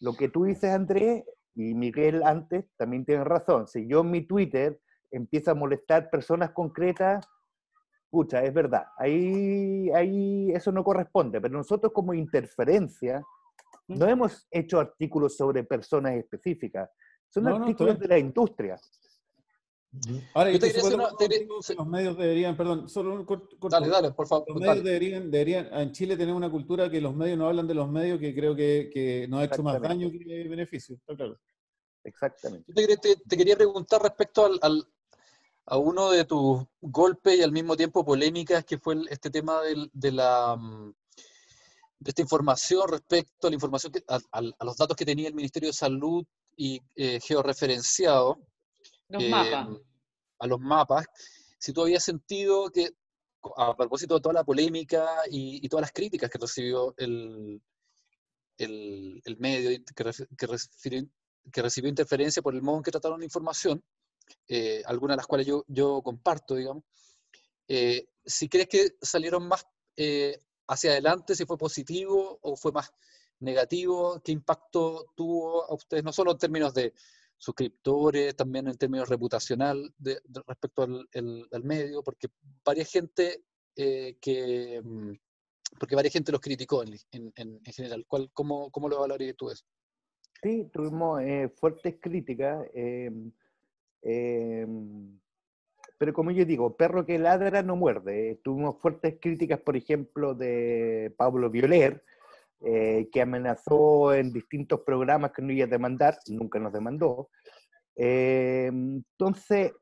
lo 0.00 0.14
que 0.14 0.30
tú 0.30 0.44
dices, 0.44 0.70
Andrés, 0.70 1.24
y 1.58 1.74
Miguel 1.74 2.22
antes 2.22 2.66
también 2.76 3.04
tiene 3.04 3.24
razón. 3.24 3.66
Si 3.66 3.88
yo 3.88 4.02
en 4.02 4.12
mi 4.12 4.22
Twitter 4.22 4.80
empiezo 5.10 5.50
a 5.50 5.54
molestar 5.54 6.08
personas 6.08 6.52
concretas, 6.52 7.28
pucha, 8.08 8.44
es 8.44 8.54
verdad, 8.54 8.86
ahí, 8.96 9.90
ahí 9.90 10.52
eso 10.52 10.70
no 10.70 10.84
corresponde, 10.84 11.40
pero 11.40 11.56
nosotros 11.56 11.92
como 11.92 12.14
interferencia 12.14 13.24
no 13.88 14.06
hemos 14.06 14.46
hecho 14.52 14.78
artículos 14.78 15.36
sobre 15.36 15.64
personas 15.64 16.14
específicas, 16.14 16.90
son 17.28 17.48
artículos 17.48 17.98
de 17.98 18.06
la 18.06 18.18
industria. 18.18 18.78
Ahora, 20.34 20.50
yo 20.50 20.58
te 20.60 21.74
los 21.74 21.86
medios 21.86 22.16
deberían, 22.16 22.56
perdón, 22.56 22.88
solo 22.88 23.14
un 23.14 23.24
corto, 23.24 23.56
Dale, 23.68 23.88
dale, 23.88 24.12
por 24.12 24.28
favor. 24.28 24.46
Los 24.48 24.60
medios 24.60 24.84
deberían, 24.84 25.30
deberían, 25.30 25.66
en 25.72 25.92
Chile 25.92 26.16
tener 26.16 26.34
una 26.34 26.50
cultura 26.50 26.90
que 26.90 27.00
los 27.00 27.16
medios 27.16 27.38
no 27.38 27.48
hablan 27.48 27.66
de 27.66 27.74
los 27.74 27.90
medios, 27.90 28.20
que 28.20 28.34
creo 28.34 28.54
que, 28.54 28.90
que 28.92 29.26
nos 29.28 29.40
ha 29.40 29.44
hecho 29.44 29.62
más 29.62 29.80
daño 29.80 30.10
que 30.10 30.46
beneficio, 30.48 30.94
está 30.94 31.16
claro. 31.16 31.38
Exactamente. 32.08 32.72
te, 32.74 33.36
quería 33.36 33.56
preguntar 33.56 34.02
respecto 34.02 34.46
al, 34.60 34.88
a 35.66 35.76
uno 35.76 36.10
de 36.10 36.24
tus 36.24 36.64
golpes 36.80 37.38
y 37.38 37.42
al 37.42 37.52
mismo 37.52 37.76
tiempo 37.76 38.04
polémicas, 38.04 38.64
que 38.64 38.78
fue 38.78 38.96
este 39.10 39.30
tema 39.30 39.60
de 39.92 40.12
la 40.12 40.56
mm, 40.56 40.94
de 42.00 42.10
esta 42.10 42.22
información 42.22 42.88
respecto 42.88 43.46
a 43.46 43.50
la 43.50 43.54
información 43.54 43.92
a, 44.08 44.64
los 44.64 44.76
datos 44.76 44.96
que 44.96 45.04
tenía 45.04 45.28
el 45.28 45.34
Ministerio 45.34 45.68
de 45.68 45.74
Salud 45.74 46.24
y 46.56 46.80
eh, 46.94 47.20
georreferenciado 47.20 48.38
los 49.08 49.28
mapas. 49.28 49.68
a 50.38 50.46
los 50.46 50.60
mapas, 50.60 51.06
si 51.58 51.72
tú 51.72 51.82
habías 51.82 52.04
sentido 52.04 52.70
que 52.70 52.90
a 53.56 53.76
propósito 53.76 54.14
de 54.14 54.20
toda 54.20 54.34
la 54.34 54.44
polémica 54.44 55.06
y, 55.30 55.66
todas 55.68 55.82
las 55.82 55.92
críticas 55.92 56.30
que 56.30 56.38
recibió 56.38 56.94
el, 56.98 57.60
el, 58.58 59.36
medio, 59.38 59.70
que, 59.94 60.04
que, 60.36 60.46
recibió, 61.54 61.88
interferencia 61.88 62.42
por 62.42 62.54
el 62.54 62.62
modo 62.62 62.78
en 62.78 62.82
que 62.82 62.90
trataron 62.90 63.18
la 63.20 63.24
información, 63.24 63.82
eh, 64.46 64.82
algunas 64.86 65.14
de 65.14 65.18
las 65.18 65.26
cuales 65.26 65.46
yo, 65.46 65.64
yo 65.68 66.02
comparto, 66.02 66.54
digamos. 66.54 66.84
Eh, 67.68 68.08
si 68.24 68.48
crees 68.48 68.68
que 68.68 68.96
salieron 69.00 69.46
más 69.46 69.66
eh, 69.96 70.40
hacia 70.68 70.92
adelante, 70.92 71.34
si 71.34 71.44
fue 71.44 71.58
positivo 71.58 72.38
o 72.42 72.56
fue 72.56 72.72
más 72.72 72.92
negativo, 73.40 74.20
qué 74.22 74.32
impacto 74.32 75.12
tuvo 75.14 75.64
a 75.64 75.74
ustedes, 75.74 76.04
no 76.04 76.12
solo 76.12 76.32
en 76.32 76.38
términos 76.38 76.74
de 76.74 76.92
suscriptores, 77.36 78.34
también 78.34 78.66
en 78.68 78.76
términos 78.76 79.08
reputacional 79.08 79.94
de, 79.96 80.20
respecto 80.46 80.82
al, 80.82 81.08
al, 81.52 81.64
medio, 81.64 82.02
porque 82.02 82.28
varias 82.64 82.90
gente 82.90 83.44
eh, 83.76 84.18
que 84.20 84.80
mm, 84.82 85.12
porque 85.78 85.94
varias 85.94 86.14
gente 86.14 86.32
los 86.32 86.40
criticó 86.40 86.82
en, 86.82 86.98
en, 87.12 87.32
en 87.36 87.72
general. 87.72 88.04
¿Cuál, 88.08 88.30
cómo, 88.32 88.70
¿Cómo 88.70 88.88
lo 88.88 88.96
evaluarías 88.96 89.36
tú 89.36 89.50
eso? 89.50 89.64
Sí, 90.42 90.70
tuvimos 90.72 91.20
eh, 91.22 91.48
fuertes 91.56 91.96
críticas, 92.00 92.64
em, 92.72 93.32
em, 94.02 95.18
pero 95.98 96.12
como 96.12 96.30
yo 96.30 96.44
digo, 96.44 96.76
perro 96.76 97.04
que 97.04 97.18
ladra 97.18 97.62
no 97.62 97.74
muerde. 97.76 98.40
Tuvimos 98.44 98.80
fuertes 98.80 99.18
críticas, 99.20 99.60
por 99.60 99.76
ejemplo, 99.76 100.34
de 100.34 101.12
Pablo 101.16 101.50
Violer, 101.50 102.04
eh, 102.60 103.08
que 103.12 103.20
amenazó 103.22 104.14
en 104.14 104.32
distintos 104.32 104.80
programas 104.82 105.32
que 105.32 105.42
no 105.42 105.52
iba 105.52 105.64
a 105.66 105.68
demandar, 105.68 106.18
nunca 106.28 106.60
nos 106.60 106.72
demandó. 106.72 107.30
Eh, 107.96 108.66
entonces, 108.68 109.72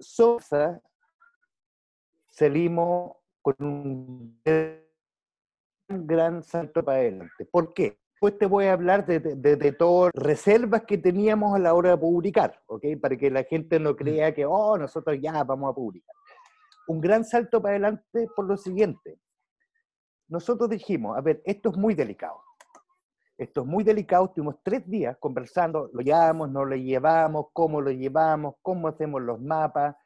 Sosa 0.00 0.80
salimos 2.30 3.16
con 3.42 3.56
un 3.60 4.40
gran 5.88 6.42
salto 6.42 6.84
para 6.84 6.98
adelante. 6.98 7.44
¿Por 7.46 7.72
qué? 7.74 7.98
Pues 8.20 8.36
te 8.38 8.46
voy 8.46 8.66
a 8.66 8.72
hablar 8.72 9.06
de, 9.06 9.20
de, 9.20 9.56
de, 9.56 9.72
todas 9.72 10.12
reservas 10.14 10.82
que 10.82 10.98
teníamos 10.98 11.54
a 11.54 11.58
la 11.58 11.74
hora 11.74 11.90
de 11.90 11.98
publicar, 11.98 12.60
¿ok? 12.66 12.84
Para 13.00 13.16
que 13.16 13.30
la 13.30 13.44
gente 13.44 13.78
no 13.78 13.94
crea 13.94 14.34
que, 14.34 14.44
oh, 14.44 14.76
nosotros 14.76 15.16
ya 15.20 15.44
vamos 15.44 15.70
a 15.70 15.74
publicar. 15.74 16.14
Un 16.88 17.00
gran 17.00 17.24
salto 17.24 17.62
para 17.62 17.74
adelante 17.74 18.26
por 18.34 18.46
lo 18.46 18.56
siguiente 18.56 19.18
nosotros 20.28 20.68
dijimos, 20.68 21.16
a 21.16 21.20
ver, 21.20 21.42
esto 21.44 21.70
es 21.70 21.76
muy 21.76 21.94
delicado. 21.94 22.42
Esto 23.36 23.62
es 23.62 23.66
muy 23.66 23.84
delicado, 23.84 24.26
estuvimos 24.26 24.56
tres 24.62 24.88
días 24.88 25.16
conversando, 25.18 25.88
lo 25.92 26.00
llevamos, 26.00 26.50
no 26.50 26.64
lo 26.64 26.74
llevamos, 26.74 27.46
cómo 27.52 27.80
lo 27.80 27.90
llevamos, 27.90 28.56
cómo 28.62 28.88
hacemos 28.88 29.22
los 29.22 29.40
mapas. 29.40 29.96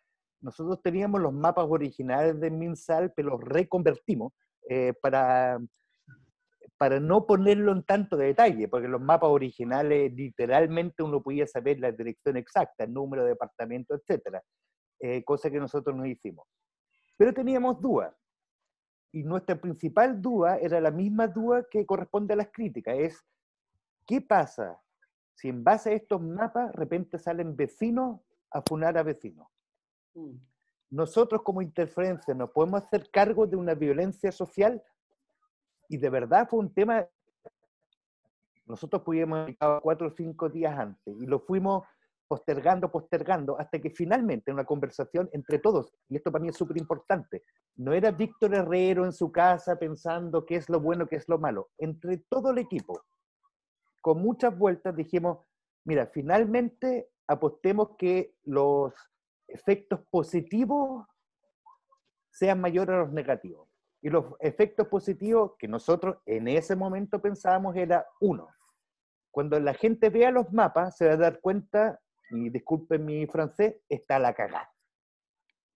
Nosotros 0.40 0.82
teníamos 0.82 1.20
los 1.20 1.32
mapas 1.32 1.66
originales 1.68 2.38
de 2.38 2.50
MinSal, 2.50 3.12
pero 3.16 3.30
los 3.30 3.40
reconvertimos 3.40 4.32
eh, 4.68 4.92
para, 5.00 5.58
para 6.82 6.98
no 6.98 7.26
ponerlo 7.26 7.70
en 7.70 7.84
tanto 7.84 8.16
detalle, 8.16 8.66
porque 8.66 8.88
los 8.88 9.00
mapas 9.00 9.30
originales 9.30 10.12
literalmente 10.14 11.04
uno 11.04 11.22
podía 11.22 11.46
saber 11.46 11.78
la 11.78 11.92
dirección 11.92 12.36
exacta, 12.36 12.82
el 12.82 12.92
número 12.92 13.22
de 13.22 13.28
departamento, 13.28 13.94
etc. 13.94 14.38
Eh, 14.98 15.22
cosa 15.22 15.48
que 15.48 15.60
nosotros 15.60 15.94
no 15.94 16.04
hicimos. 16.04 16.44
Pero 17.16 17.32
teníamos 17.32 17.80
dudas 17.80 18.12
y 19.12 19.22
nuestra 19.22 19.60
principal 19.60 20.20
duda 20.20 20.58
era 20.58 20.80
la 20.80 20.90
misma 20.90 21.28
duda 21.28 21.64
que 21.70 21.86
corresponde 21.86 22.34
a 22.34 22.38
las 22.38 22.48
críticas, 22.52 22.98
es 22.98 23.24
¿qué 24.04 24.20
pasa 24.20 24.82
si 25.34 25.50
en 25.50 25.62
base 25.62 25.90
a 25.90 25.92
estos 25.92 26.20
mapas 26.20 26.72
de 26.72 26.78
repente 26.78 27.16
salen 27.16 27.54
vecinos 27.54 28.22
a 28.50 28.60
funar 28.60 28.98
a 28.98 29.04
vecinos? 29.04 29.46
Mm. 30.14 30.34
Nosotros 30.90 31.42
como 31.42 31.62
interferencia 31.62 32.34
nos 32.34 32.50
podemos 32.50 32.82
hacer 32.82 33.08
cargo 33.12 33.46
de 33.46 33.54
una 33.54 33.74
violencia 33.74 34.32
social 34.32 34.82
y 35.92 35.98
de 35.98 36.08
verdad 36.08 36.48
fue 36.48 36.60
un 36.60 36.72
tema, 36.72 37.06
nosotros 38.64 39.02
pudimos 39.02 39.50
cuatro 39.82 40.08
o 40.08 40.10
cinco 40.10 40.48
días 40.48 40.78
antes 40.78 41.14
y 41.20 41.26
lo 41.26 41.40
fuimos 41.40 41.84
postergando, 42.26 42.90
postergando, 42.90 43.58
hasta 43.60 43.78
que 43.78 43.90
finalmente 43.90 44.50
en 44.50 44.54
una 44.54 44.64
conversación 44.64 45.28
entre 45.34 45.58
todos, 45.58 45.92
y 46.08 46.16
esto 46.16 46.32
para 46.32 46.40
mí 46.42 46.48
es 46.48 46.56
súper 46.56 46.78
importante, 46.78 47.44
no 47.76 47.92
era 47.92 48.10
Víctor 48.10 48.54
Herrero 48.54 49.04
en 49.04 49.12
su 49.12 49.30
casa 49.30 49.78
pensando 49.78 50.46
qué 50.46 50.56
es 50.56 50.70
lo 50.70 50.80
bueno, 50.80 51.06
qué 51.06 51.16
es 51.16 51.28
lo 51.28 51.38
malo, 51.38 51.68
entre 51.76 52.16
todo 52.16 52.52
el 52.52 52.58
equipo, 52.58 53.02
con 54.00 54.22
muchas 54.22 54.56
vueltas 54.56 54.96
dijimos, 54.96 55.44
mira, 55.84 56.06
finalmente 56.06 57.10
apostemos 57.26 57.90
que 57.98 58.34
los 58.44 58.94
efectos 59.46 60.00
positivos 60.10 61.06
sean 62.30 62.62
mayores 62.62 62.94
a 62.94 63.00
los 63.00 63.12
negativos. 63.12 63.71
Y 64.02 64.10
los 64.10 64.34
efectos 64.40 64.88
positivos 64.88 65.52
que 65.58 65.68
nosotros 65.68 66.16
en 66.26 66.48
ese 66.48 66.76
momento 66.76 67.22
pensábamos 67.22 67.76
era 67.76 68.04
uno. 68.20 68.48
Cuando 69.30 69.58
la 69.60 69.74
gente 69.74 70.10
vea 70.10 70.30
los 70.30 70.52
mapas, 70.52 70.96
se 70.96 71.06
va 71.06 71.14
a 71.14 71.16
dar 71.16 71.40
cuenta 71.40 72.00
y 72.30 72.50
disculpen 72.50 73.04
mi 73.04 73.26
francés, 73.26 73.76
está 73.88 74.18
la 74.18 74.34
cagada. 74.34 74.70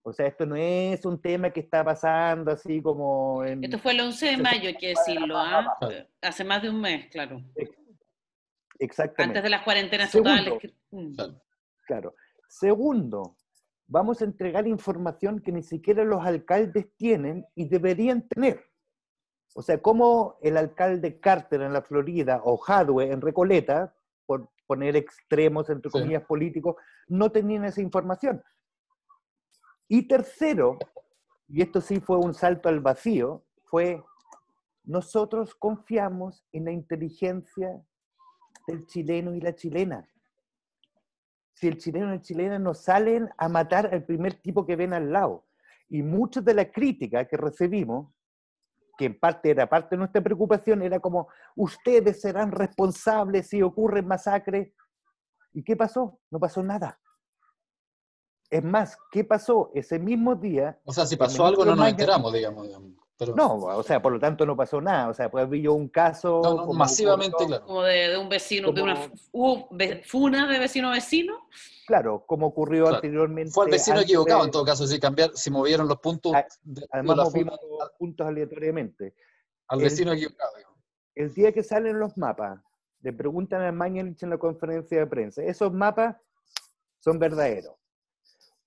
O 0.02 0.12
sea, 0.12 0.26
esto 0.26 0.46
no 0.46 0.54
es 0.56 1.04
un 1.04 1.20
tema 1.20 1.50
que 1.50 1.60
está 1.60 1.84
pasando 1.84 2.52
así 2.52 2.80
como 2.80 3.44
en... 3.44 3.64
Esto 3.64 3.78
fue 3.78 3.92
el 3.92 4.00
11 4.00 4.26
de 4.26 4.36
mayo, 4.36 4.68
hay 4.68 4.76
que 4.76 4.88
decirlo, 4.88 5.36
¿ah? 5.36 5.76
hace 6.20 6.44
más 6.44 6.62
de 6.62 6.70
un 6.70 6.80
mes, 6.80 7.08
claro. 7.10 7.42
Exactamente. 8.78 9.38
Antes 9.38 9.42
de 9.42 9.50
las 9.50 9.62
cuarentenas 9.62 10.12
totales. 10.12 10.54
Mm. 10.90 11.16
Claro. 11.86 12.14
Segundo, 12.48 13.36
vamos 13.86 14.20
a 14.20 14.24
entregar 14.24 14.66
información 14.66 15.40
que 15.40 15.52
ni 15.52 15.62
siquiera 15.62 16.04
los 16.04 16.24
alcaldes 16.24 16.94
tienen 16.96 17.46
y 17.54 17.68
deberían 17.68 18.26
tener. 18.28 18.64
O 19.54 19.62
sea, 19.62 19.80
como 19.80 20.38
el 20.42 20.56
alcalde 20.56 21.18
Carter 21.18 21.62
en 21.62 21.72
la 21.72 21.82
Florida 21.82 22.40
o 22.44 22.60
Hadwe 22.62 23.10
en 23.10 23.20
Recoleta, 23.20 23.94
por 24.26 24.50
poner 24.66 24.96
extremos, 24.96 25.70
entre 25.70 25.90
comillas, 25.90 26.24
políticos, 26.24 26.76
no 27.08 27.30
tenían 27.30 27.64
esa 27.64 27.80
información. 27.80 28.42
Y 29.88 30.08
tercero, 30.08 30.78
y 31.48 31.62
esto 31.62 31.80
sí 31.80 32.00
fue 32.00 32.18
un 32.18 32.34
salto 32.34 32.68
al 32.68 32.80
vacío, 32.80 33.44
fue 33.64 34.02
nosotros 34.84 35.54
confiamos 35.54 36.44
en 36.52 36.64
la 36.64 36.72
inteligencia 36.72 37.82
del 38.66 38.86
chileno 38.86 39.34
y 39.34 39.40
la 39.40 39.54
chilena. 39.54 40.08
Si 41.56 41.66
el 41.66 41.78
chileno 41.78 42.12
y 42.12 42.18
la 42.18 42.20
chilena 42.20 42.58
nos 42.58 42.82
salen 42.82 43.30
a 43.38 43.48
matar 43.48 43.88
al 43.92 44.04
primer 44.04 44.34
tipo 44.34 44.66
que 44.66 44.76
ven 44.76 44.92
al 44.92 45.10
lado. 45.10 45.46
Y 45.88 46.02
muchas 46.02 46.44
de 46.44 46.52
la 46.52 46.70
crítica 46.70 47.26
que 47.26 47.36
recibimos 47.36 48.08
que 48.98 49.06
en 49.06 49.18
parte 49.18 49.50
era 49.50 49.68
parte 49.68 49.90
de 49.90 49.98
nuestra 49.98 50.22
preocupación, 50.22 50.82
era 50.82 51.00
como, 51.00 51.28
ustedes 51.54 52.20
serán 52.20 52.50
responsables 52.50 53.48
si 53.48 53.62
ocurre 53.62 54.02
masacre. 54.02 54.74
¿Y 55.52 55.62
qué 55.62 55.76
pasó? 55.76 56.18
No 56.30 56.38
pasó 56.38 56.62
nada. 56.62 56.98
Es 58.48 58.62
más, 58.62 58.96
¿qué 59.10 59.24
pasó 59.24 59.70
ese 59.74 59.98
mismo 59.98 60.34
día? 60.34 60.78
O 60.84 60.92
sea, 60.92 61.04
si 61.04 61.16
pasó 61.16 61.46
algo 61.46 61.64
no 61.64 61.74
nos 61.74 61.88
enteramos, 61.88 62.32
digamos. 62.32 62.68
No, 63.34 63.56
o 63.56 63.82
sea, 63.82 64.02
por 64.02 64.12
lo 64.12 64.20
tanto 64.20 64.44
no 64.44 64.54
pasó 64.56 64.80
nada. 64.80 65.08
O 65.08 65.14
sea, 65.14 65.30
pues 65.30 65.48
vi 65.48 65.66
un 65.66 65.88
caso... 65.88 66.42
como, 66.42 66.74
masivamente, 66.74 67.46
claro. 67.46 67.64
Como 67.64 67.82
de, 67.82 68.18
un 68.18 68.28
vecino, 68.28 68.72
de 68.72 68.82
una 68.82 68.96
funa 70.04 70.46
de 70.46 70.58
vecino 70.58 70.90
vecino. 70.90 71.48
Claro, 71.86 72.24
como 72.26 72.48
ocurrió 72.48 72.88
anteriormente. 72.88 73.52
Fue 73.52 73.66
el 73.66 73.70
vecino 73.70 74.00
equivocado 74.00 74.44
en 74.44 74.50
todo 74.50 74.64
caso, 74.64 74.86
si 74.86 75.00
cambiar, 75.00 75.30
si 75.34 75.50
movieron 75.50 75.88
los 75.88 75.98
puntos. 75.98 76.32
además, 76.90 77.16
movimos 77.16 77.58
los 77.78 77.90
puntos 77.98 78.26
aleatoriamente. 78.26 79.14
Al 79.68 79.80
vecino 79.80 80.12
equivocado. 80.12 80.52
El 81.14 81.32
día 81.32 81.52
que 81.52 81.62
salen 81.62 81.98
los 81.98 82.18
mapas, 82.18 82.60
le 83.00 83.12
preguntan 83.12 83.62
a 83.62 83.72
Mañalich 83.72 84.22
en 84.22 84.30
la 84.30 84.38
conferencia 84.38 84.98
de 84.98 85.06
prensa, 85.06 85.42
esos 85.42 85.72
mapas 85.72 86.16
son 86.98 87.18
verdaderos. 87.18 87.74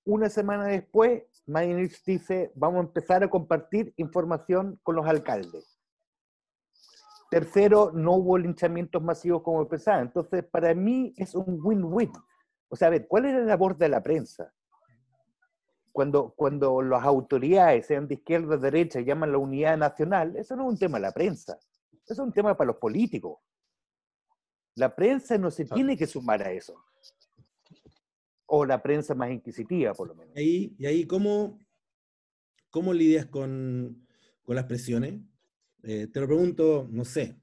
Una 0.06 0.30
semana 0.30 0.66
después, 0.66 1.24
Mañalich 1.50 2.04
dice, 2.06 2.52
vamos 2.54 2.78
a 2.78 2.88
empezar 2.88 3.24
a 3.24 3.30
compartir 3.30 3.92
información 3.98 4.80
con 4.84 4.96
los 4.96 5.08
alcaldes. 5.08 5.80
Tercero, 7.32 7.92
no 7.92 8.14
hubo 8.14 8.38
linchamientos 8.38 9.02
masivos 9.02 9.42
como 9.42 9.68
pensaba. 9.68 10.00
Entonces, 10.00 10.46
para 10.46 10.76
mí 10.76 11.12
es 11.18 11.34
un 11.34 11.60
win-win. 11.60 12.12
O 12.68 12.76
sea, 12.76 12.90
a 12.90 12.92
ver, 12.92 13.08
¿cuál 13.08 13.26
es 13.26 13.34
la 13.34 13.42
labor 13.42 13.76
de 13.78 13.90
la 13.90 14.04
prensa? 14.04 14.54
Cuando, 15.92 16.36
cuando 16.36 16.84
las 16.84 17.04
autoridades, 17.04 17.88
sean 17.88 18.08
de 18.08 18.14
izquierda 18.14 18.56
o 18.56 18.58
de 18.58 18.70
derecha, 18.70 19.00
llaman 19.00 19.32
la 19.32 19.40
unidad 19.40 19.76
nacional, 19.76 20.36
eso 20.36 20.56
no 20.56 20.66
es 20.66 20.70
un 20.70 20.78
tema 20.78 21.00
de 21.00 21.02
la 21.02 21.12
prensa, 21.12 21.58
eso 21.92 22.14
es 22.14 22.20
un 22.20 22.32
tema 22.32 22.56
para 22.56 22.68
los 22.68 22.78
políticos. 22.78 23.40
La 24.76 24.96
prensa 24.96 25.36
no 25.40 25.50
se 25.50 25.66
tiene 25.66 25.98
que 25.98 26.06
sumar 26.06 26.44
a 26.44 26.52
eso. 26.52 26.76
O 28.52 28.66
la 28.66 28.82
prensa 28.82 29.14
más 29.14 29.32
inquisitiva, 29.32 29.94
por 29.94 30.08
lo 30.08 30.16
menos. 30.16 30.34
¿Y 30.36 30.86
ahí 30.86 31.06
cómo, 31.06 31.60
cómo 32.70 32.94
lidias 32.94 33.28
con, 33.28 34.08
con 34.42 34.56
las 34.56 34.66
presiones? 34.66 35.22
Eh, 35.84 36.08
te 36.08 36.20
lo 36.20 36.28
pregunto, 36.28 36.88
no 36.92 37.06
sé, 37.06 37.40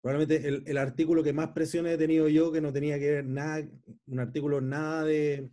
probablemente 0.00 0.48
el, 0.48 0.78
artículo 0.78 1.24
que 1.24 1.32
más 1.32 1.48
presiones 1.48 1.94
he 1.94 1.98
tenido 1.98 2.28
yo, 2.28 2.52
que 2.52 2.60
no 2.60 2.72
tenía 2.72 2.98
que 2.98 3.10
ver 3.10 3.26
nada, 3.26 3.66
un 4.06 4.20
artículo 4.20 4.60
nada 4.60 5.04
de 5.04 5.50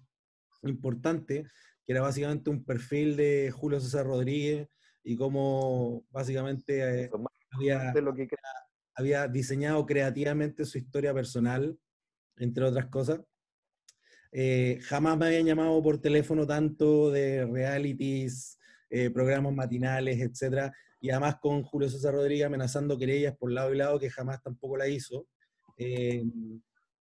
importante, 0.63 1.47
que 1.83 1.91
era 1.91 2.01
básicamente 2.01 2.49
un 2.49 2.63
perfil 2.63 3.15
de 3.15 3.51
Julio 3.51 3.79
César 3.79 4.05
Rodríguez 4.05 4.67
y 5.03 5.15
cómo 5.15 6.05
básicamente 6.09 7.05
eh, 7.05 7.09
había, 7.51 7.93
había 8.95 9.27
diseñado 9.27 9.85
creativamente 9.85 10.65
su 10.65 10.77
historia 10.77 11.13
personal, 11.13 11.77
entre 12.37 12.65
otras 12.65 12.87
cosas. 12.87 13.21
Eh, 14.37 14.79
jamás 14.81 15.17
me 15.17 15.27
habían 15.27 15.45
llamado 15.45 15.81
por 15.81 16.01
teléfono 16.01 16.45
tanto 16.45 17.09
de 17.09 17.45
realities, 17.45 18.59
eh, 18.89 19.09
programas 19.09 19.53
matinales, 19.53 20.19
etcétera, 20.19 20.73
y 20.99 21.09
además 21.09 21.37
con 21.39 21.63
Julio 21.63 21.87
César 21.87 22.15
Rodríguez 22.15 22.45
amenazando 22.45 22.97
querellas 22.97 23.37
por 23.37 23.49
lado 23.49 23.73
y 23.73 23.77
lado, 23.77 23.97
que 23.97 24.09
jamás 24.09 24.43
tampoco 24.43 24.75
la 24.75 24.89
hizo. 24.89 25.25
Eh, 25.77 26.25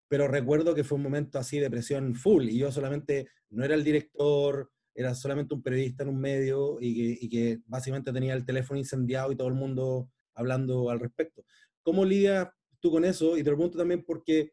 pero 0.06 0.28
recuerdo 0.28 0.76
que 0.76 0.84
fue 0.84 0.94
un 0.94 1.02
momento 1.02 1.40
así 1.40 1.58
de 1.58 1.68
presión 1.68 2.14
full, 2.14 2.44
y 2.50 2.58
yo 2.58 2.70
solamente 2.70 3.26
no 3.50 3.64
era 3.64 3.74
el 3.74 3.82
director, 3.82 4.70
era 4.94 5.12
solamente 5.12 5.54
un 5.54 5.62
periodista 5.64 6.04
en 6.04 6.10
un 6.10 6.20
medio, 6.20 6.76
y 6.80 6.94
que, 6.94 7.18
y 7.20 7.28
que 7.28 7.58
básicamente 7.66 8.12
tenía 8.12 8.34
el 8.34 8.46
teléfono 8.46 8.78
incendiado 8.78 9.32
y 9.32 9.36
todo 9.36 9.48
el 9.48 9.54
mundo 9.54 10.08
hablando 10.34 10.88
al 10.88 11.00
respecto. 11.00 11.44
¿Cómo 11.82 12.04
lidias 12.04 12.46
tú 12.78 12.92
con 12.92 13.04
eso? 13.04 13.36
Y 13.36 13.42
te 13.42 13.50
lo 13.50 13.56
pregunto 13.56 13.76
también 13.76 14.04
porque 14.04 14.52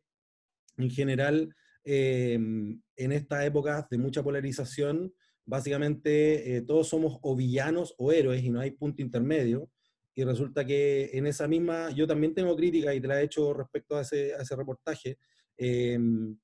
en 0.78 0.90
general 0.90 1.54
Em, 1.84 2.80
en 2.96 3.12
esta 3.12 3.46
época 3.46 3.88
de 3.90 3.98
mucha 3.98 4.22
polarización, 4.24 5.14
básicamente 5.46 6.58
eh, 6.58 6.62
todos 6.62 6.88
somos 6.88 7.18
o 7.22 7.36
villanos 7.36 7.96
o 7.98 8.12
héroes 8.12 8.44
y 8.44 8.50
no 8.50 8.60
hay 8.60 8.72
punto 8.72 9.02
intermedio. 9.02 9.70
Y 10.14 10.24
resulta 10.24 10.66
que 10.66 11.10
en 11.14 11.26
esa 11.26 11.48
misma, 11.48 11.90
yo 11.92 12.06
también 12.06 12.34
tengo 12.36 12.56
crítica 12.56 12.94
y 12.94 13.02
te 13.02 13.08
la 13.08 13.22
he 13.22 13.26
hecho 13.26 13.54
respecto 13.54 13.98
a 13.98 14.02
ese, 14.02 14.36
a 14.36 14.42
ese 14.42 14.56
reportaje, 14.56 15.18
em, 15.58 16.38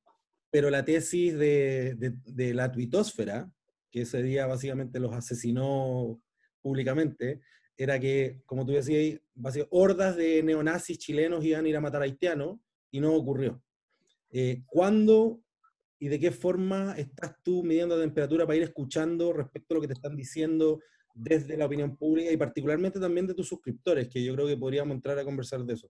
pero 0.49 0.69
la 0.69 0.85
tesis 0.85 1.37
de, 1.37 1.95
de, 2.25 2.53
la 2.53 2.71
tuitosfera, 2.71 3.51
que 3.91 4.01
ese 4.01 4.23
día 4.23 4.47
básicamente 4.47 4.99
los 4.99 5.13
asesinó 5.13 6.21
públicamente, 6.61 7.41
era 7.75 7.99
que, 7.99 8.41
como 8.45 8.65
tú 8.65 8.71
decías, 8.71 9.19
hordas 9.69 10.15
de 10.15 10.41
neonazis 10.43 10.97
chilenos 10.97 11.43
iban 11.43 11.65
a 11.65 11.69
ir 11.69 11.77
a 11.77 11.81
matar 11.81 12.01
a 12.01 12.05
haitianos 12.05 12.59
y 12.89 12.99
no 13.01 13.13
ocurrió. 13.13 13.61
Eh, 14.31 14.63
¿Cuándo 14.65 15.41
y 15.99 16.09
de 16.09 16.19
qué 16.19 16.31
forma 16.31 16.93
estás 16.97 17.35
tú 17.43 17.63
midiendo 17.63 17.95
la 17.95 18.03
temperatura 18.03 18.45
para 18.45 18.57
ir 18.57 18.63
escuchando 18.63 19.33
respecto 19.33 19.73
a 19.73 19.75
lo 19.75 19.81
que 19.81 19.87
te 19.87 19.93
están 19.93 20.15
diciendo 20.15 20.79
desde 21.13 21.57
la 21.57 21.65
opinión 21.65 21.97
pública 21.97 22.31
y 22.31 22.37
particularmente 22.37 22.99
también 22.99 23.25
de 23.25 23.33
tus 23.33 23.47
suscriptores, 23.47 24.07
que 24.07 24.23
yo 24.23 24.35
creo 24.35 24.45
que 24.45 24.57
podríamos 24.57 24.93
entrar 24.95 25.17
a 25.17 25.25
conversar 25.25 25.63
de 25.63 25.73
eso? 25.73 25.89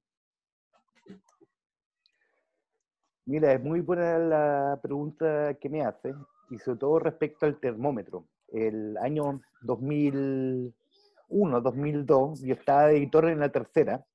Mira, 3.25 3.51
es 3.53 3.61
muy 3.61 3.81
buena 3.81 4.17
la 4.17 4.79
pregunta 4.81 5.53
que 5.59 5.67
me 5.67 5.83
hace, 5.83 6.13
y 6.49 6.57
sobre 6.59 6.79
todo 6.79 6.99
respecto 6.99 7.45
al 7.45 7.59
termómetro. 7.59 8.25
El 8.47 8.95
año 8.97 9.41
2001, 9.63 11.61
2002, 11.61 12.41
yo 12.41 12.53
estaba 12.53 12.87
de 12.87 12.97
editor 12.97 13.29
en 13.29 13.39
la 13.39 13.51
tercera, 13.51 14.05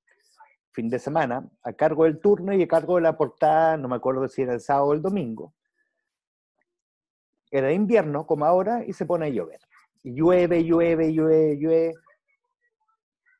fin 0.73 0.89
de 0.89 0.99
semana, 0.99 1.49
a 1.63 1.73
cargo 1.75 2.05
del 2.05 2.19
turno 2.19 2.53
y 2.53 2.63
a 2.63 2.69
cargo 2.69 2.97
de 2.97 3.03
la 3.03 3.17
portada, 3.17 3.77
no 3.77 3.89
me 3.89 3.97
acuerdo 3.97 4.27
si 4.29 4.43
era 4.43 4.55
el 4.55 4.61
sábado 4.61 4.87
o 4.87 4.95
el 4.95 5.03
domingo. 5.03 5.55
Era 7.51 7.73
invierno, 7.73 8.27
como 8.27 8.47
ahora, 8.47 8.83
y 8.87 8.93
se 8.93 9.05
pone 9.05 9.27
a 9.27 9.29
llover. 9.29 9.61
Y 10.03 10.15
llueve, 10.15 10.65
llueve, 10.65 11.13
llueve, 11.13 11.59
llueve. 11.59 11.95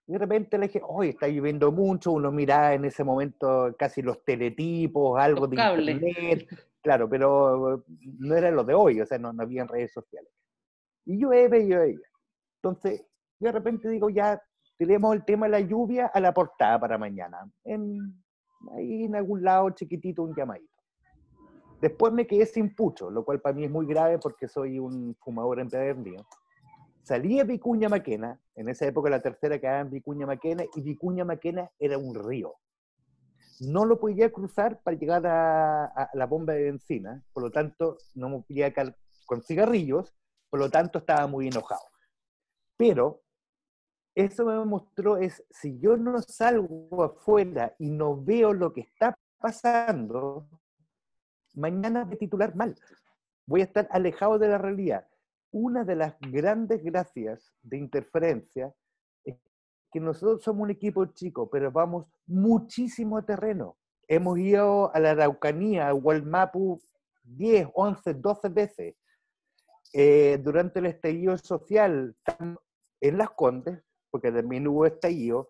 Y 0.07 0.13
de 0.13 0.19
repente 0.19 0.59
le 0.59 0.67
dije, 0.67 0.83
hoy 0.87 1.11
está 1.11 1.27
lloviendo 1.29 1.73
mucho, 1.73 2.13
uno 2.13 2.31
mira 2.31 2.75
en 2.75 2.85
ese 2.85 3.03
momento 3.03 3.75
casi 3.79 4.03
los 4.03 4.23
teletipos, 4.25 5.19
algo 5.19 5.47
de 5.47 5.57
internet, 5.57 6.49
claro, 6.83 7.09
pero 7.09 7.85
no 8.19 8.35
era 8.35 8.51
lo 8.51 8.65
de 8.65 8.75
hoy, 8.75 9.01
o 9.01 9.07
sea, 9.07 9.19
no, 9.19 9.33
no 9.33 9.43
había 9.43 9.65
redes 9.65 9.93
sociales. 9.93 10.31
Y 11.07 11.19
llueve, 11.19 11.67
llueve. 11.67 11.99
Entonces, 12.57 13.05
de 13.39 13.53
repente 13.53 13.89
digo, 13.89 14.11
ya 14.11 14.41
tenemos 14.87 15.15
el 15.15 15.25
tema 15.25 15.47
de 15.47 15.53
la 15.53 15.61
lluvia 15.61 16.07
a 16.07 16.21
la 16.21 16.33
portada 16.33 16.79
para 16.81 16.99
mañana. 16.99 17.51
En, 17.65 18.23
ahí 18.77 19.05
en 19.05 19.17
algún 19.17 19.43
lado 19.43 19.71
chiquitito 19.71 20.23
un 20.23 20.35
llamadito. 20.35 20.73
Después 21.81 22.13
me 22.13 22.27
quedé 22.27 22.47
sin 22.47 22.75
pucho, 22.75 23.11
lo 23.11 23.25
cual 23.25 23.41
para 23.41 23.57
mí 23.57 23.65
es 23.65 23.71
muy 23.71 23.87
grave 23.87 24.19
porque 24.19 24.47
soy 24.47 24.79
un 24.79 25.17
fumador 25.21 25.59
empedernido. 25.59 26.25
Salí 27.03 27.41
a 27.41 27.45
Vicuña 27.45 27.89
Maquena, 27.89 28.41
en 28.55 28.69
esa 28.69 28.87
época 28.87 29.11
la 29.11 29.21
tercera 29.21 29.59
quedaba 29.59 29.81
en 29.81 29.91
Vicuña 29.91 30.25
Maquena, 30.25 30.63
y 30.77 30.81
Vicuña 30.81 31.25
Maquena 31.25 31.69
era 31.81 31.99
un 31.99 32.15
río. 32.15 32.55
No 33.59 33.85
lo 33.85 33.99
podía 33.99 34.31
cruzar 34.31 34.81
para 34.83 34.97
llegar 34.97 35.27
a, 35.27 36.09
la 36.15 36.27
bomba 36.27 36.53
de 36.53 36.65
benzina, 36.65 37.21
por 37.33 37.43
lo 37.43 37.51
tanto 37.51 37.99
no 38.15 38.29
me 38.29 38.43
podía 38.43 38.73
con 39.27 39.43
cigarrillos, 39.43 40.15
por 40.51 40.61
lo 40.61 40.71
tanto 40.71 41.01
estaba 41.01 41.27
muy 41.27 41.49
enojado. 41.49 41.83
Pero 42.77 43.22
eso 44.15 44.45
me 44.45 44.63
mostró 44.65 45.17
es, 45.17 45.43
si 45.51 45.79
yo 45.79 45.97
no 45.97 46.21
salgo 46.21 47.03
afuera 47.03 47.75
y 47.79 47.91
no 47.91 48.23
veo 48.23 48.53
lo 48.53 48.73
que 48.73 48.83
está 48.83 49.19
pasando, 49.39 50.47
mañana 51.55 52.05
voy 52.05 52.15
a 52.15 52.19
titular 52.19 52.55
mal. 52.55 52.77
Voy 53.47 53.63
a 53.63 53.65
estar 53.65 53.89
alejado 53.91 54.39
de 54.39 54.49
la 54.49 54.59
realidad. 54.59 55.09
Una 55.51 55.85
de 55.85 55.97
las 55.97 56.15
grandes 56.21 56.83
gracias 56.83 57.53
de 57.63 57.79
interferencia 57.79 58.75
es 59.25 59.37
que 59.91 60.01
nosotros 60.01 60.43
somos 60.43 60.65
un 60.65 60.71
equipo 60.71 61.07
chico, 61.07 61.49
pero 61.51 61.73
vamos 61.73 62.07
muchísimo 62.27 63.19
a 63.19 63.27
terreno. 63.27 63.77
Hemos 64.09 64.39
ido 64.39 64.95
a 64.95 65.01
la 65.01 65.13
Araucanía, 65.13 65.89
a 65.89 65.95
Hualmapu 65.95 66.81
10, 67.25 67.69
11, 67.75 68.15
12 68.15 68.49
veces. 68.51 68.95
Eh, 69.95 70.41
durante 70.43 70.79
el 70.79 70.87
estallido 70.87 71.37
social, 71.39 72.17
en 73.01 73.19
Las 73.19 73.31
Condes, 73.31 73.83
porque 74.13 74.31
también 74.31 74.69
hubo 74.69 74.87
estallido, 74.87 75.49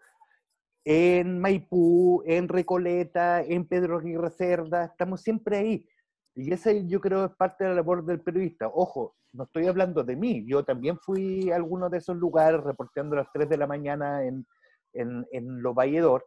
en 0.85 1.39
Maipú, 1.39 2.23
en 2.25 2.49
Recoleta, 2.49 3.43
en 3.43 3.67
Pedro 3.67 3.99
Aguirre 3.99 4.31
Cerda, 4.31 4.85
estamos 4.87 5.21
siempre 5.21 5.59
ahí. 5.59 5.89
Y 6.35 6.53
ese 6.53 6.87
yo 6.87 7.01
creo 7.01 7.27
es 7.27 7.33
parte 7.33 7.65
de 7.65 7.71
la 7.71 7.77
labor 7.77 8.05
del 8.05 8.21
periodista. 8.21 8.69
Ojo, 8.69 9.15
no 9.33 9.45
estoy 9.45 9.67
hablando 9.67 10.03
de 10.03 10.17
mí, 10.17 10.45
yo 10.47 10.65
también 10.65 10.99
fui 10.99 11.51
a 11.51 11.57
alguno 11.57 11.91
de 11.91 11.99
esos 11.99 12.17
lugares 12.17 12.63
reporteando 12.63 13.17
a 13.17 13.21
las 13.21 13.33
3 13.33 13.49
de 13.49 13.57
la 13.57 13.67
mañana 13.67 14.25
en, 14.25 14.47
en, 14.93 15.27
en 15.33 15.63
Los 15.63 15.75
Valledor, 15.75 16.27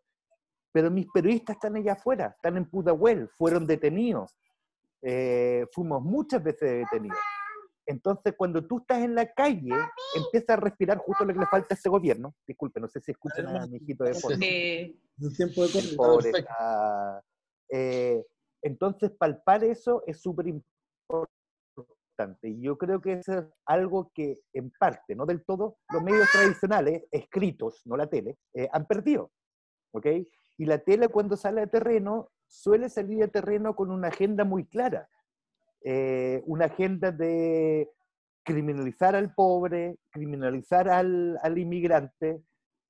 pero 0.71 0.91
mis 0.91 1.07
periodistas 1.11 1.55
están 1.55 1.77
allá 1.77 1.93
afuera, 1.93 2.33
están 2.36 2.57
en 2.57 2.65
Pudahuel, 2.65 3.29
fueron 3.38 3.65
detenidos. 3.65 4.36
Eh, 5.01 5.65
fuimos 5.71 6.01
muchas 6.01 6.43
veces 6.43 6.79
detenidos. 6.79 7.17
Entonces, 7.88 8.33
cuando 8.36 8.65
tú 8.65 8.79
estás 8.79 9.03
en 9.03 9.13
la 9.13 9.31
calle, 9.31 9.73
empiezas 10.15 10.49
a 10.49 10.55
respirar 10.55 10.97
justo 10.97 11.23
lo 11.23 11.33
que 11.33 11.39
le 11.39 11.45
falta 11.45 11.67
a 11.71 11.75
ese 11.75 11.89
gobierno. 11.89 12.33
Disculpe, 12.47 12.79
no 12.79 12.88
sé 12.88 12.99
si 13.01 13.11
escuchan 13.11 13.47
a 13.47 13.67
mi 13.67 13.77
hijito 13.77 14.03
de 14.03 14.13
fondo. 14.15 14.38
Sí. 14.38 14.99
tiempo 15.36 15.65
de 16.21 16.45
eh, 17.71 18.23
entonces, 18.61 19.11
palpar 19.11 19.63
eso 19.63 20.03
es 20.07 20.21
súper 20.21 20.47
importante. 20.47 21.38
Y 22.43 22.61
yo 22.61 22.77
creo 22.77 23.01
que 23.01 23.13
eso 23.13 23.39
es 23.39 23.45
algo 23.65 24.11
que, 24.13 24.39
en 24.53 24.71
parte, 24.71 25.15
no 25.15 25.25
del 25.25 25.43
todo, 25.43 25.77
los 25.89 26.01
medios 26.01 26.29
tradicionales, 26.31 27.03
escritos, 27.11 27.81
no 27.86 27.97
la 27.97 28.07
tele, 28.07 28.38
eh, 28.53 28.67
han 28.71 28.88
perdido. 28.88 29.31
¿Ok? 29.93 30.07
Y 30.57 30.65
la 30.65 30.79
tele, 30.79 31.09
cuando 31.09 31.38
sale 31.38 31.61
de 31.61 31.67
terreno, 31.67 32.31
suele 32.47 32.89
salir 32.89 33.19
de 33.19 33.27
terreno 33.27 33.75
con 33.75 33.91
una 33.91 34.07
agenda 34.07 34.43
muy 34.43 34.65
clara 34.65 35.07
eh, 35.88 36.41
una 36.47 36.65
agenda 36.65 37.11
de 37.11 37.91
criminalizar 38.43 39.15
al 39.15 39.36
pobre, 39.36 39.99
criminalizar 40.09 40.89
al, 40.89 41.38
al 41.43 41.57
inmigrante. 41.59 42.41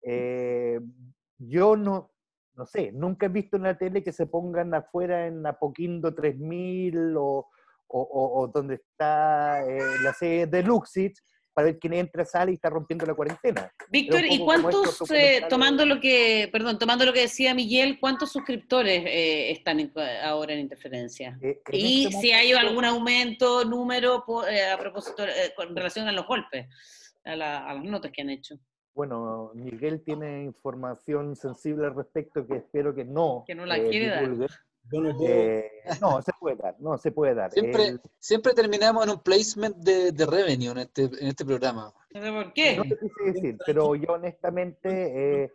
Eh, 0.01 0.79
yo 1.37 1.75
no, 1.75 2.13
no 2.55 2.65
sé, 2.65 2.93
nunca 2.93 3.25
he 3.25 3.29
visto 3.29 3.57
en 3.57 3.63
la 3.63 3.77
tele 3.77 4.01
que 4.01 4.13
se 4.13 4.27
pongan 4.27 4.73
afuera 4.73 5.27
en 5.27 5.45
Apoquindo 5.45 6.15
3000 6.15 7.17
o, 7.17 7.49
o, 7.87 8.41
o, 8.41 8.47
donde 8.47 8.75
está 8.75 9.61
eh, 9.67 9.99
la 10.01 10.13
sede 10.13 10.47
de 10.47 10.63
Luxit 10.63 11.17
para 11.55 11.67
ver 11.67 11.79
quién 11.79 11.93
entra, 11.93 12.25
sale 12.25 12.51
y 12.51 12.55
está 12.55 12.69
rompiendo 12.69 13.05
la 13.05 13.13
cuarentena. 13.13 13.71
Víctor, 13.89 14.25
¿y 14.29 14.39
cuántos, 14.39 15.09
eh, 15.09 15.45
tomando 15.49 15.85
lo 15.85 16.01
que, 16.01 16.49
perdón, 16.51 16.77
tomando 16.77 17.05
lo 17.05 17.13
que 17.13 17.21
decía 17.21 17.53
Miguel, 17.53 17.97
cuántos 17.97 18.33
suscriptores 18.33 19.05
eh, 19.05 19.51
están 19.51 19.89
ahora 20.21 20.53
en 20.53 20.59
interferencia? 20.59 21.39
Eh, 21.41 21.61
y 21.71 22.07
este 22.07 22.19
si 22.19 22.31
hay 22.33 22.51
algún 22.51 22.83
aumento, 22.83 23.63
número, 23.63 24.25
a 24.25 24.77
propósito, 24.77 25.23
con 25.55 25.73
relación 25.73 26.09
a 26.09 26.11
los 26.11 26.27
golpes, 26.27 26.67
a, 27.23 27.37
las 27.37 27.83
notas 27.85 28.11
que 28.11 28.21
han 28.21 28.31
hecho. 28.31 28.59
Bueno, 28.93 29.51
Miguel 29.55 30.03
tiene 30.03 30.43
información 30.43 31.37
sensible 31.37 31.87
al 31.87 31.95
respecto 31.95 32.45
que 32.45 32.57
espero 32.57 32.93
que 32.93 33.05
no. 33.05 33.45
Que 33.47 33.55
no 33.55 33.65
la 33.65 33.81
quiere 33.81 34.07
dar. 34.07 34.49
Eh, 34.91 35.71
no, 35.99 36.21
se 36.21 36.31
puede 36.39 36.55
dar, 36.57 36.75
no, 36.79 36.97
se 36.97 37.11
puede 37.11 37.33
dar. 37.33 37.51
Siempre, 37.51 37.97
siempre 38.19 38.53
terminamos 38.53 39.03
en 39.03 39.11
un 39.11 39.19
placement 39.19 39.75
de, 39.77 40.11
de, 40.11 40.25
revenue 40.25 40.71
en 40.71 40.77
este, 40.79 41.03
en 41.03 41.27
este 41.27 41.43
programa. 41.43 41.91
¿Por 42.11 42.53
qué? 42.53 42.77
No 42.77 42.83
te 42.83 42.97
quise 42.97 43.23
decir, 43.25 43.57
pero 43.65 43.95
yo 43.95 44.13
honestamente, 44.13 45.43
eh, 45.43 45.53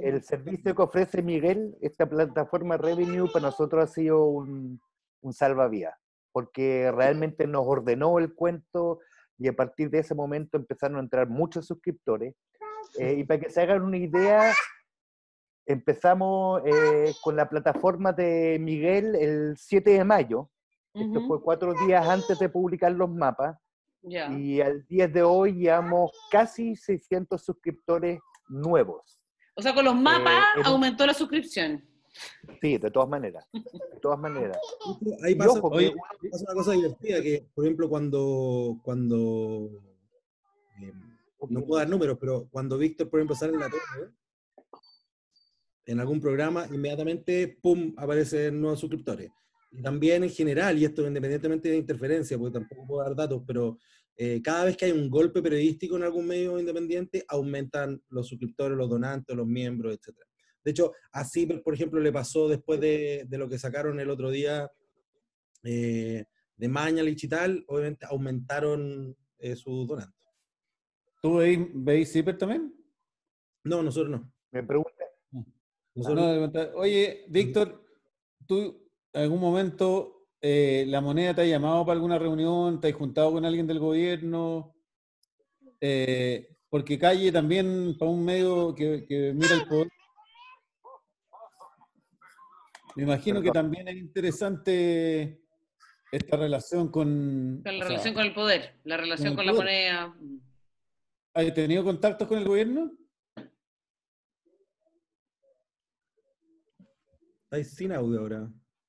el 0.00 0.22
servicio 0.22 0.74
que 0.74 0.82
ofrece 0.82 1.22
Miguel, 1.22 1.76
esta 1.80 2.06
plataforma 2.06 2.76
revenue, 2.76 3.30
para 3.32 3.46
nosotros 3.46 3.84
ha 3.84 3.92
sido 3.92 4.24
un, 4.26 4.80
un 5.22 5.32
salvavidas, 5.32 5.94
porque 6.30 6.92
realmente 6.92 7.46
nos 7.46 7.66
ordenó 7.66 8.18
el 8.18 8.34
cuento, 8.34 9.00
y 9.38 9.48
a 9.48 9.52
partir 9.54 9.88
de 9.90 10.00
ese 10.00 10.14
momento 10.14 10.56
empezaron 10.56 10.98
a 10.98 11.00
entrar 11.00 11.28
muchos 11.28 11.66
suscriptores. 11.66 12.34
Eh, 12.98 13.14
y 13.18 13.24
para 13.24 13.40
que 13.40 13.50
se 13.50 13.60
hagan 13.60 13.82
una 13.82 13.96
idea, 13.96 14.52
empezamos 15.68 16.62
eh, 16.64 17.12
con 17.22 17.36
la 17.36 17.48
plataforma 17.48 18.12
de 18.12 18.58
Miguel 18.58 19.14
el 19.14 19.56
7 19.56 19.90
de 19.90 20.04
mayo. 20.04 20.50
Esto 20.94 21.20
fue 21.26 21.40
cuatro 21.42 21.74
días 21.86 22.08
antes 22.08 22.38
de 22.38 22.48
publicar 22.48 22.90
los 22.90 23.10
mapas. 23.10 23.56
Y 24.02 24.60
al 24.60 24.86
día 24.86 25.06
de 25.06 25.22
hoy 25.22 25.52
llevamos 25.52 26.10
casi 26.30 26.74
600 26.74 27.40
suscriptores 27.44 28.18
nuevos. 28.48 29.20
O 29.54 29.62
sea, 29.62 29.74
con 29.74 29.84
los 29.84 29.94
mapas 29.94 30.42
eh, 30.56 30.62
aumentó 30.64 31.06
la 31.06 31.14
suscripción. 31.14 31.84
Sí, 32.60 32.78
de 32.78 32.90
todas 32.90 33.08
maneras. 33.08 33.46
De 33.52 34.00
todas 34.00 34.18
maneras. 34.18 34.56
Ahí 35.22 35.34
pasa, 35.34 35.60
una 35.60 36.54
cosa 36.54 36.72
divertida, 36.72 37.20
que 37.20 37.46
por 37.54 37.64
ejemplo 37.64 37.88
cuando, 37.88 38.78
cuando 38.82 39.68
eh, 40.80 40.92
no 41.48 41.60
puedo 41.60 41.78
dar 41.78 41.88
números, 41.88 42.16
pero 42.18 42.48
cuando 42.50 42.78
Víctor, 42.78 43.10
por 43.10 43.20
ejemplo, 43.20 43.36
sale 43.36 43.52
en 43.52 43.60
la 43.60 43.68
torre, 43.68 44.10
en 45.88 46.00
algún 46.00 46.20
programa, 46.20 46.66
inmediatamente, 46.70 47.58
¡pum!, 47.62 47.94
aparecen 47.96 48.60
nuevos 48.60 48.78
suscriptores. 48.78 49.30
Y 49.70 49.80
también 49.80 50.22
en 50.22 50.28
general, 50.28 50.76
y 50.76 50.84
esto 50.84 51.06
independientemente 51.06 51.70
de 51.70 51.78
interferencia, 51.78 52.36
porque 52.36 52.58
tampoco 52.58 52.86
puedo 52.86 53.02
dar 53.02 53.16
datos, 53.16 53.42
pero 53.46 53.78
eh, 54.14 54.42
cada 54.42 54.66
vez 54.66 54.76
que 54.76 54.84
hay 54.84 54.92
un 54.92 55.08
golpe 55.08 55.40
periodístico 55.40 55.96
en 55.96 56.02
algún 56.02 56.26
medio 56.26 56.58
independiente, 56.58 57.24
aumentan 57.26 58.02
los 58.10 58.28
suscriptores, 58.28 58.76
los 58.76 58.90
donantes, 58.90 59.34
los 59.34 59.46
miembros, 59.46 59.94
etc. 59.94 60.14
De 60.62 60.72
hecho, 60.72 60.92
así, 61.10 61.46
por 61.46 61.72
ejemplo, 61.72 62.00
le 62.00 62.12
pasó 62.12 62.48
después 62.48 62.78
de, 62.80 63.26
lo 63.30 63.48
que 63.48 63.58
sacaron 63.58 63.98
el 63.98 64.10
otro 64.10 64.30
día 64.30 64.70
eh, 65.62 66.26
de 66.54 66.68
Mañalich 66.68 67.24
y 67.24 67.28
tal, 67.28 67.64
obviamente 67.66 68.04
aumentaron 68.04 69.16
eh, 69.38 69.56
sus 69.56 69.88
donantes. 69.88 70.14
¿Tú 71.22 71.36
veis, 71.36 71.60
veis 71.72 72.12
también? 72.38 72.74
No, 73.64 73.82
nosotros 73.82 74.10
no. 74.10 74.30
Me 74.50 74.62
Ah, 76.06 76.68
oye, 76.76 77.24
Víctor, 77.28 77.84
¿tú 78.46 78.88
en 79.12 79.22
algún 79.22 79.40
momento 79.40 80.28
eh, 80.40 80.84
la 80.86 81.00
moneda 81.00 81.34
te 81.34 81.42
ha 81.42 81.46
llamado 81.46 81.84
para 81.84 81.94
alguna 81.94 82.18
reunión? 82.18 82.80
¿Te 82.80 82.88
has 82.88 82.94
juntado 82.94 83.32
con 83.32 83.44
alguien 83.44 83.66
del 83.66 83.80
gobierno? 83.80 84.74
Eh, 85.80 86.56
porque 86.68 86.98
Calle 86.98 87.32
también, 87.32 87.96
para 87.98 88.10
un 88.10 88.24
medio 88.24 88.74
que, 88.74 89.32
mira 89.34 89.54
el 89.54 89.66
poder, 89.66 89.88
me 92.94 93.02
imagino 93.04 93.40
que 93.40 93.50
también 93.50 93.88
es 93.88 93.96
interesante 93.96 95.40
esta 96.12 96.36
relación 96.36 96.90
con... 96.90 97.62
la 97.64 97.84
relación 97.84 98.14
con 98.14 98.24
el 98.24 98.34
poder, 98.34 98.74
la 98.84 98.96
relación 98.96 99.34
con, 99.34 99.46
la 99.46 99.52
moneda. 99.52 100.14
¿Has 101.34 101.54
tenido 101.54 101.84
contactos 101.84 102.26
con 102.28 102.38
el 102.38 102.44
gobierno? 102.44 102.97
Estáis 107.50 107.74
sin 107.74 107.92
audio 107.92 108.20
ahora. 108.20 108.46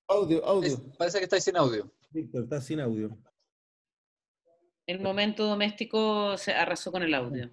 Audio, 0.10 0.46
audio. 0.46 0.78
parece 0.98 1.20
que 1.20 1.24
estáis 1.24 1.46
sin 1.46 1.56
audio. 1.56 1.90
Víctor, 2.12 2.44
estás 2.44 2.66
sin 2.66 2.82
audio. 2.82 3.18
El 4.86 5.00
momento 5.00 5.46
doméstico 5.46 6.38
se 6.38 6.52
arrasó 6.52 6.92
con 6.92 7.02
el 7.02 7.14
audio. 7.14 7.50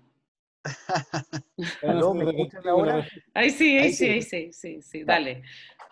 ¿Aló, 1.85 2.13
¿Me 2.13 2.25
escuchan 2.25 2.67
ahora? 2.67 3.07
Ahí 3.35 3.51
sí, 3.51 3.79
ahí, 3.79 3.93
sí, 3.93 4.09
ahí 4.09 4.23
sí, 4.23 4.53
sí, 4.53 4.83
sí, 4.83 5.05
dale. 5.05 5.45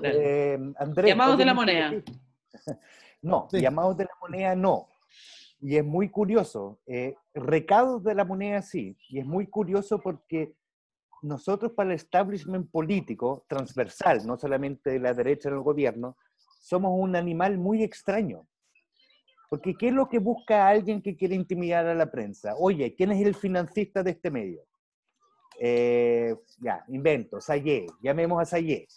Eh, 0.03 0.59
llamados 1.05 1.39
de 1.39 1.45
la 1.45 1.55
moneda. 1.55 1.93
No, 3.23 3.49
llamados 3.53 3.97
de 3.97 4.05
la 4.05 4.17
moneda 4.21 4.57
no. 4.57 4.89
Y 5.61 5.77
es 5.77 5.85
muy 5.85 6.11
curioso. 6.11 6.81
Eh, 6.87 7.15
recados 7.33 8.03
de 8.03 8.17
la 8.17 8.25
moneda 8.25 8.61
sí. 8.62 8.99
Y 9.09 9.21
es 9.21 9.25
muy 9.25 9.47
curioso 9.47 9.99
porque 10.01 10.57
nosotros 11.23 11.73
para 11.73 11.91
el 11.91 11.97
establishment 11.97 12.71
político 12.71 13.45
transversal, 13.49 14.27
no 14.27 14.37
solamente 14.37 14.91
de 14.91 14.99
la 14.99 15.15
derecha 15.15 15.49
en 15.49 15.57
el 15.57 15.62
gobierno, 15.62 16.17
somos 16.61 16.93
un 16.95 17.17
animal 17.17 17.59
muy 17.59 17.83
extraño. 17.83 18.47
Porque 19.49 19.75
¿qué 19.75 19.89
es 19.89 19.95
lo 19.95 20.09
que 20.09 20.19
busca 20.19 20.69
alguien 20.69 21.03
que 21.03 21.17
quiere 21.17 21.35
intimidar 21.35 21.87
a 21.87 21.95
la 21.95 22.11
prensa? 22.11 22.55
Oye, 22.59 22.95
¿quién 22.95 23.12
es 23.12 23.25
el 23.25 23.35
financista 23.35 24.03
de 24.03 24.12
este 24.12 24.31
medio? 24.31 24.62
Eh, 25.61 26.35
ya, 26.59 26.85
invento, 26.89 27.41
Sayé, 27.41 27.87
llamemos 28.03 28.41
a 28.43 28.45
Sayé. 28.45 28.89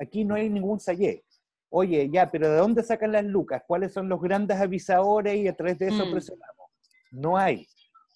Aquí 0.00 0.24
no 0.24 0.34
hay 0.34 0.50
ningún 0.50 0.80
Sayé. 0.80 1.24
Oye, 1.68 2.08
ya, 2.10 2.30
pero 2.30 2.48
¿de 2.48 2.56
dónde 2.56 2.82
sacan 2.82 3.12
las 3.12 3.24
lucas? 3.24 3.62
¿Cuáles 3.66 3.92
son 3.92 4.08
los 4.08 4.20
grandes 4.20 4.58
avisadores 4.58 5.36
y 5.36 5.48
a 5.48 5.56
través 5.56 5.78
de 5.78 5.88
eso 5.88 6.06
mm. 6.06 6.10
presionamos? 6.10 6.66
No 7.10 7.36
hay. 7.36 7.66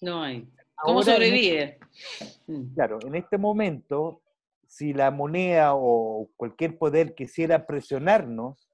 No 0.01 0.23
hay. 0.23 0.49
¿Cómo 0.81 1.03
sobrevive? 1.03 1.79
Este 2.19 2.51
mm. 2.51 2.73
claro, 2.73 2.99
en 3.05 3.15
este 3.15 3.37
momento, 3.37 4.21
si 4.67 4.93
la 4.93 5.11
moneda 5.11 5.73
o 5.75 6.29
cualquier 6.35 6.77
poder 6.77 7.13
quisiera 7.13 7.65
presionarnos 7.65 8.67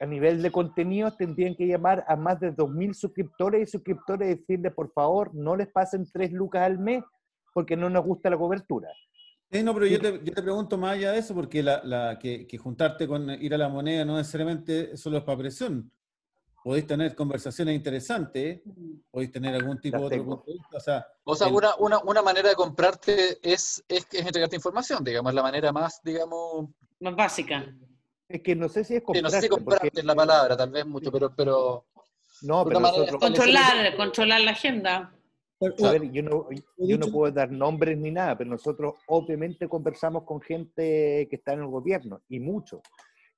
a 0.00 0.06
nivel 0.06 0.42
de 0.42 0.50
contenido, 0.50 1.12
tendrían 1.16 1.54
que 1.54 1.66
llamar 1.66 2.04
a 2.08 2.16
más 2.16 2.40
de 2.40 2.52
2.000 2.52 2.94
suscriptores 2.94 3.68
y 3.68 3.70
suscriptores 3.70 4.28
y 4.28 4.34
decirles, 4.36 4.72
por 4.74 4.92
favor, 4.92 5.34
no 5.34 5.56
les 5.56 5.68
pasen 5.68 6.06
tres 6.12 6.32
lucas 6.32 6.62
al 6.62 6.78
mes 6.78 7.02
porque 7.52 7.76
no 7.76 7.88
nos 7.88 8.04
gusta 8.04 8.28
la 8.28 8.36
cobertura. 8.36 8.88
Sí, 9.50 9.62
no, 9.62 9.72
pero 9.72 9.86
yo 9.86 10.00
te, 10.00 10.12
yo 10.24 10.32
te, 10.32 10.42
pregunto 10.42 10.76
más 10.76 10.94
allá 10.94 11.12
de 11.12 11.18
eso, 11.18 11.34
porque 11.34 11.62
la, 11.62 11.80
la 11.84 12.18
que, 12.18 12.46
que, 12.46 12.58
juntarte 12.58 13.06
con 13.06 13.30
ir 13.30 13.54
a 13.54 13.58
la 13.58 13.68
moneda 13.68 14.04
no 14.04 14.16
necesariamente 14.16 14.96
solo 14.96 15.18
es 15.18 15.22
para 15.22 15.38
presión 15.38 15.92
podéis 16.64 16.86
tener 16.86 17.14
conversaciones 17.14 17.76
interesantes, 17.76 18.62
podéis 19.10 19.30
tener 19.30 19.54
algún 19.54 19.78
tipo 19.78 19.98
de 19.98 20.06
otro 20.06 20.24
punto 20.24 20.44
de 20.46 20.52
vista. 20.54 21.06
O 21.24 21.36
sea, 21.36 21.48
una, 21.48 21.76
una, 21.76 21.98
una, 21.98 22.22
manera 22.22 22.48
de 22.48 22.54
comprarte 22.54 23.38
es, 23.42 23.84
es, 23.86 24.06
entregarte 24.10 24.56
información, 24.56 25.04
digamos, 25.04 25.34
la 25.34 25.42
manera 25.42 25.72
más, 25.72 26.00
digamos... 26.02 26.70
Más 27.00 27.14
básica. 27.14 27.66
Es 28.26 28.40
que 28.40 28.56
no 28.56 28.70
sé 28.70 28.82
si 28.82 28.96
es 28.96 29.02
comprarte. 29.02 29.22
no 29.22 29.30
sé 29.30 29.42
si 29.42 29.48
comprarte 29.50 29.90
es 29.94 30.04
la 30.04 30.14
palabra, 30.14 30.56
tal 30.56 30.70
vez 30.70 30.86
mucho, 30.86 31.12
pero... 31.12 31.34
pero 31.36 31.84
no, 32.40 32.64
pero 32.64 32.80
controlar, 33.20 33.94
controlar 33.96 34.40
la 34.40 34.52
agenda. 34.52 35.14
A 35.60 35.90
ver, 35.90 36.10
yo 36.10 36.22
no, 36.22 36.48
yo 36.78 36.96
no 36.96 37.08
puedo 37.08 37.30
dar 37.30 37.50
nombres 37.50 37.98
ni 37.98 38.10
nada, 38.10 38.38
pero 38.38 38.50
nosotros 38.50 38.94
obviamente 39.06 39.68
conversamos 39.68 40.24
con 40.24 40.40
gente 40.40 41.28
que 41.28 41.36
está 41.36 41.52
en 41.52 41.60
el 41.60 41.68
gobierno, 41.68 42.22
y 42.28 42.40
mucho. 42.40 42.80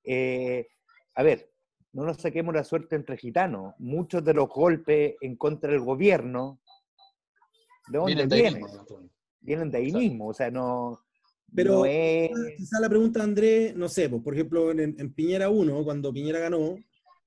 Eh, 0.03 0.65
a 1.13 1.23
ver, 1.23 1.51
no 1.97 2.05
nos 2.05 2.17
saquemos 2.17 2.53
la 2.53 2.63
suerte 2.63 2.95
entre 2.95 3.17
gitanos. 3.17 3.73
Muchos 3.79 4.23
de 4.23 4.35
los 4.35 4.47
golpes 4.49 5.15
en 5.19 5.35
contra 5.35 5.71
del 5.71 5.81
gobierno, 5.81 6.59
¿de 7.87 7.97
dónde 7.97 8.27
vienen? 8.27 8.63
vienen 9.39 9.71
de 9.71 9.77
ahí 9.79 9.91
mismo, 9.91 10.27
o 10.27 10.33
sea, 10.33 10.51
no... 10.51 11.01
Pero 11.55 11.83
quizá 12.55 12.79
la 12.79 12.89
pregunta, 12.89 13.23
Andrés, 13.23 13.75
no 13.75 13.89
sé, 13.89 14.09
pues, 14.09 14.21
por 14.21 14.35
ejemplo, 14.35 14.69
en, 14.71 15.13
Piñera 15.13 15.49
1, 15.49 15.83
cuando 15.83 16.13
Piñera 16.13 16.37
ganó, 16.37 16.75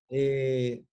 eh, 0.09 0.85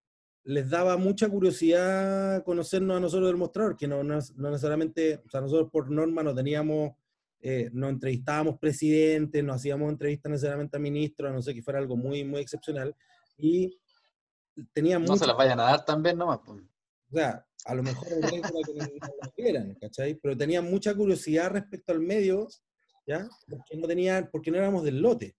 les 0.45 0.69
daba 0.69 0.97
mucha 0.97 1.29
curiosidad 1.29 2.43
conocernos 2.43 2.97
a 2.97 2.99
nosotros 3.01 3.27
del 3.27 3.37
mostrador, 3.37 3.77
que 3.77 3.87
no, 3.87 4.03
no, 4.03 4.15
necesariamente, 4.15 5.21
o 5.23 5.29
sea, 5.29 5.41
nosotros 5.41 5.69
por 5.71 5.91
norma 5.91 6.23
no 6.23 6.33
teníamos, 6.33 6.93
eh, 7.41 7.69
no 7.73 7.89
entrevistábamos 7.89 8.57
presidentes, 8.57 9.43
no 9.43 9.53
hacíamos 9.53 9.91
entrevistas 9.91 10.31
necesariamente 10.31 10.77
a 10.77 10.79
ministros, 10.79 11.29
a 11.29 11.33
no 11.33 11.43
sé 11.43 11.53
que 11.53 11.61
fuera 11.61 11.77
algo 11.77 11.95
muy, 11.95 12.23
muy 12.23 12.41
excepcional, 12.41 12.95
y 13.37 13.79
tenía 14.73 14.99
No 14.99 15.17
se 15.17 15.27
las 15.27 15.37
vayan 15.37 15.59
a 15.59 15.63
dar 15.63 15.85
también 15.85 16.17
nomás. 16.17 16.39
Pues. 16.45 16.61
O 17.11 17.15
sea, 17.15 17.45
a 17.65 17.75
lo 17.75 17.83
mejor 17.83 18.07
no 18.09 18.19
las 19.21 19.35
vieran, 19.35 19.75
¿cachai? 19.75 20.15
Pero 20.15 20.37
tenía 20.37 20.61
mucha 20.61 20.93
curiosidad 20.95 21.51
respecto 21.51 21.91
al 21.91 21.99
medio, 21.99 22.47
¿ya? 23.05 23.27
Porque 23.47 23.77
no, 23.77 23.87
tenían, 23.87 24.29
porque 24.31 24.51
no 24.51 24.57
éramos 24.57 24.83
del 24.83 24.99
lote. 24.99 25.35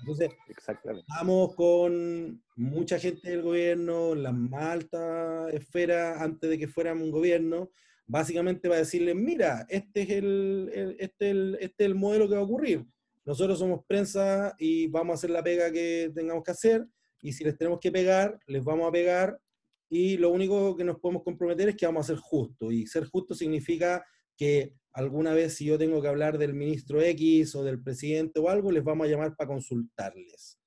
Entonces, 0.00 0.30
estábamos 0.58 1.54
con 1.54 2.42
mucha 2.56 2.98
gente 2.98 3.30
del 3.30 3.42
gobierno, 3.42 4.14
la 4.14 4.30
más 4.30 4.64
alta 4.64 5.48
esfera, 5.50 6.22
antes 6.22 6.50
de 6.50 6.58
que 6.58 6.68
fuéramos 6.68 7.04
un 7.04 7.10
gobierno, 7.10 7.70
básicamente 8.06 8.68
para 8.68 8.80
decirles, 8.80 9.16
mira, 9.16 9.64
este 9.70 10.02
es 10.02 10.10
el, 10.10 10.96
este, 10.98 11.30
el, 11.30 11.58
este 11.60 11.84
es 11.84 11.86
el 11.86 11.94
modelo 11.94 12.28
que 12.28 12.34
va 12.34 12.40
a 12.40 12.44
ocurrir. 12.44 12.84
Nosotros 13.24 13.58
somos 13.58 13.84
prensa 13.86 14.54
y 14.58 14.86
vamos 14.88 15.14
a 15.14 15.16
hacer 15.16 15.30
la 15.30 15.42
pega 15.42 15.72
que 15.72 16.12
tengamos 16.14 16.44
que 16.44 16.52
hacer 16.52 16.86
y 17.20 17.32
si 17.32 17.44
les 17.44 17.56
tenemos 17.56 17.80
que 17.80 17.90
pegar, 17.90 18.38
les 18.46 18.64
vamos 18.64 18.88
a 18.88 18.92
pegar 18.92 19.40
y 19.88 20.16
lo 20.16 20.30
único 20.30 20.76
que 20.76 20.84
nos 20.84 20.98
podemos 20.98 21.22
comprometer 21.22 21.68
es 21.68 21.76
que 21.76 21.86
vamos 21.86 22.06
a 22.06 22.14
ser 22.14 22.16
justos 22.16 22.72
y 22.72 22.86
ser 22.86 23.06
justo 23.06 23.34
significa 23.34 24.04
que 24.36 24.74
alguna 24.92 25.32
vez 25.32 25.54
si 25.54 25.66
yo 25.66 25.78
tengo 25.78 26.02
que 26.02 26.08
hablar 26.08 26.38
del 26.38 26.54
ministro 26.54 27.00
X 27.00 27.54
o 27.54 27.62
del 27.62 27.82
presidente 27.82 28.40
o 28.40 28.48
algo, 28.48 28.70
les 28.72 28.82
vamos 28.82 29.06
a 29.06 29.10
llamar 29.10 29.36
para 29.36 29.48
consultarles, 29.48 30.58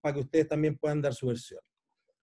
para 0.00 0.14
que 0.14 0.20
ustedes 0.20 0.48
también 0.48 0.76
puedan 0.78 1.02
dar 1.02 1.14
su 1.14 1.26
versión. 1.26 1.60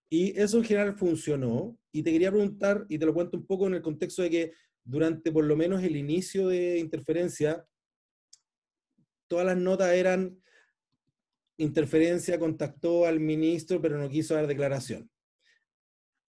Y 0.08 0.38
eso 0.38 0.58
en 0.58 0.64
general 0.64 0.96
funcionó 0.96 1.76
y 1.92 2.02
te 2.02 2.12
quería 2.12 2.30
preguntar, 2.30 2.86
y 2.88 2.98
te 2.98 3.06
lo 3.06 3.14
cuento 3.14 3.36
un 3.36 3.46
poco 3.46 3.66
en 3.66 3.74
el 3.74 3.82
contexto 3.82 4.22
de 4.22 4.30
que 4.30 4.52
durante 4.84 5.32
por 5.32 5.44
lo 5.44 5.56
menos 5.56 5.82
el 5.82 5.96
inicio 5.96 6.48
de 6.48 6.78
interferencia, 6.78 7.66
todas 9.28 9.46
las 9.46 9.56
notas 9.56 9.92
eran 9.92 10.40
interferencia, 11.56 12.38
contactó 12.38 13.06
al 13.06 13.20
ministro, 13.20 13.80
pero 13.80 13.98
no 13.98 14.08
quiso 14.08 14.34
dar 14.34 14.46
declaración. 14.46 15.08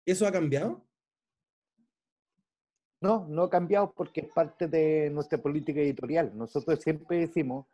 ¿Eso 0.05 0.27
ha 0.27 0.31
cambiado? 0.31 0.85
No, 3.01 3.27
no 3.27 3.43
ha 3.43 3.49
cambiado 3.49 3.93
porque 3.93 4.21
es 4.21 4.33
parte 4.33 4.67
de 4.67 5.09
nuestra 5.09 5.37
política 5.37 5.81
editorial. 5.81 6.31
Nosotros 6.35 6.79
siempre 6.79 7.17
decimos, 7.17 7.65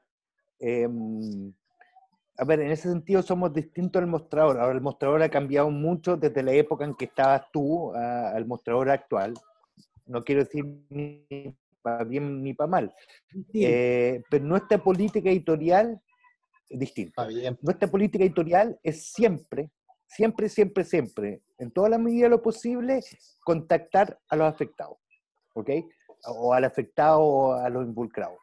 em, 0.60 1.54
a 2.38 2.46
ver, 2.46 2.62
en 2.62 2.72
ese 2.72 2.90
sentido 2.90 3.22
somos 3.22 3.54
distintos 3.54 4.02
al 4.02 4.08
mostrador. 4.08 4.60
Ahora 4.60 4.74
el 4.74 4.82
mostrador 4.82 5.22
ha 5.22 5.30
cambiado 5.30 5.70
mucho 5.70 6.18
desde 6.18 6.42
la 6.42 6.54
época 6.54 6.86
en 6.86 6.96
que 6.96 7.06
estabas 7.06 7.44
tú 7.52 7.94
al 7.94 8.46
mostrador 8.46 8.90
actual. 8.90 9.34
No 10.06 10.24
quiero 10.24 10.44
decir 10.44 10.66
ni 10.90 11.28
para 11.82 12.04
bien 12.04 12.44
ni 12.44 12.54
para 12.54 12.68
mal. 12.68 12.96
Eh, 13.54 14.24
pero 14.30 14.46
nuestra 14.46 14.78
política 14.78 15.30
editorial 15.30 16.02
es 16.70 16.80
distinta. 16.80 17.28
Nuestra 17.62 17.90
política 17.90 18.24
editorial 18.24 18.80
es 18.84 19.12
siempre, 19.12 19.70
siempre, 20.08 20.50
siempre, 20.50 20.84
siempre, 20.84 21.42
en 21.58 21.72
toda 21.72 21.90
la 21.90 21.98
medida 21.98 22.24
de 22.26 22.30
lo 22.30 22.42
posible, 22.42 23.02
contactar 23.44 24.20
a 24.30 24.36
los 24.36 24.48
afectados. 24.48 24.98
¿ok? 25.54 25.70
O 26.26 26.54
al 26.54 26.66
afectado 26.66 27.22
o 27.22 27.54
a 27.54 27.70
los 27.70 27.86
involucrados. 27.86 28.38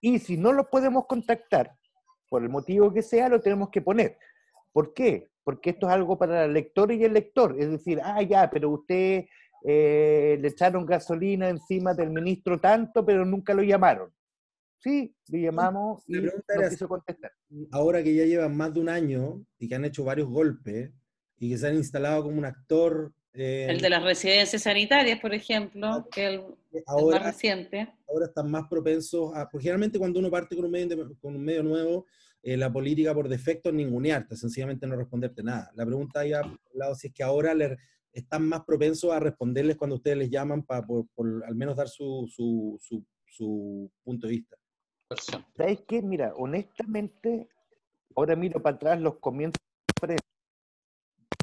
Y 0.00 0.18
si 0.18 0.36
no 0.36 0.52
los 0.52 0.66
podemos 0.66 1.06
contactar, 1.06 1.72
por 2.28 2.42
el 2.42 2.48
motivo 2.48 2.92
que 2.92 3.02
sea, 3.02 3.28
lo 3.28 3.40
tenemos 3.40 3.70
que 3.70 3.80
poner. 3.80 4.18
¿Por 4.72 4.92
qué? 4.92 5.28
Porque 5.44 5.70
esto 5.70 5.86
es 5.86 5.92
algo 5.92 6.18
para 6.18 6.44
el 6.44 6.52
lector 6.52 6.92
y 6.92 7.04
el 7.04 7.12
lector. 7.12 7.56
Es 7.58 7.70
decir, 7.70 8.00
ah, 8.02 8.20
ya, 8.22 8.50
pero 8.50 8.70
usted 8.70 9.26
eh, 9.64 10.38
le 10.40 10.48
echaron 10.48 10.84
gasolina 10.84 11.48
encima 11.48 11.94
del 11.94 12.10
ministro 12.10 12.60
tanto, 12.60 13.04
pero 13.04 13.24
nunca 13.24 13.54
lo 13.54 13.62
llamaron. 13.62 14.12
Sí, 14.86 15.12
le 15.30 15.42
llamamos 15.42 16.04
y 16.06 16.12
no 16.12 16.30
quiso 16.70 16.86
contestar. 16.86 17.32
Ahora 17.72 18.04
que 18.04 18.14
ya 18.14 18.24
llevan 18.24 18.56
más 18.56 18.72
de 18.72 18.78
un 18.78 18.88
año 18.88 19.44
y 19.58 19.68
que 19.68 19.74
han 19.74 19.84
hecho 19.84 20.04
varios 20.04 20.28
golpes 20.28 20.92
y 21.40 21.50
que 21.50 21.58
se 21.58 21.66
han 21.66 21.74
instalado 21.74 22.22
como 22.22 22.38
un 22.38 22.44
actor 22.44 23.12
el 23.32 23.80
de 23.80 23.90
las 23.90 24.02
residencias 24.02 24.62
sanitarias, 24.62 25.20
por 25.20 25.34
ejemplo, 25.34 26.08
que 26.10 26.26
el, 26.26 26.42
ahora, 26.86 27.18
más 27.18 27.26
reciente. 27.34 27.92
Ahora 28.08 28.26
están 28.26 28.48
más 28.48 28.68
propensos 28.68 29.34
a, 29.34 29.48
porque 29.50 29.64
generalmente 29.64 29.98
cuando 29.98 30.20
uno 30.20 30.30
parte 30.30 30.54
con 30.54 30.64
un 30.64 30.70
medio, 30.70 31.16
con 31.20 31.34
un 31.34 31.44
medio 31.44 31.64
nuevo, 31.64 32.06
eh, 32.42 32.56
la 32.56 32.72
política 32.72 33.12
por 33.12 33.28
defecto 33.28 33.70
es 33.70 33.74
ningunearte, 33.74 34.36
sencillamente 34.36 34.86
no 34.86 34.96
responderte 34.96 35.42
nada. 35.42 35.70
La 35.74 35.84
pregunta 35.84 36.24
ya, 36.24 36.42
por 36.42 36.76
lado, 36.76 36.94
si 36.94 37.08
es 37.08 37.12
que 37.12 37.24
ahora 37.24 37.52
le, 37.54 37.76
están 38.12 38.48
más 38.48 38.64
propensos 38.64 39.12
a 39.12 39.18
responderles 39.18 39.76
cuando 39.76 39.96
ustedes 39.96 40.16
les 40.16 40.30
llaman 40.30 40.62
para 40.62 40.86
por, 40.86 41.44
al 41.44 41.56
menos 41.56 41.76
dar 41.76 41.88
su, 41.88 42.26
su, 42.32 42.78
su, 42.80 43.04
su 43.26 43.90
punto 44.02 44.28
de 44.28 44.32
vista. 44.34 44.56
¿Sabes 45.56 45.80
qué? 45.86 46.02
Mira, 46.02 46.32
honestamente, 46.36 47.48
ahora 48.14 48.36
miro 48.36 48.60
para 48.60 48.76
atrás 48.76 49.00
los 49.00 49.18
comienzos 49.18 49.60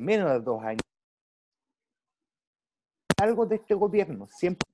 menos 0.01 0.31
de 0.31 0.39
dos 0.41 0.61
años 0.63 0.81
algo 3.23 3.45
de 3.45 3.55
este 3.55 3.73
gobierno, 3.73 4.27
siempre. 4.27 4.67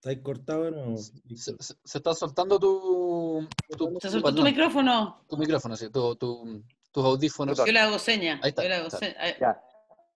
¿Está 0.00 0.20
cortado 0.20 0.70
no? 0.70 0.96
Se, 0.96 1.54
está 1.84 2.14
soltando 2.14 2.58
tu... 2.58 3.48
tu 3.76 3.98
se 4.00 4.10
soltó 4.10 4.34
tu 4.34 4.42
micrófono. 4.42 5.24
Tu 5.28 5.36
micrófono, 5.36 5.76
sí, 5.76 5.90
tu, 5.90 6.16
tu, 6.16 6.64
tus 6.90 7.04
audífonos. 7.04 7.58
Yo 7.58 7.72
le 7.72 7.78
hago 7.78 7.98
seña. 7.98 8.40
Ahí 8.42 8.48
está. 8.48 8.62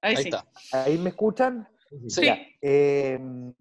Ahí, 0.00 0.14
está. 0.14 0.46
Ahí, 0.72 0.98
me 0.98 1.11
escuchan? 1.11 1.68
Sí. 2.09 2.28
Em, 2.61 3.54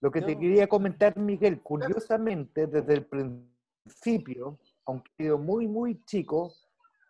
lo 0.00 0.10
que 0.10 0.22
te 0.22 0.38
quería 0.38 0.66
comentar, 0.66 1.16
Miguel, 1.16 1.60
curiosamente, 1.62 2.66
desde 2.66 2.94
el 2.94 3.06
principio, 3.06 4.58
aunque 4.84 5.10
sido 5.16 5.38
muy, 5.38 5.66
muy 5.66 6.04
chico, 6.04 6.52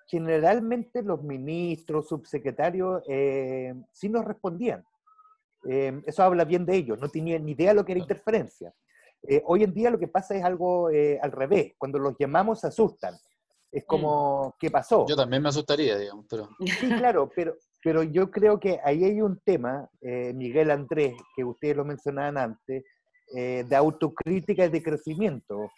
generalmente 0.06 1.02
los 1.02 1.22
ministros, 1.22 2.08
subsecretarios, 2.08 3.02
eh, 3.08 3.74
sí 3.92 4.08
nos 4.08 4.24
respondían. 4.24 4.84
Eh, 5.68 6.00
eso 6.06 6.22
habla 6.22 6.44
bien 6.44 6.64
de 6.64 6.76
ellos, 6.76 7.00
no 7.00 7.08
tenían 7.08 7.44
ni 7.44 7.52
idea 7.52 7.70
de 7.70 7.74
lo 7.74 7.84
que 7.84 7.92
era 7.92 8.00
interferencia. 8.00 8.72
Eh, 9.22 9.42
hoy 9.46 9.64
en 9.64 9.74
día 9.74 9.90
lo 9.90 9.98
que 9.98 10.06
pasa 10.06 10.36
es 10.36 10.44
algo 10.44 10.88
al 10.88 11.32
revés, 11.32 11.74
cuando 11.76 11.98
los 11.98 12.14
llamamos 12.18 12.60
se 12.60 12.68
asustan. 12.68 13.16
Es 13.72 13.82
mm. 13.82 13.86
como, 13.86 14.54
¿qué 14.60 14.70
pasó? 14.70 15.04
Yo 15.08 15.16
también 15.16 15.42
me 15.42 15.48
asustaría, 15.48 15.98
digamos, 15.98 16.26
pero... 16.30 16.48
Sí, 16.78 16.88
claro, 16.88 17.28
pero, 17.34 17.56
pero 17.86 18.02
yo 18.02 18.32
creo 18.32 18.58
que 18.58 18.80
ahí 18.82 19.04
hay 19.04 19.20
un 19.20 19.38
tema, 19.44 19.88
Miguel 20.02 20.72
Andrés, 20.72 21.14
que 21.36 21.44
ustedes 21.44 21.76
lo 21.76 21.84
mencionaban 21.84 22.36
antes, 22.36 22.82
de 23.32 23.76
autocrítica 23.76 24.64
y 24.64 24.70
de 24.70 24.82
crecimiento. 24.82 25.70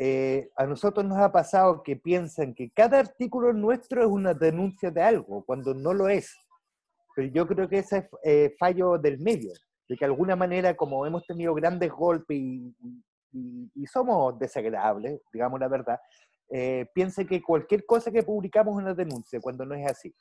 Eh, 0.00 0.48
a 0.56 0.64
nosotros 0.64 1.04
nos 1.04 1.18
ha 1.18 1.32
pasado 1.32 1.82
que 1.82 1.96
piensan 1.96 2.54
que 2.54 2.70
cada 2.70 3.00
artículo 3.00 3.52
nuestro 3.52 4.00
es 4.00 4.06
una 4.06 4.32
denuncia 4.32 4.92
de 4.92 5.02
algo, 5.02 5.44
cuando 5.44 5.74
no 5.74 5.92
lo 5.92 6.08
es. 6.08 6.36
Pero 7.16 7.28
yo 7.32 7.48
creo 7.48 7.68
que 7.68 7.78
ese 7.78 7.98
es 7.98 8.04
eh, 8.22 8.54
fallo 8.60 8.96
del 8.96 9.18
medio, 9.18 9.52
de 9.88 9.96
que 9.96 10.04
de 10.04 10.12
alguna 10.12 10.36
manera, 10.36 10.76
como 10.76 11.04
hemos 11.04 11.26
tenido 11.26 11.52
grandes 11.52 11.90
golpes 11.90 12.36
y, 12.36 12.74
somos 13.92 14.38
desagradables, 14.38 15.20
digamos 15.32 15.58
la 15.58 15.68
verdad, 15.68 15.98
eh, 16.50 16.86
piensen 16.94 17.26
que 17.26 17.42
cualquier 17.42 17.84
cosa 17.84 18.12
que 18.12 18.22
publicamos 18.22 18.74
es 18.74 18.84
una 18.84 18.94
denuncia, 18.94 19.40
cuando 19.40 19.64
no 19.64 19.74
es 19.74 19.90
así. 19.90 20.14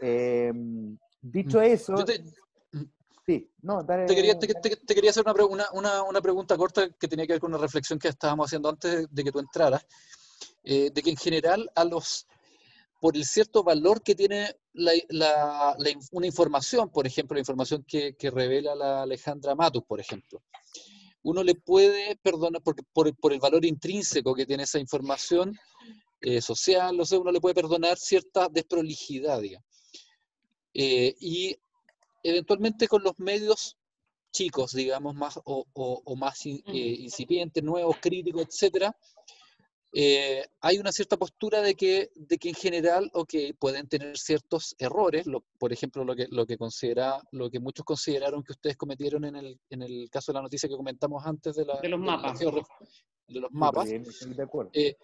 Dicho 0.00 1.58
mm. 1.58 1.62
eso... 1.62 1.94
Sí, 3.28 3.46
no, 3.60 3.84
te, 3.84 4.06
quería, 4.14 4.38
te, 4.38 4.48
quería, 4.48 5.10
hacer 5.10 5.22
una, 5.22 5.68
una, 5.72 6.02
una, 6.02 6.22
pregunta 6.22 6.56
corta 6.56 6.88
que 6.88 7.08
tenía 7.08 7.26
que 7.26 7.34
ver 7.34 7.40
con 7.40 7.52
una 7.52 7.60
reflexión 7.60 7.98
que 7.98 8.08
estábamos 8.08 8.46
haciendo 8.46 8.70
antes 8.70 9.06
de 9.10 9.22
que 9.22 9.30
tú 9.30 9.38
entraras, 9.38 9.84
eh, 10.64 10.90
de 10.90 11.02
que 11.02 11.10
en 11.10 11.16
general 11.18 11.70
a 11.74 11.84
los, 11.84 12.26
por 13.00 13.18
el 13.18 13.26
cierto 13.26 13.62
valor 13.62 14.02
que 14.02 14.14
tiene 14.14 14.56
la, 14.72 14.92
la, 15.10 15.76
una 16.12 16.26
información, 16.26 16.88
por 16.88 17.06
ejemplo, 17.06 17.34
la 17.34 17.40
información 17.40 17.84
que, 17.86 18.16
que, 18.16 18.30
revela 18.30 18.74
la 18.74 19.02
Alejandra 19.02 19.54
Matus, 19.54 19.84
por 19.84 20.00
ejemplo, 20.00 20.42
uno 21.22 21.42
le 21.42 21.54
puede 21.54 22.16
perdonar, 22.16 22.62
porque 22.62 22.82
por, 22.94 23.14
por 23.16 23.34
el 23.34 23.40
valor 23.40 23.66
intrínseco 23.66 24.34
que 24.34 24.46
tiene 24.46 24.62
esa 24.62 24.78
información 24.78 25.54
eh, 26.22 26.40
social, 26.40 26.96
no 26.96 27.04
sé, 27.04 27.18
uno 27.18 27.30
le 27.30 27.40
puede 27.40 27.54
perdonar 27.54 27.98
cierta 27.98 28.48
desprolijidad, 28.48 29.40
digamos. 29.40 29.67
Eh, 30.80 31.16
y 31.18 31.56
eventualmente 32.22 32.86
con 32.86 33.02
los 33.02 33.18
medios 33.18 33.76
chicos, 34.30 34.72
digamos, 34.72 35.12
más 35.16 35.40
o, 35.44 35.66
más 36.16 36.46
eh, 36.46 36.60
incipientes, 36.66 37.64
nuevos, 37.64 37.96
críticos, 38.00 38.42
etcétera, 38.42 38.96
eh, 39.92 40.46
hay 40.60 40.78
una 40.78 40.92
cierta 40.92 41.16
postura 41.16 41.62
de 41.62 41.74
que, 41.74 42.12
de 42.14 42.38
que 42.38 42.50
en 42.50 42.54
general, 42.54 43.10
okay, 43.12 43.54
pueden 43.54 43.88
tener 43.88 44.16
ciertos 44.16 44.76
errores, 44.78 45.26
por 45.58 45.72
ejemplo, 45.72 46.04
lo 46.04 46.14
que, 46.14 46.28
lo, 46.30 46.46
que 46.46 46.56
considera, 46.56 47.20
lo 47.32 47.50
que 47.50 47.58
muchos 47.58 47.84
consideraron 47.84 48.44
que 48.44 48.52
ustedes 48.52 48.76
cometieron 48.76 49.24
en 49.24 49.34
el, 49.34 49.58
en 49.70 49.82
el 49.82 50.08
caso 50.12 50.30
de 50.30 50.36
la 50.36 50.42
noticia 50.42 50.68
que 50.68 50.76
comentamos 50.76 51.26
antes 51.26 51.56
de, 51.56 51.64
la, 51.64 51.80
de 51.80 51.88
los 51.88 51.98
mapas. 51.98 52.38
De, 52.38 53.40
los 53.40 53.50
mapas. 53.50 53.88
Eh, 54.74 54.96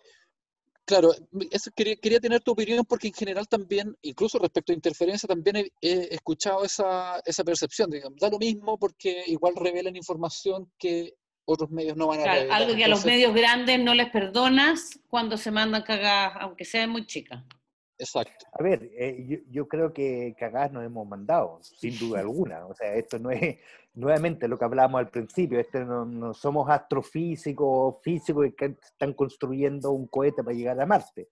Claro, 0.87 1.13
eso 1.51 1.71
quería, 1.75 1.97
quería, 1.97 2.21
tener 2.21 2.43
tu 2.43 2.53
opinión 2.53 2.85
porque 2.85 3.09
en 3.09 3.15
general 3.15 3.49
también, 3.49 3.97
incluso 4.03 4.39
respecto 4.39 4.73
a 4.73 4.75
interferencia, 4.75 5.27
también 5.27 5.57
he, 5.57 6.09
escuchado 6.11 6.63
esa, 6.63 7.21
esa, 7.25 7.43
percepción, 7.43 7.91
digamos, 7.91 8.19
da 8.21 8.29
lo 8.29 8.39
mismo 8.39 8.79
porque 8.79 9.25
igual 9.27 9.55
revelan 9.57 9.97
información 9.97 10.71
que 10.79 11.15
otros 11.47 11.71
medios 11.71 11.97
no 11.97 12.09
van 12.09 12.21
a 12.21 12.23
claro, 12.25 12.53
Algo 12.53 12.75
que 12.75 12.85
a 12.85 12.89
los 12.89 13.05
medios 13.05 13.35
grandes 13.35 13.81
no 13.81 13.95
les 13.95 14.11
perdonas 14.11 14.99
cuando 15.09 15.39
se 15.39 15.51
mandan 15.51 15.83
cagadas, 15.83 16.37
aunque 16.41 16.65
sean 16.65 16.91
muy 16.91 17.07
chicas. 17.07 17.43
Exacto. 18.05 18.47
A 18.53 18.63
ver, 18.63 18.91
eh, 18.99 19.45
yo, 19.51 19.67
creo 19.67 19.93
que 19.93 20.37
cagadas 20.39 20.73
nos 20.73 20.85
hemos 20.85 21.09
mandado, 21.09 21.59
sin 21.63 21.99
duda 21.99 22.21
alguna. 22.21 22.67
O 22.67 22.75
sea, 22.75 22.95
esto 22.95 23.19
no 23.19 23.31
es, 23.31 23.59
nuevamente, 23.95 24.47
lo 24.47 24.59
que 24.59 24.65
hablábamos 24.67 24.99
al 24.99 25.09
principio, 25.09 25.59
este 25.59 25.85
no, 25.85 26.35
somos 26.35 26.69
astrofísicos, 26.69 27.97
físicos 28.03 28.47
que 28.57 28.77
están 28.83 29.15
construyendo 29.15 29.91
un 29.93 30.07
cohete 30.07 30.45
para 30.45 30.55
llegar 30.55 30.79
a 30.81 30.87
Marte. 30.87 31.31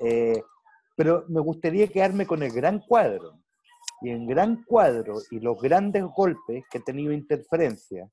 Eh, 0.00 0.42
pero 0.94 1.24
me 1.28 1.40
gustaría 1.40 1.88
quedarme 1.88 2.26
con 2.26 2.42
el 2.42 2.52
gran 2.52 2.80
cuadro. 2.80 3.38
Y 4.02 4.10
en 4.10 4.26
gran 4.26 4.64
cuadro 4.64 5.14
y 5.30 5.40
los 5.40 5.60
grandes 5.60 6.04
golpes 6.04 6.64
que 6.70 6.78
ha 6.78 6.82
tenido 6.82 7.12
interferencia 7.12 8.10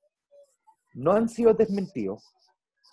no 0.94 1.12
han 1.12 1.28
sido 1.28 1.52
desmentidos. 1.52 2.24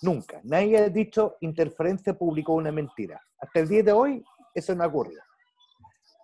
Nunca. 0.02 0.42
Nadie 0.44 0.78
ha 0.78 0.90
dicho 0.90 1.38
interferencia 1.40 2.14
publicó 2.14 2.54
una 2.54 2.72
mentira. 2.72 3.22
Hasta 3.40 3.62
el 3.62 3.70
día 3.70 3.84
de 3.84 3.92
hoy 3.92 4.24
eso 4.58 4.74
no 4.74 4.84
ocurrido. 4.86 5.22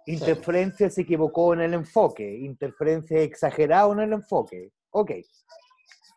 Interferencia 0.07 0.89
se 0.89 1.01
equivocó 1.01 1.53
en 1.53 1.61
el 1.61 1.73
enfoque, 1.75 2.39
interferencia 2.39 3.21
exagerado 3.21 3.93
en 3.93 3.99
el 3.99 4.13
enfoque. 4.13 4.71
Ok. 4.91 5.11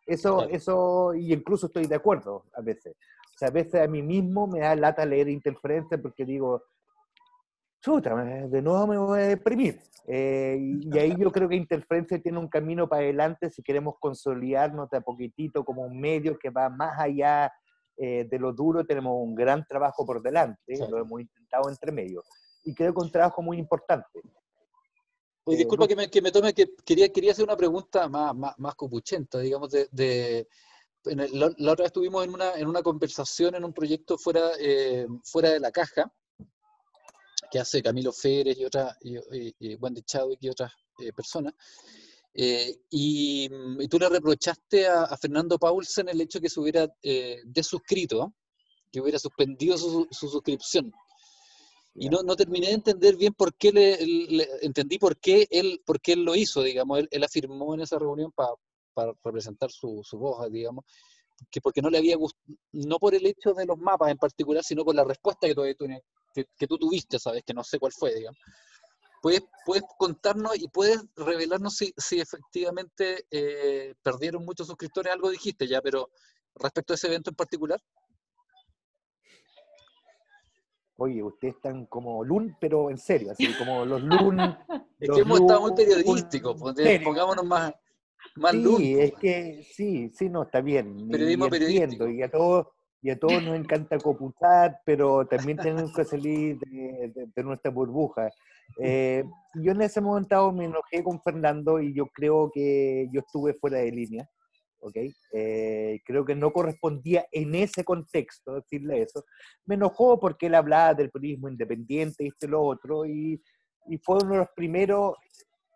Eso, 0.06 0.48
eso, 0.48 1.14
y 1.14 1.32
incluso 1.32 1.66
estoy 1.66 1.86
de 1.86 1.94
acuerdo 1.94 2.46
a 2.54 2.62
veces. 2.62 2.96
O 3.34 3.38
sea, 3.38 3.48
a 3.48 3.50
veces 3.50 3.82
a 3.82 3.86
mí 3.86 4.02
mismo 4.02 4.46
me 4.46 4.60
da 4.60 4.74
lata 4.74 5.04
leer 5.04 5.28
interferencia 5.28 6.00
porque 6.00 6.24
digo, 6.24 6.62
chuta, 7.80 8.14
de 8.14 8.62
nuevo 8.62 8.86
me 8.86 8.98
voy 8.98 9.20
a 9.20 9.24
deprimir. 9.24 9.78
Eh, 10.06 10.56
y, 10.58 10.98
ahí 10.98 11.14
yo 11.18 11.30
creo 11.30 11.48
que 11.48 11.56
interferencia 11.56 12.18
tiene 12.18 12.38
un 12.38 12.48
camino 12.48 12.88
para 12.88 13.02
adelante 13.02 13.50
si 13.50 13.62
queremos 13.62 13.96
consolidarnos 14.00 14.88
de 14.88 14.98
a 14.98 15.00
poquitito 15.00 15.64
como 15.64 15.82
un 15.82 16.00
medio 16.00 16.38
que 16.38 16.48
va 16.48 16.70
más 16.70 16.98
allá 16.98 17.52
eh, 17.96 18.26
de 18.28 18.38
lo 18.38 18.52
duro 18.52 18.84
tenemos 18.84 19.14
un 19.16 19.34
gran 19.34 19.66
trabajo 19.66 20.04
por 20.04 20.22
delante, 20.22 20.76
lo 20.88 20.98
hemos 20.98 21.20
intentado 21.20 21.68
entre 21.68 21.92
medio, 21.92 22.22
y 22.64 22.74
creo 22.74 22.92
que 22.92 23.00
un 23.00 23.10
trabajo 23.10 23.42
muy 23.42 23.58
importante. 23.58 24.20
Oye, 25.44 25.58
disculpa 25.58 25.86
que, 25.86 25.94
me, 25.94 26.10
que 26.10 26.20
me 26.20 26.32
tome, 26.32 26.52
que 26.52 26.74
quería, 26.84 27.12
quería 27.12 27.32
hacer 27.32 27.44
una 27.44 27.56
pregunta 27.56 28.08
más, 28.08 28.34
más, 28.34 28.58
más 28.58 28.74
copuchenta, 28.74 29.38
digamos, 29.38 29.70
de, 29.70 29.88
de 29.92 30.48
la, 31.04 31.46
otra 31.46 31.84
vez 31.84 31.86
estuvimos 31.86 32.24
en 32.24 32.34
una, 32.34 32.54
en 32.54 32.66
una 32.66 32.82
conversación 32.82 33.54
en 33.54 33.64
un 33.64 33.72
proyecto 33.72 34.18
fuera, 34.18 34.50
eh, 34.58 35.06
fuera 35.24 35.50
de 35.50 35.60
la 35.60 35.70
caja, 35.70 36.12
que 37.48 37.60
hace 37.60 37.80
Camilo 37.80 38.12
Férez 38.12 38.58
y, 38.58 38.64
otra, 38.64 38.96
y, 39.00 39.16
y, 39.16 39.54
y 39.60 39.74
Wendy 39.76 40.02
Chadwick 40.02 40.42
y 40.42 40.48
otras 40.48 40.72
eh, 40.98 41.12
personas, 41.12 41.54
eh, 42.38 42.80
y, 42.90 43.48
y, 43.78 43.88
tú 43.88 43.98
le 43.98 44.10
reprochaste 44.10 44.86
a, 44.86 45.04
a, 45.04 45.16
Fernando 45.16 45.58
Paulsen 45.58 46.10
el 46.10 46.20
hecho 46.20 46.38
que 46.38 46.50
se 46.50 46.60
hubiera 46.60 46.86
eh, 47.02 47.40
desuscrito, 47.46 48.34
que 48.92 49.00
hubiera 49.00 49.18
suspendido 49.18 49.78
su, 49.78 50.06
su 50.10 50.28
suscripción. 50.28 50.92
Y 51.94 52.10
no, 52.10 52.22
no, 52.22 52.36
terminé 52.36 52.66
de 52.66 52.74
entender 52.74 53.16
bien 53.16 53.32
por 53.32 53.54
qué 53.54 53.72
le, 53.72 54.06
le, 54.06 54.46
entendí 54.60 54.98
por 54.98 55.18
qué 55.18 55.48
él, 55.50 55.80
por 55.86 55.98
qué 55.98 56.12
él 56.12 56.24
lo 56.24 56.36
hizo, 56.36 56.62
digamos, 56.62 56.98
él, 56.98 57.08
él 57.10 57.24
afirmó 57.24 57.74
en 57.74 57.80
esa 57.80 57.98
reunión 57.98 58.30
para 58.32 58.50
pa 58.92 59.14
representar 59.24 59.70
su, 59.70 60.02
su, 60.04 60.18
voz, 60.18 60.50
digamos, 60.52 60.84
que 61.50 61.62
porque 61.62 61.80
no 61.80 61.88
le 61.88 61.96
había 61.96 62.16
gustado, 62.16 62.54
no 62.72 62.98
por 62.98 63.14
el 63.14 63.24
hecho 63.24 63.54
de 63.54 63.64
los 63.64 63.78
mapas 63.78 64.10
en 64.10 64.18
particular, 64.18 64.62
sino 64.62 64.84
por 64.84 64.94
la 64.94 65.04
respuesta 65.04 65.46
que 65.46 65.54
tú, 65.54 65.62
que, 66.34 66.44
que 66.58 66.66
tú 66.66 66.76
tuviste, 66.76 67.18
sabes, 67.18 67.42
que 67.46 67.54
no 67.54 67.64
sé 67.64 67.78
cuál 67.78 67.92
fue, 67.92 68.14
digamos. 68.14 68.38
¿Puedes, 69.22 69.44
puedes 69.64 69.84
contarnos 69.98 70.56
y 70.58 70.68
puedes 70.68 71.04
revelarnos 71.16 71.76
si, 71.76 71.92
si 71.96 72.20
efectivamente 72.20 73.26
eh, 73.30 73.94
perdieron 74.02 74.44
muchos 74.44 74.66
suscriptores? 74.66 75.12
Algo 75.12 75.30
dijiste 75.30 75.66
ya, 75.66 75.80
pero 75.80 76.10
respecto 76.54 76.92
a 76.92 76.96
ese 76.96 77.08
evento 77.08 77.30
en 77.30 77.36
particular. 77.36 77.80
Oye, 80.98 81.22
ustedes 81.22 81.56
están 81.56 81.86
como 81.86 82.24
LUN, 82.24 82.56
pero 82.58 82.90
en 82.90 82.96
serio, 82.96 83.32
así 83.32 83.52
como 83.58 83.84
los 83.84 84.02
LUN. 84.02 84.40
es 85.00 85.10
que 85.10 85.20
hemos 85.20 85.40
estado 85.40 85.60
muy 85.60 85.74
periodísticos, 85.74 86.56
pues, 86.58 86.74
pongámonos 87.04 87.44
más, 87.44 87.74
más 88.36 88.52
sí, 88.52 88.62
LUN. 88.62 88.82
es 88.82 89.12
que 89.14 89.66
sí, 89.74 90.10
sí, 90.14 90.30
no, 90.30 90.44
está 90.44 90.62
bien. 90.62 91.08
Periodismo 91.08 91.46
y, 91.46 91.50
periodístico. 91.50 92.08
Y 92.08 92.22
a 92.22 92.30
todos, 92.30 92.68
y 93.02 93.10
a 93.10 93.18
todos 93.18 93.42
nos 93.42 93.56
encanta 93.56 93.98
coputar, 93.98 94.80
pero 94.86 95.26
también 95.26 95.58
tenemos 95.58 95.92
que 95.92 96.04
salir 96.04 96.58
de, 96.60 97.12
de, 97.14 97.26
de 97.34 97.42
nuestra 97.42 97.70
burbuja. 97.70 98.30
Eh, 98.78 99.24
yo 99.54 99.72
en 99.72 99.82
ese 99.82 100.00
momento 100.00 100.52
me 100.52 100.66
enojé 100.66 101.02
con 101.02 101.20
Fernando 101.22 101.80
y 101.80 101.94
yo 101.94 102.06
creo 102.08 102.50
que 102.52 103.08
yo 103.12 103.20
estuve 103.20 103.54
fuera 103.54 103.78
de 103.78 103.90
línea. 103.90 104.28
¿okay? 104.80 105.12
Eh, 105.32 106.00
creo 106.04 106.24
que 106.24 106.34
no 106.34 106.52
correspondía 106.52 107.26
en 107.32 107.54
ese 107.54 107.84
contexto 107.84 108.54
decirle 108.54 109.02
eso. 109.02 109.24
Me 109.64 109.74
enojó 109.74 110.18
porque 110.18 110.46
él 110.46 110.54
hablaba 110.54 110.94
del 110.94 111.10
periodismo 111.10 111.48
independiente 111.48 112.24
y 112.24 112.28
esto 112.28 112.46
y 112.46 112.50
lo 112.50 112.62
otro, 112.62 113.06
y, 113.06 113.40
y, 113.88 113.98
fue 113.98 114.16
uno 114.22 114.32
de 114.32 114.38
los 114.38 114.48
primeros, 114.54 115.14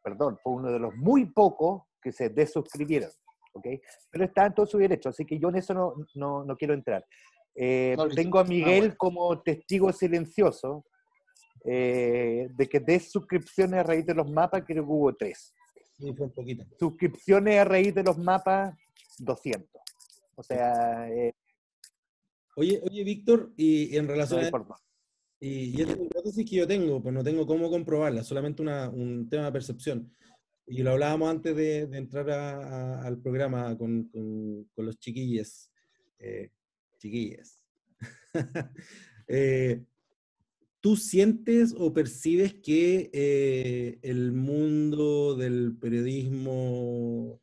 perdón, 0.03 0.39
fue 0.43 0.55
uno 0.55 0.71
de 0.71 0.79
los 0.79 0.95
muy 0.97 1.27
pocos 1.27 1.83
que 2.03 2.13
se 2.13 2.29
desuscribieron. 2.29 3.11
¿okay? 3.55 3.81
Pero 4.11 4.25
está 4.25 4.47
en 4.47 4.55
todo 4.55 4.67
su 4.67 4.79
derecho, 4.79 5.09
así 5.09 5.25
que 5.25 5.39
yo 5.39 5.49
en 5.49 5.57
eso 5.57 5.75
no, 5.75 5.95
no, 6.15 6.45
no 6.45 6.57
quiero 6.57 6.75
entrar. 6.75 7.05
Eh, 7.55 7.95
no, 7.97 8.09
tengo 8.09 8.39
a 8.39 8.45
Miguel 8.45 8.81
bueno. 8.81 8.95
como 8.97 9.43
testigo 9.43 9.93
silencioso 9.93 10.85
eh, 11.65 12.49
de 12.57 12.69
que 12.69 12.81
des 12.81 13.11
suscripciones 13.11 13.81
a 13.81 13.83
raíz 13.83 14.07
de 14.07 14.15
los 14.15 14.31
mapas, 14.31 14.63
creo 14.67 14.85
que 14.85 14.91
hubo 14.91 15.15
tres. 15.15 15.55
Sí, 15.99 16.13
fue 16.17 16.33
poquito. 16.33 16.65
Suscripciones 16.79 17.59
a 17.59 17.65
raíz 17.65 17.95
de 17.95 18.03
los 18.03 18.19
mapas, 18.19 18.77
200. 19.19 19.69
O 20.35 20.43
sea... 20.43 21.09
Eh, 21.11 21.35
oye, 22.57 22.81
oye, 22.83 23.05
Víctor, 23.05 23.53
y, 23.57 23.95
y, 23.95 23.97
en 23.97 24.09
relación 24.09 24.41
no 24.51 24.59
a... 24.59 24.81
Y, 25.41 25.77
y 25.77 25.83
esta 25.83 26.03
hipótesis 26.03 26.49
que 26.49 26.57
yo 26.57 26.67
tengo, 26.67 27.03
pues 27.03 27.15
no 27.15 27.25
tengo 27.25 27.47
cómo 27.47 27.71
comprobarla, 27.71 28.23
solamente 28.23 28.61
una, 28.61 28.91
un 28.91 29.29
tema 29.29 29.47
de 29.47 29.53
percepción. 29.53 30.15
Y 30.67 30.83
lo 30.83 30.93
hablábamos 30.93 31.31
antes 31.31 31.57
de, 31.57 31.87
de 31.87 31.99
entrar 31.99 32.31
a, 32.31 33.01
a, 33.01 33.07
al 33.07 33.19
programa 33.19 33.77
con, 33.77 34.05
con, 34.05 34.65
con 34.75 34.87
los 34.87 34.99
chiquillos. 34.99 35.71
Eh, 36.19 36.51
chiquillas. 36.99 37.59
eh, 39.27 39.83
¿Tú 40.81 40.97
sientes 40.97 41.75
o 41.77 41.93
percibes 41.93 42.55
que 42.55 43.11
eh, 43.13 43.99
el 44.03 44.33
mundo 44.33 45.37
del 45.37 45.77
periodismo 45.77 47.41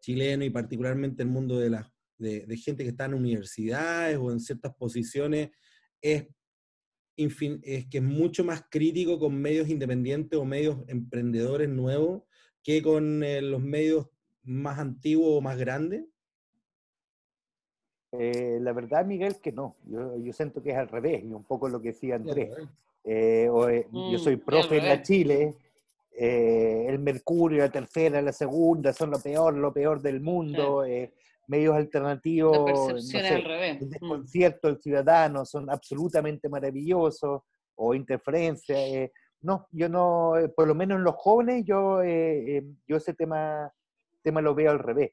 chileno 0.00 0.44
y 0.44 0.50
particularmente 0.50 1.24
el 1.24 1.28
mundo 1.28 1.58
de, 1.58 1.70
la, 1.70 1.92
de, 2.18 2.56
gente 2.56 2.84
que 2.84 2.90
está 2.90 3.06
en 3.06 3.14
universidades 3.14 4.16
o 4.18 4.30
en 4.30 4.38
ciertas 4.38 4.74
posiciones 4.76 5.50
es, 6.00 6.28
infin, 7.16 7.58
es 7.64 7.86
que 7.88 7.98
es 7.98 8.04
mucho 8.04 8.44
más 8.44 8.62
crítico 8.70 9.18
con 9.18 9.34
medios 9.40 9.68
independientes 9.68 10.38
o 10.38 10.44
medios 10.44 10.78
emprendedores 10.86 11.68
nuevos 11.68 12.22
que 12.62 12.80
con 12.80 13.24
eh, 13.24 13.42
los 13.42 13.60
medios 13.60 14.06
más 14.44 14.78
antiguos 14.78 15.38
o 15.38 15.40
más 15.40 15.58
grandes? 15.58 16.04
Eh, 18.12 18.58
la 18.60 18.72
verdad, 18.72 19.04
Miguel, 19.04 19.36
que 19.36 19.52
no. 19.52 19.76
Yo, 19.84 20.16
yo, 20.16 20.32
siento 20.32 20.62
que 20.62 20.70
es 20.70 20.76
al 20.76 20.88
revés, 20.88 21.22
y 21.24 21.32
un 21.32 21.44
poco 21.44 21.68
lo 21.68 21.80
que 21.80 21.88
decía 21.88 22.16
Andrés. 22.16 22.50
Eh, 23.04 23.48
o, 23.50 23.68
eh, 23.68 23.86
mm, 23.90 24.12
yo 24.12 24.18
soy 24.18 24.36
profe 24.36 24.78
en 24.78 24.88
la 24.88 25.02
Chile, 25.02 25.54
eh, 26.16 26.86
el 26.88 26.98
Mercurio, 26.98 27.60
la 27.60 27.70
tercera, 27.70 28.20
la 28.22 28.32
segunda, 28.32 28.92
son 28.92 29.10
lo 29.10 29.18
peor, 29.18 29.54
lo 29.54 29.72
peor 29.72 30.00
del 30.00 30.20
mundo. 30.20 30.84
Sí. 30.84 31.08
medios 31.46 31.76
alternativos, 31.76 32.92
no 32.92 33.00
sé, 33.00 33.26
al 33.26 33.42
revés. 33.42 33.80
el 33.80 33.88
desconcierto 33.88 34.68
del 34.68 34.82
ciudadano 34.82 35.46
son 35.46 35.70
absolutamente 35.70 36.46
maravillosos, 36.50 37.42
o 37.74 37.94
interferencia. 37.94 38.76
no, 39.40 39.66
yo 39.70 39.88
no, 39.88 40.34
por 40.54 40.66
lo 40.66 40.74
menos 40.74 40.98
en 40.98 41.04
los 41.04 41.14
jóvenes, 41.14 41.64
yo, 41.64 42.02
yo 42.02 42.96
ese 42.96 43.14
tema, 43.14 43.72
tema 44.22 44.42
lo 44.42 44.54
veo 44.54 44.70
al 44.70 44.78
revés 44.78 45.12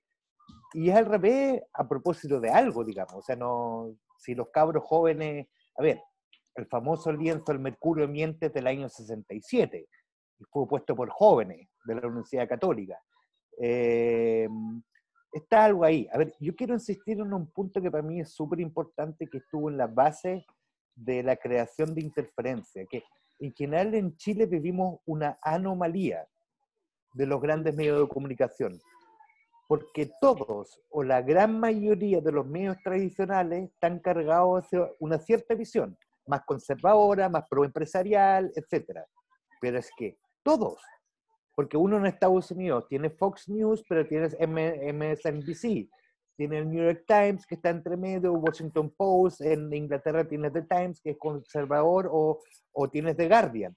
y 0.75 0.89
es 0.89 0.95
al 0.95 1.05
revés 1.05 1.61
a 1.73 1.87
propósito 1.87 2.41
de 2.41 2.49
algo, 2.49 2.83
digamos. 2.83 3.15
O 3.15 3.21
sea, 3.21 3.37
no, 3.37 3.95
si 4.17 4.35
los 4.35 4.49
cabros 4.49 4.83
jóvenes, 4.83 5.47
a 5.77 5.81
ver, 5.81 6.01
el 6.53 6.67
famoso 6.67 7.13
lienzo 7.13 7.53
El 7.53 7.59
Mercurio 7.59 8.09
Miente 8.09 8.49
del 8.49 8.67
año 8.67 8.89
67, 8.89 9.87
y 10.37 10.43
fue 10.51 10.67
puesto 10.67 10.93
por 10.93 11.09
jóvenes 11.09 11.69
de 11.85 11.95
la 11.95 12.07
Universidad 12.07 12.49
Católica. 12.49 13.01
Eh, 13.57 14.49
está 15.31 15.63
algo 15.63 15.85
ahí. 15.85 16.09
A 16.11 16.17
ver, 16.17 16.33
yo 16.41 16.53
quiero 16.53 16.73
insistir 16.73 17.21
en 17.21 17.31
un 17.31 17.49
punto 17.51 17.81
que 17.81 17.89
para 17.89 18.03
mí 18.03 18.19
es 18.19 18.33
súper 18.33 18.59
importante, 18.59 19.29
que 19.29 19.37
estuvo 19.37 19.69
en 19.69 19.77
la 19.77 19.87
base 19.87 20.45
de 20.93 21.23
la 21.23 21.37
creación 21.37 21.95
de 21.95 22.01
interferencia, 22.01 22.85
que 22.89 23.01
en 23.39 23.53
general 23.53 23.95
en 23.95 24.17
Chile 24.17 24.45
vivimos 24.45 24.99
una 25.05 25.39
anomalía 25.41 26.27
de 27.13 27.25
los 27.27 27.41
grandes 27.41 27.73
medios 27.77 28.01
de 28.01 28.13
comunicación 28.13 28.77
porque 29.67 30.11
todos 30.21 30.81
o 30.89 31.03
la 31.03 31.21
gran 31.21 31.59
mayoría 31.59 32.21
de 32.21 32.31
los 32.31 32.45
medios 32.45 32.77
tradicionales 32.83 33.69
están 33.71 33.99
cargados 33.99 34.63
hacia 34.63 34.89
una 34.99 35.17
cierta 35.17 35.55
visión, 35.55 35.97
más 36.27 36.41
conservadora, 36.45 37.29
más 37.29 37.45
proempresarial, 37.49 38.51
etc. 38.55 38.99
Pero 39.59 39.79
es 39.79 39.89
que 39.97 40.17
todos, 40.43 40.79
porque 41.55 41.77
uno 41.77 41.97
en 41.97 42.05
Estados 42.05 42.51
Unidos 42.51 42.87
tiene 42.87 43.09
Fox 43.09 43.49
News, 43.49 43.83
pero 43.87 44.07
tienes 44.07 44.35
MSNBC, 44.39 45.89
tiene 46.37 46.59
el 46.59 46.69
New 46.69 46.83
York 46.83 47.03
Times 47.07 47.45
que 47.47 47.55
está 47.55 47.69
entre 47.69 47.97
medio, 47.97 48.33
Washington 48.33 48.93
Post, 48.95 49.41
en 49.41 49.73
Inglaterra 49.73 50.27
tienes 50.27 50.53
The 50.53 50.63
Times 50.63 51.01
que 51.01 51.11
es 51.11 51.17
conservador, 51.17 52.09
o, 52.11 52.39
o 52.73 52.89
tienes 52.89 53.17
The 53.17 53.27
Guardian. 53.27 53.75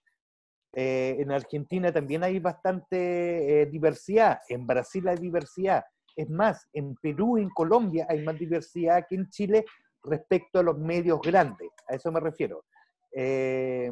Eh, 0.80 1.16
en 1.20 1.32
Argentina 1.32 1.90
también 1.90 2.22
hay 2.22 2.38
bastante 2.38 3.62
eh, 3.62 3.66
diversidad, 3.66 4.38
en 4.48 4.64
Brasil 4.64 5.08
hay 5.08 5.16
diversidad. 5.16 5.82
Es 6.14 6.30
más, 6.30 6.68
en 6.72 6.94
Perú 6.94 7.36
y 7.36 7.42
en 7.42 7.50
Colombia 7.50 8.06
hay 8.08 8.22
más 8.22 8.38
diversidad 8.38 9.04
que 9.08 9.16
en 9.16 9.28
Chile 9.28 9.64
respecto 10.04 10.60
a 10.60 10.62
los 10.62 10.78
medios 10.78 11.20
grandes, 11.20 11.68
a 11.88 11.96
eso 11.96 12.12
me 12.12 12.20
refiero. 12.20 12.64
Eh, 13.10 13.90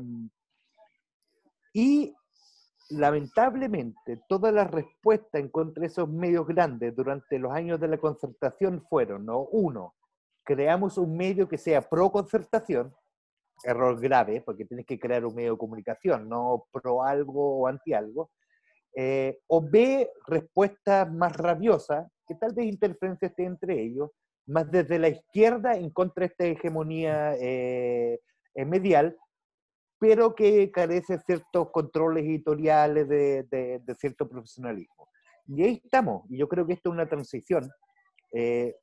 y 1.75 2.15
lamentablemente 2.91 4.21
todas 4.29 4.55
las 4.55 4.71
respuestas 4.71 5.41
en 5.41 5.49
contra 5.49 5.81
de 5.81 5.89
esos 5.89 6.09
medios 6.09 6.47
grandes 6.47 6.95
durante 6.95 7.41
los 7.41 7.51
años 7.51 7.81
de 7.81 7.89
la 7.89 7.99
concertación 7.99 8.87
fueron, 8.89 9.27
¿no? 9.27 9.41
uno, 9.51 9.97
creamos 10.45 10.99
un 10.99 11.17
medio 11.17 11.49
que 11.49 11.59
sea 11.59 11.81
pro 11.83 12.13
concertación, 12.13 12.95
error 13.65 14.01
grave, 14.01 14.43
porque 14.45 14.65
tienes 14.65 14.87
que 14.87 14.99
crear 14.99 15.25
un 15.25 15.35
medio 15.35 15.53
de 15.53 15.59
comunicación, 15.59 16.29
no 16.29 16.67
pro 16.73 17.03
algo 17.03 17.61
o 17.61 17.67
anti 17.67 17.93
algo. 17.93 18.31
Eh, 18.95 19.39
o 19.49 19.61
B, 19.61 20.11
respuestas 20.27 21.13
más 21.13 21.37
rabiosas, 21.37 22.11
que 22.27 22.35
tal 22.35 22.55
vez 22.55 22.67
interferencia 22.67 23.29
esté 23.29 23.45
entre 23.45 23.81
ellos, 23.81 24.11
más 24.47 24.71
desde 24.71 24.99
la 24.99 25.09
izquierda 25.09 25.77
en 25.77 25.91
contra 25.91 26.23
de 26.23 26.27
esta 26.27 26.45
hegemonía 26.47 27.35
eh, 27.39 28.19
medial, 28.55 29.17
pero 29.99 30.35
que 30.35 30.71
carece 30.71 31.19
ciertos 31.21 31.71
controles 31.71 32.25
editoriales, 32.25 33.09
de, 33.09 33.45
de, 33.45 33.81
de, 33.81 33.95
cierto 33.95 34.29
profesionalismo. 34.29 35.09
Y 35.49 35.63
ahí 35.63 35.81
estamos, 35.83 36.25
y 36.31 36.39
yo 36.39 36.49
creo 36.49 36.67
que 36.67 36.75
esto 36.75 36.91
es 36.91 36.95
una 36.95 37.09
transición. 37.09 37.71
Eh, 38.33 38.75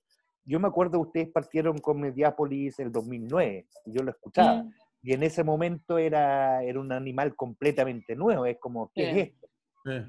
yo 0.45 0.59
me 0.59 0.67
acuerdo 0.67 0.99
ustedes 0.99 1.29
partieron 1.29 1.77
con 1.79 1.99
Mediápolis 1.99 2.79
el 2.79 2.91
2009, 2.91 3.67
y 3.85 3.91
yo 3.91 4.03
lo 4.03 4.11
escuchaba, 4.11 4.63
mm. 4.63 4.73
y 5.03 5.13
en 5.13 5.23
ese 5.23 5.43
momento 5.43 5.97
era, 5.97 6.63
era 6.63 6.79
un 6.79 6.91
animal 6.91 7.35
completamente 7.35 8.15
nuevo, 8.15 8.45
es 8.45 8.57
como, 8.59 8.91
¿qué 8.93 9.03
sí. 9.03 9.19
es 9.19 9.27
esto? 9.27 9.47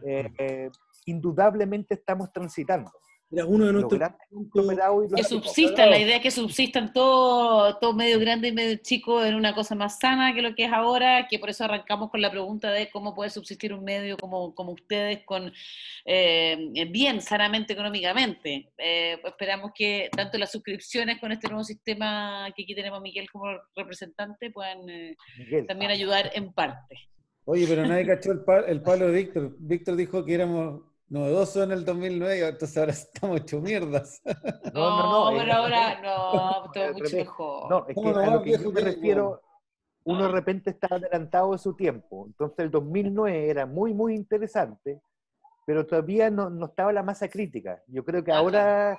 eh, 0.07 0.70
indudablemente 1.07 1.95
estamos 1.95 2.32
transitando 2.32 2.93
uno 3.43 3.66
de 3.66 3.72
nuestros 3.72 4.01
que 5.16 5.24
subsistan, 5.24 5.91
la 5.91 5.99
idea 5.99 6.16
es 6.16 6.22
que 6.22 6.30
subsistan 6.30 6.93
todo, 6.93 7.76
todo 7.78 7.93
medio 7.93 8.18
grande 8.18 8.49
y 8.49 8.53
medio 8.53 8.76
chico 8.76 9.24
en 9.24 9.35
una 9.35 9.55
cosa 9.55 9.74
más 9.74 9.99
sana 9.99 10.35
que 10.35 10.43
lo 10.43 10.55
que 10.55 10.64
es 10.64 10.72
ahora, 10.72 11.26
que 11.28 11.39
por 11.39 11.51
eso 11.51 11.64
arrancamos 11.64 12.11
con 12.11 12.20
la 12.20 12.30
pregunta 12.30 12.70
de 12.70 12.91
cómo 12.91 13.14
puede 13.14 13.30
subsistir 13.30 13.72
un 13.72 13.85
medio 13.85 14.16
como, 14.16 14.55
como 14.55 14.72
ustedes 14.72 15.24
con 15.24 15.53
eh, 16.05 16.87
bien, 16.91 17.20
sanamente 17.20 17.72
económicamente. 17.72 18.72
Eh, 18.78 19.18
esperamos 19.24 19.72
que 19.74 20.09
tanto 20.14 20.39
las 20.39 20.53
suscripciones 20.53 21.18
con 21.18 21.32
este 21.32 21.49
nuevo 21.49 21.64
sistema 21.64 22.53
que 22.55 22.62
aquí 22.62 22.74
tenemos 22.74 22.99
a 22.99 23.03
Miguel 23.03 23.30
como 23.30 23.47
representante 23.74 24.51
puedan 24.51 24.89
eh, 24.89 25.16
también 25.66 25.91
ayudar 25.91 26.30
en 26.35 26.53
parte. 26.53 27.09
Oye, 27.47 27.66
pero 27.68 27.87
nadie 27.87 28.07
cachó 28.07 28.32
el, 28.32 28.43
el 28.68 28.82
palo 28.82 29.09
de 29.09 29.22
Víctor. 29.22 29.57
Víctor 29.59 29.97
dijo 29.97 30.24
que 30.24 30.35
éramos 30.35 30.94
novedoso 31.09 31.63
en 31.63 31.73
el 31.73 31.85
2009, 31.85 32.49
entonces 32.49 32.77
ahora 32.77 32.93
estamos 32.93 33.41
hecho 33.41 33.61
mierdas. 33.61 34.21
No, 34.73 34.91
no, 34.91 35.31
no. 35.31 35.39
pero 35.39 35.53
ahora 35.53 36.01
no, 36.03 36.71
todo 36.73 36.93
mucho 36.93 37.17
mejor. 37.17 37.71
No, 37.71 37.87
es 37.89 37.95
que 37.95 38.09
a 38.09 38.31
lo 38.31 38.43
que 38.43 38.59
yo 38.59 38.73
me 38.73 38.81
refiero, 38.81 39.43
uno 40.05 40.25
de 40.25 40.33
repente 40.33 40.71
está 40.71 40.89
adelantado 40.91 41.53
de 41.53 41.59
su 41.59 41.75
tiempo. 41.75 42.27
Entonces 42.27 42.59
el 42.59 42.71
2009 42.71 43.49
era 43.49 43.67
muy, 43.67 43.95
muy 43.95 44.15
interesante, 44.15 45.01
pero 45.67 45.87
todavía 45.87 46.31
no, 46.31 46.51
no 46.51 46.67
estaba 46.67 46.93
la 46.93 47.03
masa 47.03 47.29
crítica. 47.29 47.83
Yo 47.87 48.05
creo 48.05 48.23
que 48.23 48.33
ah, 48.33 48.39
ahora, 48.39 48.99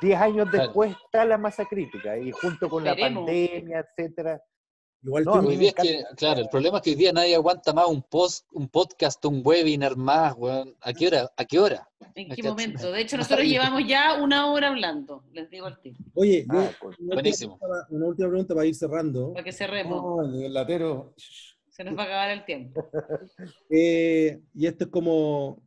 10 0.00 0.20
años 0.20 0.50
después, 0.50 0.94
está 1.04 1.24
la 1.24 1.38
masa 1.38 1.64
crítica, 1.64 2.16
y 2.16 2.30
junto 2.32 2.68
con 2.68 2.84
la 2.84 2.96
pandemia, 2.96 3.80
etcétera 3.80 4.42
Igual 5.04 5.24
no, 5.24 5.32
hoy 5.32 5.56
día 5.56 5.70
es 5.70 5.74
que, 5.74 6.04
claro, 6.16 6.40
el 6.40 6.48
problema 6.48 6.76
es 6.76 6.84
que 6.84 6.90
hoy 6.90 6.96
día 6.96 7.12
nadie 7.12 7.34
aguanta 7.34 7.72
más 7.72 7.88
un 7.88 8.02
post, 8.02 8.46
un 8.52 8.68
podcast, 8.68 9.24
un 9.24 9.42
webinar 9.44 9.96
más, 9.96 10.34
weón. 10.36 10.76
¿A 10.80 10.92
qué 10.92 11.08
hora? 11.08 11.28
¿A 11.36 11.44
qué 11.44 11.58
hora? 11.58 11.88
¿En 12.14 12.28
qué 12.28 12.42
momento? 12.42 12.92
De 12.92 13.00
hecho, 13.00 13.16
nosotros 13.18 13.44
llevamos 13.46 13.82
ya 13.86 14.22
una 14.22 14.52
hora 14.52 14.68
hablando, 14.68 15.24
les 15.32 15.50
digo 15.50 15.66
al 15.66 15.80
tiempo. 15.80 16.04
Oye, 16.14 16.46
ah, 16.50 16.70
pues, 16.80 16.96
buenísimo. 17.00 17.58
Una 17.90 18.06
última 18.06 18.28
pregunta 18.28 18.54
para 18.54 18.66
ir 18.66 18.76
cerrando. 18.76 19.32
Para 19.32 19.44
que 19.44 19.52
cerremos. 19.52 20.02
No, 20.02 20.40
el 20.40 20.54
latero. 20.54 21.14
Se 21.68 21.82
nos 21.82 21.98
va 21.98 22.02
a 22.02 22.06
acabar 22.06 22.30
el 22.30 22.44
tiempo. 22.44 22.88
Eh, 23.70 24.40
y 24.54 24.66
esto 24.66 24.84
es 24.84 24.90
como. 24.90 25.60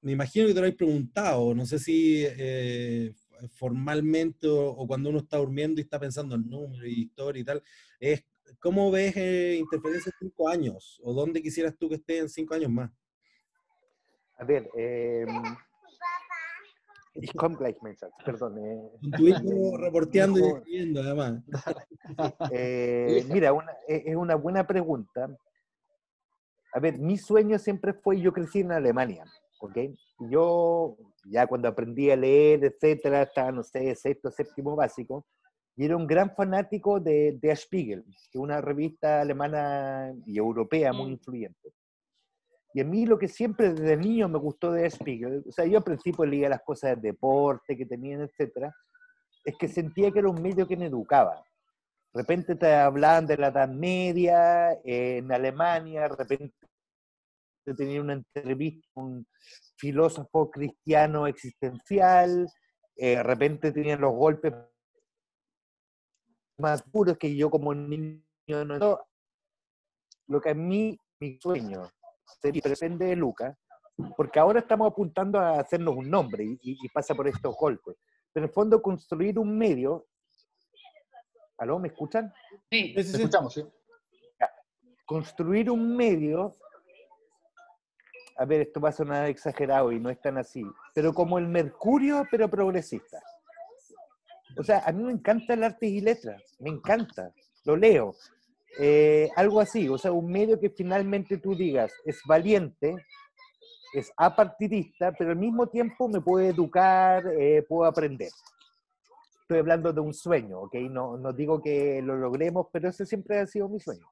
Me 0.00 0.12
imagino 0.12 0.46
que 0.46 0.54
te 0.54 0.60
lo 0.60 0.64
habéis 0.64 0.76
preguntado, 0.76 1.54
no 1.54 1.66
sé 1.66 1.78
si 1.78 2.24
eh, 2.24 3.12
formalmente 3.54 4.46
o, 4.48 4.86
cuando 4.86 5.10
uno 5.10 5.18
está 5.18 5.38
durmiendo 5.38 5.80
y 5.80 5.84
está 5.84 5.98
pensando 5.98 6.34
en 6.34 6.48
números 6.48 6.86
y 6.86 7.02
historia 7.02 7.40
y 7.40 7.44
tal, 7.44 7.62
es 8.00 8.24
¿cómo 8.60 8.90
ves 8.90 9.16
eh, 9.16 9.56
interferencia 9.60 10.10
en 10.10 10.28
cinco 10.28 10.48
años? 10.48 11.00
¿O 11.02 11.12
dónde 11.12 11.42
quisieras 11.42 11.76
tú 11.76 11.88
que 11.88 11.96
esté 11.96 12.18
en 12.18 12.28
cinco 12.28 12.54
años 12.54 12.70
más? 12.70 12.90
A 14.38 14.44
ver, 14.44 14.68
eh, 14.76 15.24
ich 17.20 17.32
komme 17.34 17.56
gleich, 17.56 17.78
perdón. 18.24 18.58
Eh. 18.58 18.90
Tu 19.16 19.28
hijo 19.28 19.76
reporteando 19.78 20.38
y 20.38 20.42
escribiendo, 20.42 21.00
además. 21.00 21.42
Eh, 22.52 23.26
mira, 23.28 23.52
e, 23.88 24.04
es 24.06 24.16
una 24.16 24.36
buena 24.36 24.64
pregunta. 24.64 25.28
A 26.72 26.78
ver, 26.78 26.98
mi 26.98 27.16
sueño 27.16 27.58
siempre 27.58 27.94
fue, 27.94 28.20
yo 28.20 28.32
crecí 28.32 28.60
en 28.60 28.70
Alemania, 28.70 29.24
¿ok? 29.60 29.78
Yo 30.30 30.96
ya 31.28 31.46
cuando 31.46 31.68
aprendí 31.68 32.10
a 32.10 32.16
leer, 32.16 32.64
etcétera, 32.64 33.22
estaba, 33.22 33.52
no 33.52 33.62
sé, 33.62 33.94
sexto, 33.94 34.30
séptimo 34.30 34.76
básico, 34.76 35.26
y 35.76 35.84
era 35.84 35.96
un 35.96 36.06
gran 36.06 36.34
fanático 36.34 37.00
de 37.00 37.38
Der 37.40 37.56
Spiegel, 37.56 38.04
que 38.04 38.38
es 38.38 38.42
una 38.42 38.60
revista 38.60 39.20
alemana 39.20 40.12
y 40.24 40.38
europea 40.38 40.92
muy 40.92 41.10
mm. 41.10 41.12
influyente. 41.12 41.72
Y 42.72 42.80
a 42.80 42.84
mí 42.84 43.06
lo 43.06 43.18
que 43.18 43.28
siempre 43.28 43.72
desde 43.72 43.96
niño 43.96 44.28
me 44.28 44.38
gustó 44.38 44.72
de 44.72 44.90
Spiegel, 44.90 45.42
o 45.46 45.52
sea, 45.52 45.64
yo 45.66 45.78
al 45.78 45.84
principio 45.84 46.24
leía 46.24 46.48
las 46.48 46.62
cosas 46.62 47.00
de 47.00 47.08
deporte 47.08 47.76
que 47.76 47.86
tenían, 47.86 48.22
etcétera, 48.22 48.74
es 49.44 49.56
que 49.56 49.68
sentía 49.68 50.10
que 50.10 50.18
era 50.18 50.28
un 50.28 50.42
medio 50.42 50.66
que 50.66 50.76
me 50.76 50.86
educaba. 50.86 51.42
De 52.12 52.22
repente 52.22 52.54
te 52.54 52.74
hablaban 52.74 53.26
de 53.26 53.36
la 53.36 53.48
Edad 53.48 53.68
Media 53.68 54.78
en 54.84 55.30
Alemania, 55.30 56.02
de 56.02 56.08
repente 56.08 56.65
tenía 57.74 58.00
una 58.00 58.14
entrevista 58.14 58.88
con 58.94 59.26
filósofo 59.76 60.50
cristiano 60.50 61.26
existencial, 61.26 62.48
eh, 62.96 63.16
de 63.16 63.22
repente 63.22 63.72
tenían 63.72 64.00
los 64.00 64.14
golpes 64.14 64.54
más 66.58 66.82
duros 66.90 67.18
que 67.18 67.34
yo 67.34 67.50
como 67.50 67.74
niño 67.74 68.22
no. 68.48 69.00
Lo 70.28 70.40
que 70.40 70.50
a 70.50 70.54
mí, 70.54 70.98
mi 71.20 71.38
sueño, 71.38 71.90
sería 72.40 72.62
depende 72.64 73.06
de 73.06 73.16
Lucas, 73.16 73.56
porque 74.16 74.38
ahora 74.38 74.60
estamos 74.60 74.90
apuntando 74.90 75.38
a 75.38 75.60
hacernos 75.60 75.96
un 75.96 76.10
nombre 76.10 76.44
y, 76.62 76.88
pasa 76.88 77.14
por 77.14 77.28
estos 77.28 77.54
golpes. 77.56 77.96
Pero 78.32 78.44
en 78.44 78.48
el 78.48 78.54
fondo 78.54 78.82
construir 78.82 79.38
un 79.38 79.56
medio... 79.56 80.06
¿Aló? 81.58 81.78
¿Me 81.78 81.88
escuchan? 81.88 82.32
Sí, 82.70 82.92
sí, 82.96 83.02
sí. 83.04 83.16
escuchamos, 83.16 83.54
sí. 83.54 83.64
Construir 85.06 85.70
un 85.70 85.96
medio 85.96 86.56
a 88.38 88.44
ver, 88.44 88.62
esto 88.62 88.80
va 88.80 88.90
a 88.90 88.92
sonar 88.92 89.26
exagerado 89.26 89.92
y 89.92 90.00
no 90.00 90.10
es 90.10 90.20
tan 90.20 90.38
así, 90.38 90.64
pero 90.94 91.12
como 91.12 91.38
el 91.38 91.48
Mercurio, 91.48 92.24
pero 92.30 92.48
progresista. 92.48 93.22
O 94.58 94.62
sea, 94.62 94.82
a 94.86 94.92
mí 94.92 95.02
me 95.02 95.12
encanta 95.12 95.54
el 95.54 95.64
arte 95.64 95.86
y 95.86 96.00
letras, 96.00 96.42
me 96.58 96.70
encanta, 96.70 97.32
lo 97.64 97.76
leo. 97.76 98.14
Eh, 98.78 99.30
algo 99.36 99.60
así, 99.60 99.88
o 99.88 99.96
sea, 99.96 100.12
un 100.12 100.30
medio 100.30 100.60
que 100.60 100.68
finalmente 100.68 101.38
tú 101.38 101.54
digas 101.54 101.92
es 102.04 102.20
valiente, 102.26 102.96
es 103.94 104.12
apartidista, 104.16 105.12
pero 105.12 105.30
al 105.30 105.38
mismo 105.38 105.66
tiempo 105.68 106.08
me 106.08 106.20
puede 106.20 106.48
educar, 106.48 107.26
eh, 107.38 107.64
puedo 107.66 107.84
aprender. 107.84 108.30
Estoy 109.42 109.58
hablando 109.58 109.92
de 109.92 110.00
un 110.00 110.12
sueño, 110.12 110.60
¿ok? 110.62 110.74
No, 110.90 111.16
no 111.16 111.32
digo 111.32 111.62
que 111.62 112.02
lo 112.02 112.16
logremos, 112.16 112.66
pero 112.72 112.88
ese 112.90 113.06
siempre 113.06 113.38
ha 113.38 113.46
sido 113.46 113.68
mi 113.68 113.80
sueño. 113.80 114.06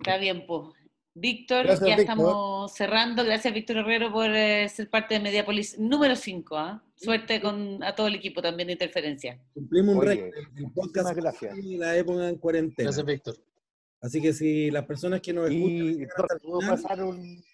Está 0.00 0.16
bien, 0.16 0.44
pues. 0.46 0.83
Víctor, 1.16 1.66
ya 1.86 1.94
estamos 1.94 2.72
cerrando. 2.72 3.24
Gracias, 3.24 3.54
Víctor 3.54 3.78
Herrero, 3.78 4.12
por 4.12 4.30
eh, 4.30 4.68
ser 4.68 4.90
parte 4.90 5.14
de 5.14 5.20
Mediapolis 5.20 5.78
número 5.78 6.16
5. 6.16 6.56
¿ah? 6.56 6.82
Suerte 6.96 7.40
con, 7.40 7.82
a 7.84 7.94
todo 7.94 8.08
el 8.08 8.16
equipo 8.16 8.42
también 8.42 8.66
de 8.66 8.72
Interferencia. 8.72 9.40
Cumplimos 9.54 9.94
un 9.94 10.02
récord. 10.02 10.34
El 10.56 10.72
podcast 10.72 11.14
gracias. 11.14 11.56
la 11.56 11.96
época 11.96 12.28
en 12.28 12.36
cuarentena. 12.36 12.88
Gracias, 12.88 13.06
Víctor. 13.06 13.36
Así 14.00 14.20
que 14.20 14.32
si 14.32 14.72
las 14.72 14.84
personas 14.86 15.20
que 15.20 15.32
nos 15.32 15.48
escuchan... 15.48 16.08
¿puedo, 16.42 16.58
pasar 16.58 17.02
un, 17.04 17.44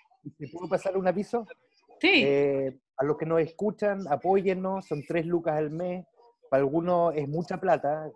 ¿Puedo 0.52 0.68
pasar 0.68 0.96
un 0.96 1.06
aviso? 1.06 1.46
Sí. 2.00 2.22
Eh, 2.24 2.78
a 2.96 3.04
los 3.04 3.18
que 3.18 3.26
nos 3.26 3.42
escuchan, 3.42 4.06
apóyennos. 4.08 4.86
Son 4.86 5.04
tres 5.06 5.26
lucas 5.26 5.54
al 5.56 5.70
mes. 5.70 6.06
Para 6.48 6.62
algunos 6.62 7.14
es 7.14 7.28
mucha 7.28 7.60
plata. 7.60 8.10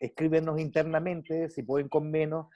Escríbenos 0.00 0.60
internamente, 0.60 1.48
si 1.48 1.62
pueden 1.62 1.88
con 1.88 2.10
menos, 2.10 2.48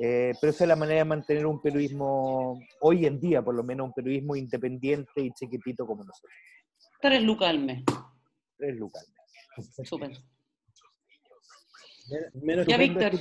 eh, 0.00 0.32
pero 0.40 0.50
esa 0.50 0.64
es 0.64 0.68
la 0.68 0.76
manera 0.76 0.98
de 0.98 1.04
mantener 1.04 1.46
un 1.46 1.60
periodismo, 1.60 2.58
hoy 2.80 3.06
en 3.06 3.20
día 3.20 3.42
por 3.42 3.54
lo 3.54 3.62
menos, 3.62 3.86
un 3.86 3.92
periodismo 3.92 4.34
independiente 4.34 5.20
y 5.20 5.30
chiquitito 5.32 5.86
como 5.86 6.04
nosotros. 6.04 6.32
Tres 7.00 7.22
lucas 7.22 7.50
al 7.50 7.58
mes. 7.60 7.84
Tres 8.56 8.76
lucas 8.76 9.06
Súper. 9.84 10.12
ya, 12.66 12.76
Víctor. 12.76 13.12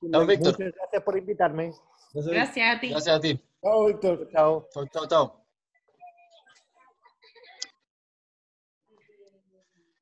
Muchas 0.00 0.56
gracias 0.56 1.02
por 1.04 1.18
invitarme. 1.18 1.72
Gracias 2.14 2.76
a 2.76 2.80
ti. 2.80 2.88
Gracias 2.90 3.16
a 3.16 3.20
ti. 3.20 3.40
Chao, 3.62 3.86
Víctor. 3.86 4.28
Chao. 4.32 4.68
Chao, 4.92 5.08
chao. 5.08 5.46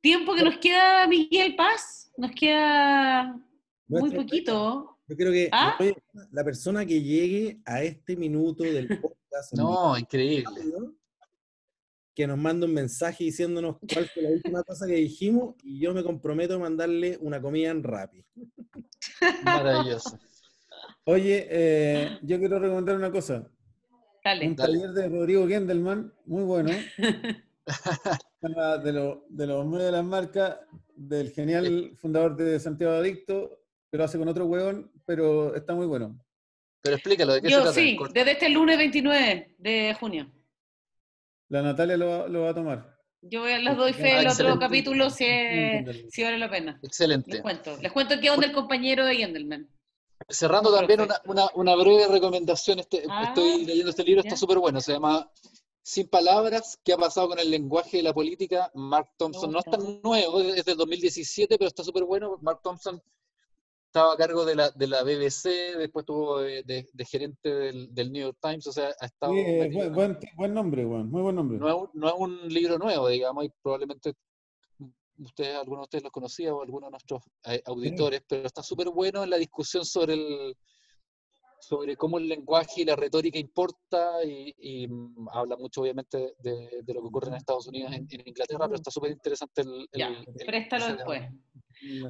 Tiempo 0.01 0.35
que 0.35 0.43
nos 0.43 0.57
queda, 0.59 1.07
Miguel 1.07 1.55
Paz. 1.55 2.02
Nos 2.23 2.31
queda 2.37 3.37
muy 3.89 4.13
poquito. 4.13 4.97
Yo 5.09 5.17
creo 5.17 5.33
que 5.33 5.49
¿Ah? 5.51 5.77
la 6.31 6.45
persona 6.45 6.87
que 6.87 7.03
llegue 7.03 7.61
a 7.65 7.83
este 7.83 8.15
minuto 8.15 8.63
del 8.63 8.87
podcast. 9.03 9.55
no, 9.55 9.99
increíble. 9.99 10.45
Que 12.15 12.29
nos 12.29 12.39
manda 12.39 12.67
un 12.67 12.75
mensaje 12.75 13.25
diciéndonos 13.25 13.79
cuál 13.93 14.09
fue 14.09 14.23
la 14.23 14.29
última 14.29 14.63
cosa 14.63 14.87
que 14.87 14.95
dijimos 14.95 15.57
y 15.65 15.81
yo 15.81 15.93
me 15.93 16.05
comprometo 16.05 16.55
a 16.55 16.59
mandarle 16.61 17.19
una 17.21 17.43
comida 17.43 17.71
en 17.73 17.83
Rappi. 17.83 18.25
Maravilloso. 19.45 20.17
Oye, 21.03 21.49
eh, 21.51 22.19
yo 22.23 22.39
quiero 22.39 22.61
recomendar 22.61 22.95
una 22.95 23.11
cosa. 23.11 23.51
Dale. 24.25 24.47
Un 24.47 24.55
taller 24.55 24.91
de 24.91 25.09
Rodrigo 25.09 25.49
Gendelman, 25.49 26.15
muy 26.25 26.45
bueno. 26.45 26.71
de, 28.43 28.93
lo, 28.93 29.25
de 29.29 29.47
los 29.47 29.65
medios 29.67 29.87
de 29.87 29.93
las 29.93 30.05
marcas 30.05 30.59
del 30.95 31.31
genial 31.31 31.93
fundador 31.97 32.37
de 32.37 32.59
Santiago 32.59 32.95
Adicto, 32.95 33.61
pero 33.91 34.05
hace 34.05 34.19
con 34.19 34.29
otro 34.29 34.47
hueón, 34.47 34.91
pero 35.07 35.55
está 35.55 35.75
muy 35.75 35.87
bueno. 35.87 36.19
Pero 36.83 36.97
explícalo, 36.97 37.35
¿de 37.35 37.43
qué 37.43 37.49
Yo, 37.49 37.59
se 37.59 37.63
trata? 37.63 37.75
Sí, 37.75 37.99
desde 38.13 38.33
este 38.33 38.49
lunes 38.49 38.77
29 38.77 39.55
de 39.59 39.97
junio. 39.99 40.33
La 41.49 41.63
Natalia 41.63 41.97
lo, 41.97 42.29
lo 42.29 42.43
va 42.43 42.51
a 42.51 42.55
tomar. 42.55 42.99
Yo 43.21 43.47
les 43.47 43.77
doy 43.77 43.93
fe 43.93 44.19
el 44.19 44.27
otro 44.27 44.59
capítulo 44.59 45.09
si, 45.09 45.27
si, 46.11 46.25
vale 46.25 46.39
la 46.39 46.51
pena. 46.51 46.81
Excelente. 46.83 47.31
Les 47.31 47.43
cuento. 47.43 47.77
Les 47.81 47.93
cuento 47.93 48.19
qué 48.21 48.31
onda 48.31 48.47
el 48.47 48.53
compañero 48.53 49.07
de 49.07 49.15
Gendelman. 49.15 49.69
Cerrando 50.29 50.75
también 50.75 51.01
una, 51.55 51.77
breve 51.77 52.09
recomendación, 52.09 52.81
este, 52.81 53.05
ah, 53.09 53.27
estoy 53.29 53.65
leyendo 53.65 53.91
este 53.91 54.05
libro, 54.05 54.23
está 54.23 54.37
súper 54.37 54.59
bueno, 54.59 54.81
se 54.81 54.93
llama 54.93 55.29
Sin 55.83 56.09
Palabras, 56.09 56.79
¿qué 56.85 56.93
ha 56.93 56.97
pasado 56.97 57.29
con 57.29 57.39
el 57.41 57.51
lenguaje 57.51 57.99
y 57.99 58.03
la 58.03 58.15
política? 58.15 58.71
Mark 58.75 59.11
Thompson, 59.17 59.51
no 59.51 59.59
es 59.59 59.65
tan 59.65 60.01
nuevo, 60.03 60.41
es 60.41 60.65
del 60.65 60.77
2017, 60.77 61.59
pero 61.59 61.69
está 61.69 61.83
súper 61.83 62.05
bueno. 62.05 62.39
Mark 62.41 62.61
Thompson 62.63 63.03
estaba 63.87 64.15
a 64.15 64.17
cargo 64.17 64.45
de 64.45 64.55
la, 64.55 64.71
de 64.71 64.87
la 64.87 65.03
BBC, 65.03 65.77
después 65.77 66.05
estuvo 66.05 66.41
de, 66.41 66.87
gerente 67.05 67.53
del, 67.53 67.95
del, 67.95 68.13
New 68.13 68.23
York 68.23 68.39
Times, 68.41 68.67
o 68.69 68.73
sea, 68.73 68.91
ha 68.99 69.07
estado... 69.07 69.33
buen, 69.33 70.19
buen, 70.37 70.55
nombre, 70.55 70.87
muy 70.87 71.21
buen 71.21 71.37
nombre. 71.37 71.59
No 71.59 71.69
es, 71.69 71.75
un, 71.75 71.91
no 71.93 72.09
es 72.09 72.15
un 72.17 72.49
libro 72.49 72.79
nuevo, 72.79 73.09
digamos, 73.09 73.45
y 73.45 73.51
probablemente 73.63 74.15
ustedes, 75.19 75.57
algunos 75.57 75.83
de 75.83 75.85
ustedes 75.85 76.05
lo 76.05 76.11
conocían 76.11 76.53
o 76.55 76.63
algunos 76.63 76.89
de 76.89 76.91
nuestros 76.93 77.23
eh, 77.45 77.63
auditores, 77.67 78.23
pero 78.27 78.47
está 78.47 78.63
súper 78.63 78.89
bueno 78.89 79.25
en 79.25 79.31
la 79.31 79.37
discusión 79.37 79.85
sobre 79.85 80.15
el 80.15 80.57
sobre 81.63 81.97
cómo 81.97 82.19
el 82.19 82.29
lenguaje 82.29 82.83
y 82.83 82.85
la 82.85 82.97
retórica 82.97 83.39
importa 83.39 84.25
y, 84.25 84.87
mm, 84.89 85.29
habla 85.33 85.57
mucho 85.57 85.83
obviamente 85.83 86.35
de, 86.41 86.83
lo 86.89 87.01
que 87.01 87.07
ocurre 87.07 87.29
en 87.29 87.35
Estados 87.35 87.69
Unidos, 87.69 87.93
en, 87.93 88.09
en 88.11 88.23
Inglaterra, 88.29 88.67
pero 88.67 88.75
está 88.75 88.91
súper 88.91 89.13
interesante 89.13 89.63
el, 89.63 89.89
ya, 89.93 90.11
préstalo 90.45 90.97
después. 90.97 91.23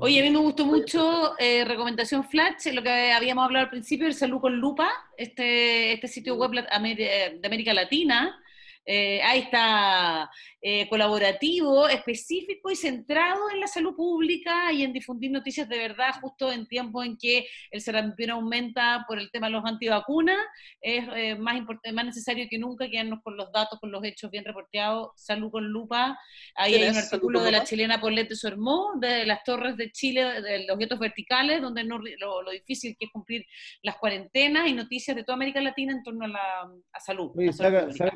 Oye, 0.01 0.21
a 0.21 0.23
mí 0.23 0.31
me 0.31 0.39
gustó 0.39 0.67
mucho 0.67 1.39
eh, 1.39 1.65
recomendación 1.65 2.25
Flash, 2.25 2.67
lo 2.73 2.83
que 2.83 3.13
habíamos 3.13 3.45
hablado 3.45 3.65
al 3.65 3.71
principio, 3.71 4.07
el 4.07 4.15
Salud 4.15 4.41
con 4.41 4.59
Lupa, 4.59 4.91
este, 5.17 5.93
este 5.95 6.09
sitio 6.09 6.37
web 6.37 6.51
de 6.51 7.41
América 7.43 7.73
Latina, 7.73 8.42
eh, 8.85 9.23
ahí 9.23 9.41
está 9.41 10.29
eh, 10.61 10.89
colaborativo, 10.89 11.89
específico 11.89 12.71
y 12.71 12.77
centrado 12.77 13.51
en 13.53 13.61
la 13.61 13.67
salud 13.67 13.95
pública 13.95 14.73
y 14.73 14.83
en 14.83 14.93
difundir 14.93 15.31
noticias 15.31 15.69
de 15.69 15.79
verdad, 15.79 16.15
justo 16.21 16.51
en 16.51 16.67
tiempos 16.67 17.05
en 17.07 17.17
que 17.17 17.47
el 17.71 17.81
sarampión 17.81 18.31
aumenta 18.31 19.05
por 19.09 19.19
el 19.19 19.31
tema 19.31 19.47
de 19.47 19.53
los 19.53 19.65
antivacunas, 19.65 20.39
es 20.81 21.05
eh, 21.15 21.37
más, 21.37 21.61
más 21.93 22.05
necesario 22.05 22.47
que 22.51 22.59
nunca 22.59 22.89
quedarnos 22.89 23.21
con 23.23 23.37
los 23.37 23.53
datos, 23.53 23.79
con 23.79 23.93
los 23.93 24.05
hechos 24.05 24.31
bien 24.31 24.45
reporteados. 24.45 25.11
Salud 25.17 25.51
con 25.51 25.65
lupa. 25.69 26.19
Ahí 26.55 26.75
hay 26.75 26.89
un 26.89 26.97
artículo 26.97 27.43
de 27.43 27.53
la 27.53 27.65
chilena 27.65 28.01
Paulette 28.01 28.35
Sormó, 28.35 28.93
de 29.01 29.27
las 29.27 29.45
torres 29.45 29.77
de 29.77 29.91
Chile, 29.93 30.41
de 30.43 30.67
los 30.67 30.79
guetos 30.79 30.99
verticales, 30.99 31.61
donde 31.61 31.85
no, 31.85 31.99
lo, 31.99 32.51
difícil 32.51 32.97
que 32.99 33.07
es 33.07 33.13
cumplir 33.13 33.47
las 33.83 33.97
cuarentenas 33.97 34.69
y 34.69 34.73
noticias 34.73 35.17
de 35.17 35.25
toda 35.25 35.35
América 35.35 35.61
Latina 35.61 35.93
en 35.93 36.03
torno 36.03 36.25
a 36.25 36.29
la 36.29 37.01
salud. 37.01 37.31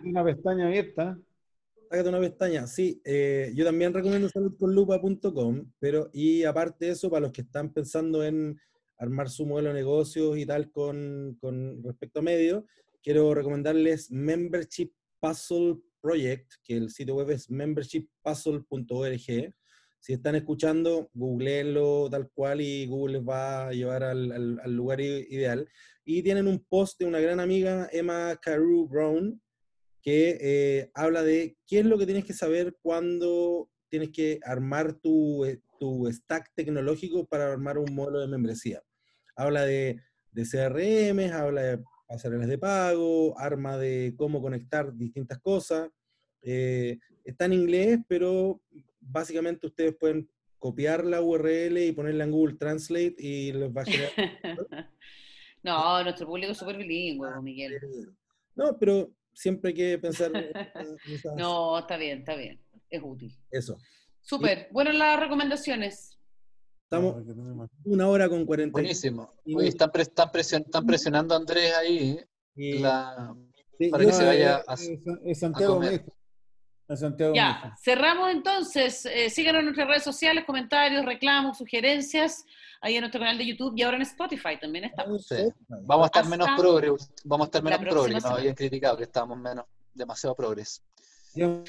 una 0.05 0.25
pestaña 0.25 0.56
abierta 0.65 1.19
Sácate 1.89 2.09
una 2.09 2.21
pestaña. 2.21 2.67
Sí, 2.67 3.01
eh, 3.05 3.53
yo 3.55 3.65
también 3.65 3.95
recomiendo 3.95 4.29
saludconlupa.com, 4.29 5.71
pero 5.79 6.11
y 6.13 6.43
aparte 6.43 6.87
de 6.87 6.93
eso, 6.93 7.09
para 7.09 7.27
los 7.27 7.33
que 7.33 7.43
están 7.43 7.73
pensando 7.73 8.25
en 8.25 8.61
armar 8.99 9.31
su 9.31 9.47
modelo 9.47 9.69
de 9.69 9.75
negocios 9.75 10.37
y 10.37 10.45
tal 10.47 10.73
con, 10.73 11.37
con 11.41 11.83
respecto 11.85 12.19
a 12.21 12.23
medios, 12.23 12.65
quiero 13.03 13.35
recomendarles 13.35 14.11
Membership 14.11 14.91
Puzzle 15.21 15.77
Project, 16.01 16.55
que 16.65 16.77
el 16.77 16.91
sitio 16.91 17.15
web 17.15 17.31
es 17.31 17.49
membershippuzzle.org. 17.51 19.55
Si 20.01 20.13
están 20.13 20.35
escuchando, 20.35 21.11
googleenlo 21.15 22.09
tal 22.11 22.31
cual 22.31 22.63
y 22.63 22.87
Google 22.87 23.19
les 23.19 23.29
va 23.29 23.69
a 23.69 23.73
llevar 23.73 24.03
al, 24.03 24.33
al, 24.33 24.61
al 24.61 24.75
lugar 24.75 25.01
ideal. 25.01 25.69
Y 26.05 26.23
tienen 26.23 26.49
un 26.49 26.65
post 26.69 26.99
de 26.99 27.07
una 27.07 27.21
gran 27.21 27.39
amiga, 27.39 27.89
Emma 27.93 28.37
Carew 28.43 28.89
Brown, 28.89 29.41
que 30.07 30.39
eh, 30.41 30.91
habla 30.95 31.25
de 31.25 31.57
qué 31.67 31.81
es 31.81 31.85
lo 31.85 31.99
que 31.99 32.07
tienes 32.07 32.25
que 32.25 32.33
saber 32.33 32.77
cuando 32.81 33.69
tienes 33.89 34.11
que 34.11 34.39
armar 34.45 34.93
tu, 34.93 35.45
eh, 35.45 35.61
tu 35.81 36.09
stack 36.09 36.53
tecnológico 36.55 37.27
para 37.27 37.53
armar 37.53 37.77
un 37.77 37.93
modelo 37.93 38.21
de 38.21 38.29
membresía. 38.29 38.81
Habla 39.35 39.65
de, 39.65 40.01
de 40.31 40.45
CRM, 40.45 41.35
habla 41.35 41.63
de 41.63 41.85
pasarelas 42.07 42.47
de 42.47 42.57
pago, 42.57 43.37
arma 43.37 43.79
de 43.79 44.15
cómo 44.17 44.41
conectar 44.41 44.95
distintas 44.95 45.41
cosas. 45.41 45.91
Eh, 46.41 47.01
está 47.25 47.47
en 47.47 47.55
inglés, 47.55 47.99
pero 48.07 48.63
básicamente 49.01 49.67
ustedes 49.67 49.97
pueden 49.99 50.31
copiar 50.61 51.05
la 51.05 51.21
URL 51.21 51.79
y 51.79 51.91
ponerla 51.91 52.23
en 52.23 52.31
Google 52.31 52.55
Translate 52.55 53.17
y 53.19 53.53
les 53.53 53.77
va 53.77 53.83
a 53.83 53.85
generar... 53.85 54.13
no, 55.65 56.05
nuestro 56.05 56.29
público 56.29 56.53
es 56.53 56.59
súper 56.59 56.77
bilingüe, 56.77 57.43
Miguel. 57.43 57.81
No, 58.55 58.79
pero 58.79 59.16
siempre 59.37 59.69
hay 59.69 59.75
que 59.75 59.99
pensar. 59.99 60.33
no, 61.37 61.79
está 61.79 61.97
bien, 61.97 62.21
está 62.21 62.35
bien. 62.35 62.61
Es 62.89 63.03
útil. 63.05 63.33
Eso. 63.51 63.79
Súper. 64.23 64.69
Bueno, 64.73 64.93
las 64.93 65.21
recomendaciones. 65.21 66.19
Estamos 66.85 67.23
una 67.85 68.09
hora 68.09 68.29
con 68.29 68.47
40. 68.47 68.73
Buenísimo. 68.73 69.31
están, 69.61 69.91
están, 69.95 70.87
presionando 70.87 71.35
a 71.35 71.37
Andrés 71.37 71.75
ahí 71.75 72.19
para 73.91 74.05
que 74.05 74.13
se 74.13 74.25
vaya 74.25 74.65
a, 74.67 74.75
es 75.25 75.39
Santiago 75.39 75.83
Santiago 76.95 77.35
ya, 77.35 77.75
cerramos 77.83 78.31
entonces. 78.31 79.05
Eh, 79.07 79.29
síganos 79.29 79.59
en 79.59 79.65
nuestras 79.67 79.89
redes 79.89 80.05
sociales, 80.05 80.45
comentarios, 80.45 81.05
reclamos, 81.05 81.59
sugerencias 81.59 82.45
ahí 82.81 82.95
en 82.95 83.01
nuestro 83.01 83.21
canal 83.21 83.39
de 83.39 83.47
YouTube 83.47 83.75
y 83.77 83.83
ahora 83.83 83.97
en 83.97 84.03
Spotify 84.03 84.59
también 84.61 84.85
estamos. 84.85 85.29
Vamos 85.69 86.05
a 86.05 86.07
estar 86.07 86.27
menos 86.27 86.49
progres, 86.57 87.11
vamos 87.25 87.47
a 87.47 87.49
estar 87.49 87.63
menos 87.63 87.81
progres, 87.81 88.23
nos 88.23 88.25
habían 88.25 88.55
criticado 88.55 88.97
que 88.97 89.05
estábamos 89.05 89.39
menos, 89.39 89.65
demasiado 89.95 90.35
progres. 90.35 90.83
Yo, 91.35 91.63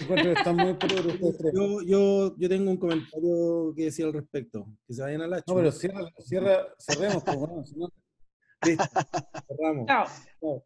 yo, 1.86 2.38
yo, 2.38 2.50
tengo 2.50 2.72
un 2.72 2.78
comentario 2.78 3.74
que 3.76 3.84
decir 3.86 4.06
al 4.06 4.14
respecto, 4.14 4.66
que 4.88 4.94
se 4.94 5.02
vayan 5.02 5.24
a 5.24 5.28
la 5.28 5.44
No, 5.46 5.56
pero 5.56 5.72
cierra, 5.74 6.10
cierra 6.20 6.68
cerremos, 6.80 7.22
pues, 7.22 7.38
bueno, 7.38 7.66
si 7.66 7.78
no... 7.78 7.90
Listo, 8.66 8.86
cerramos. 9.48 9.88
Chao. 9.88 10.64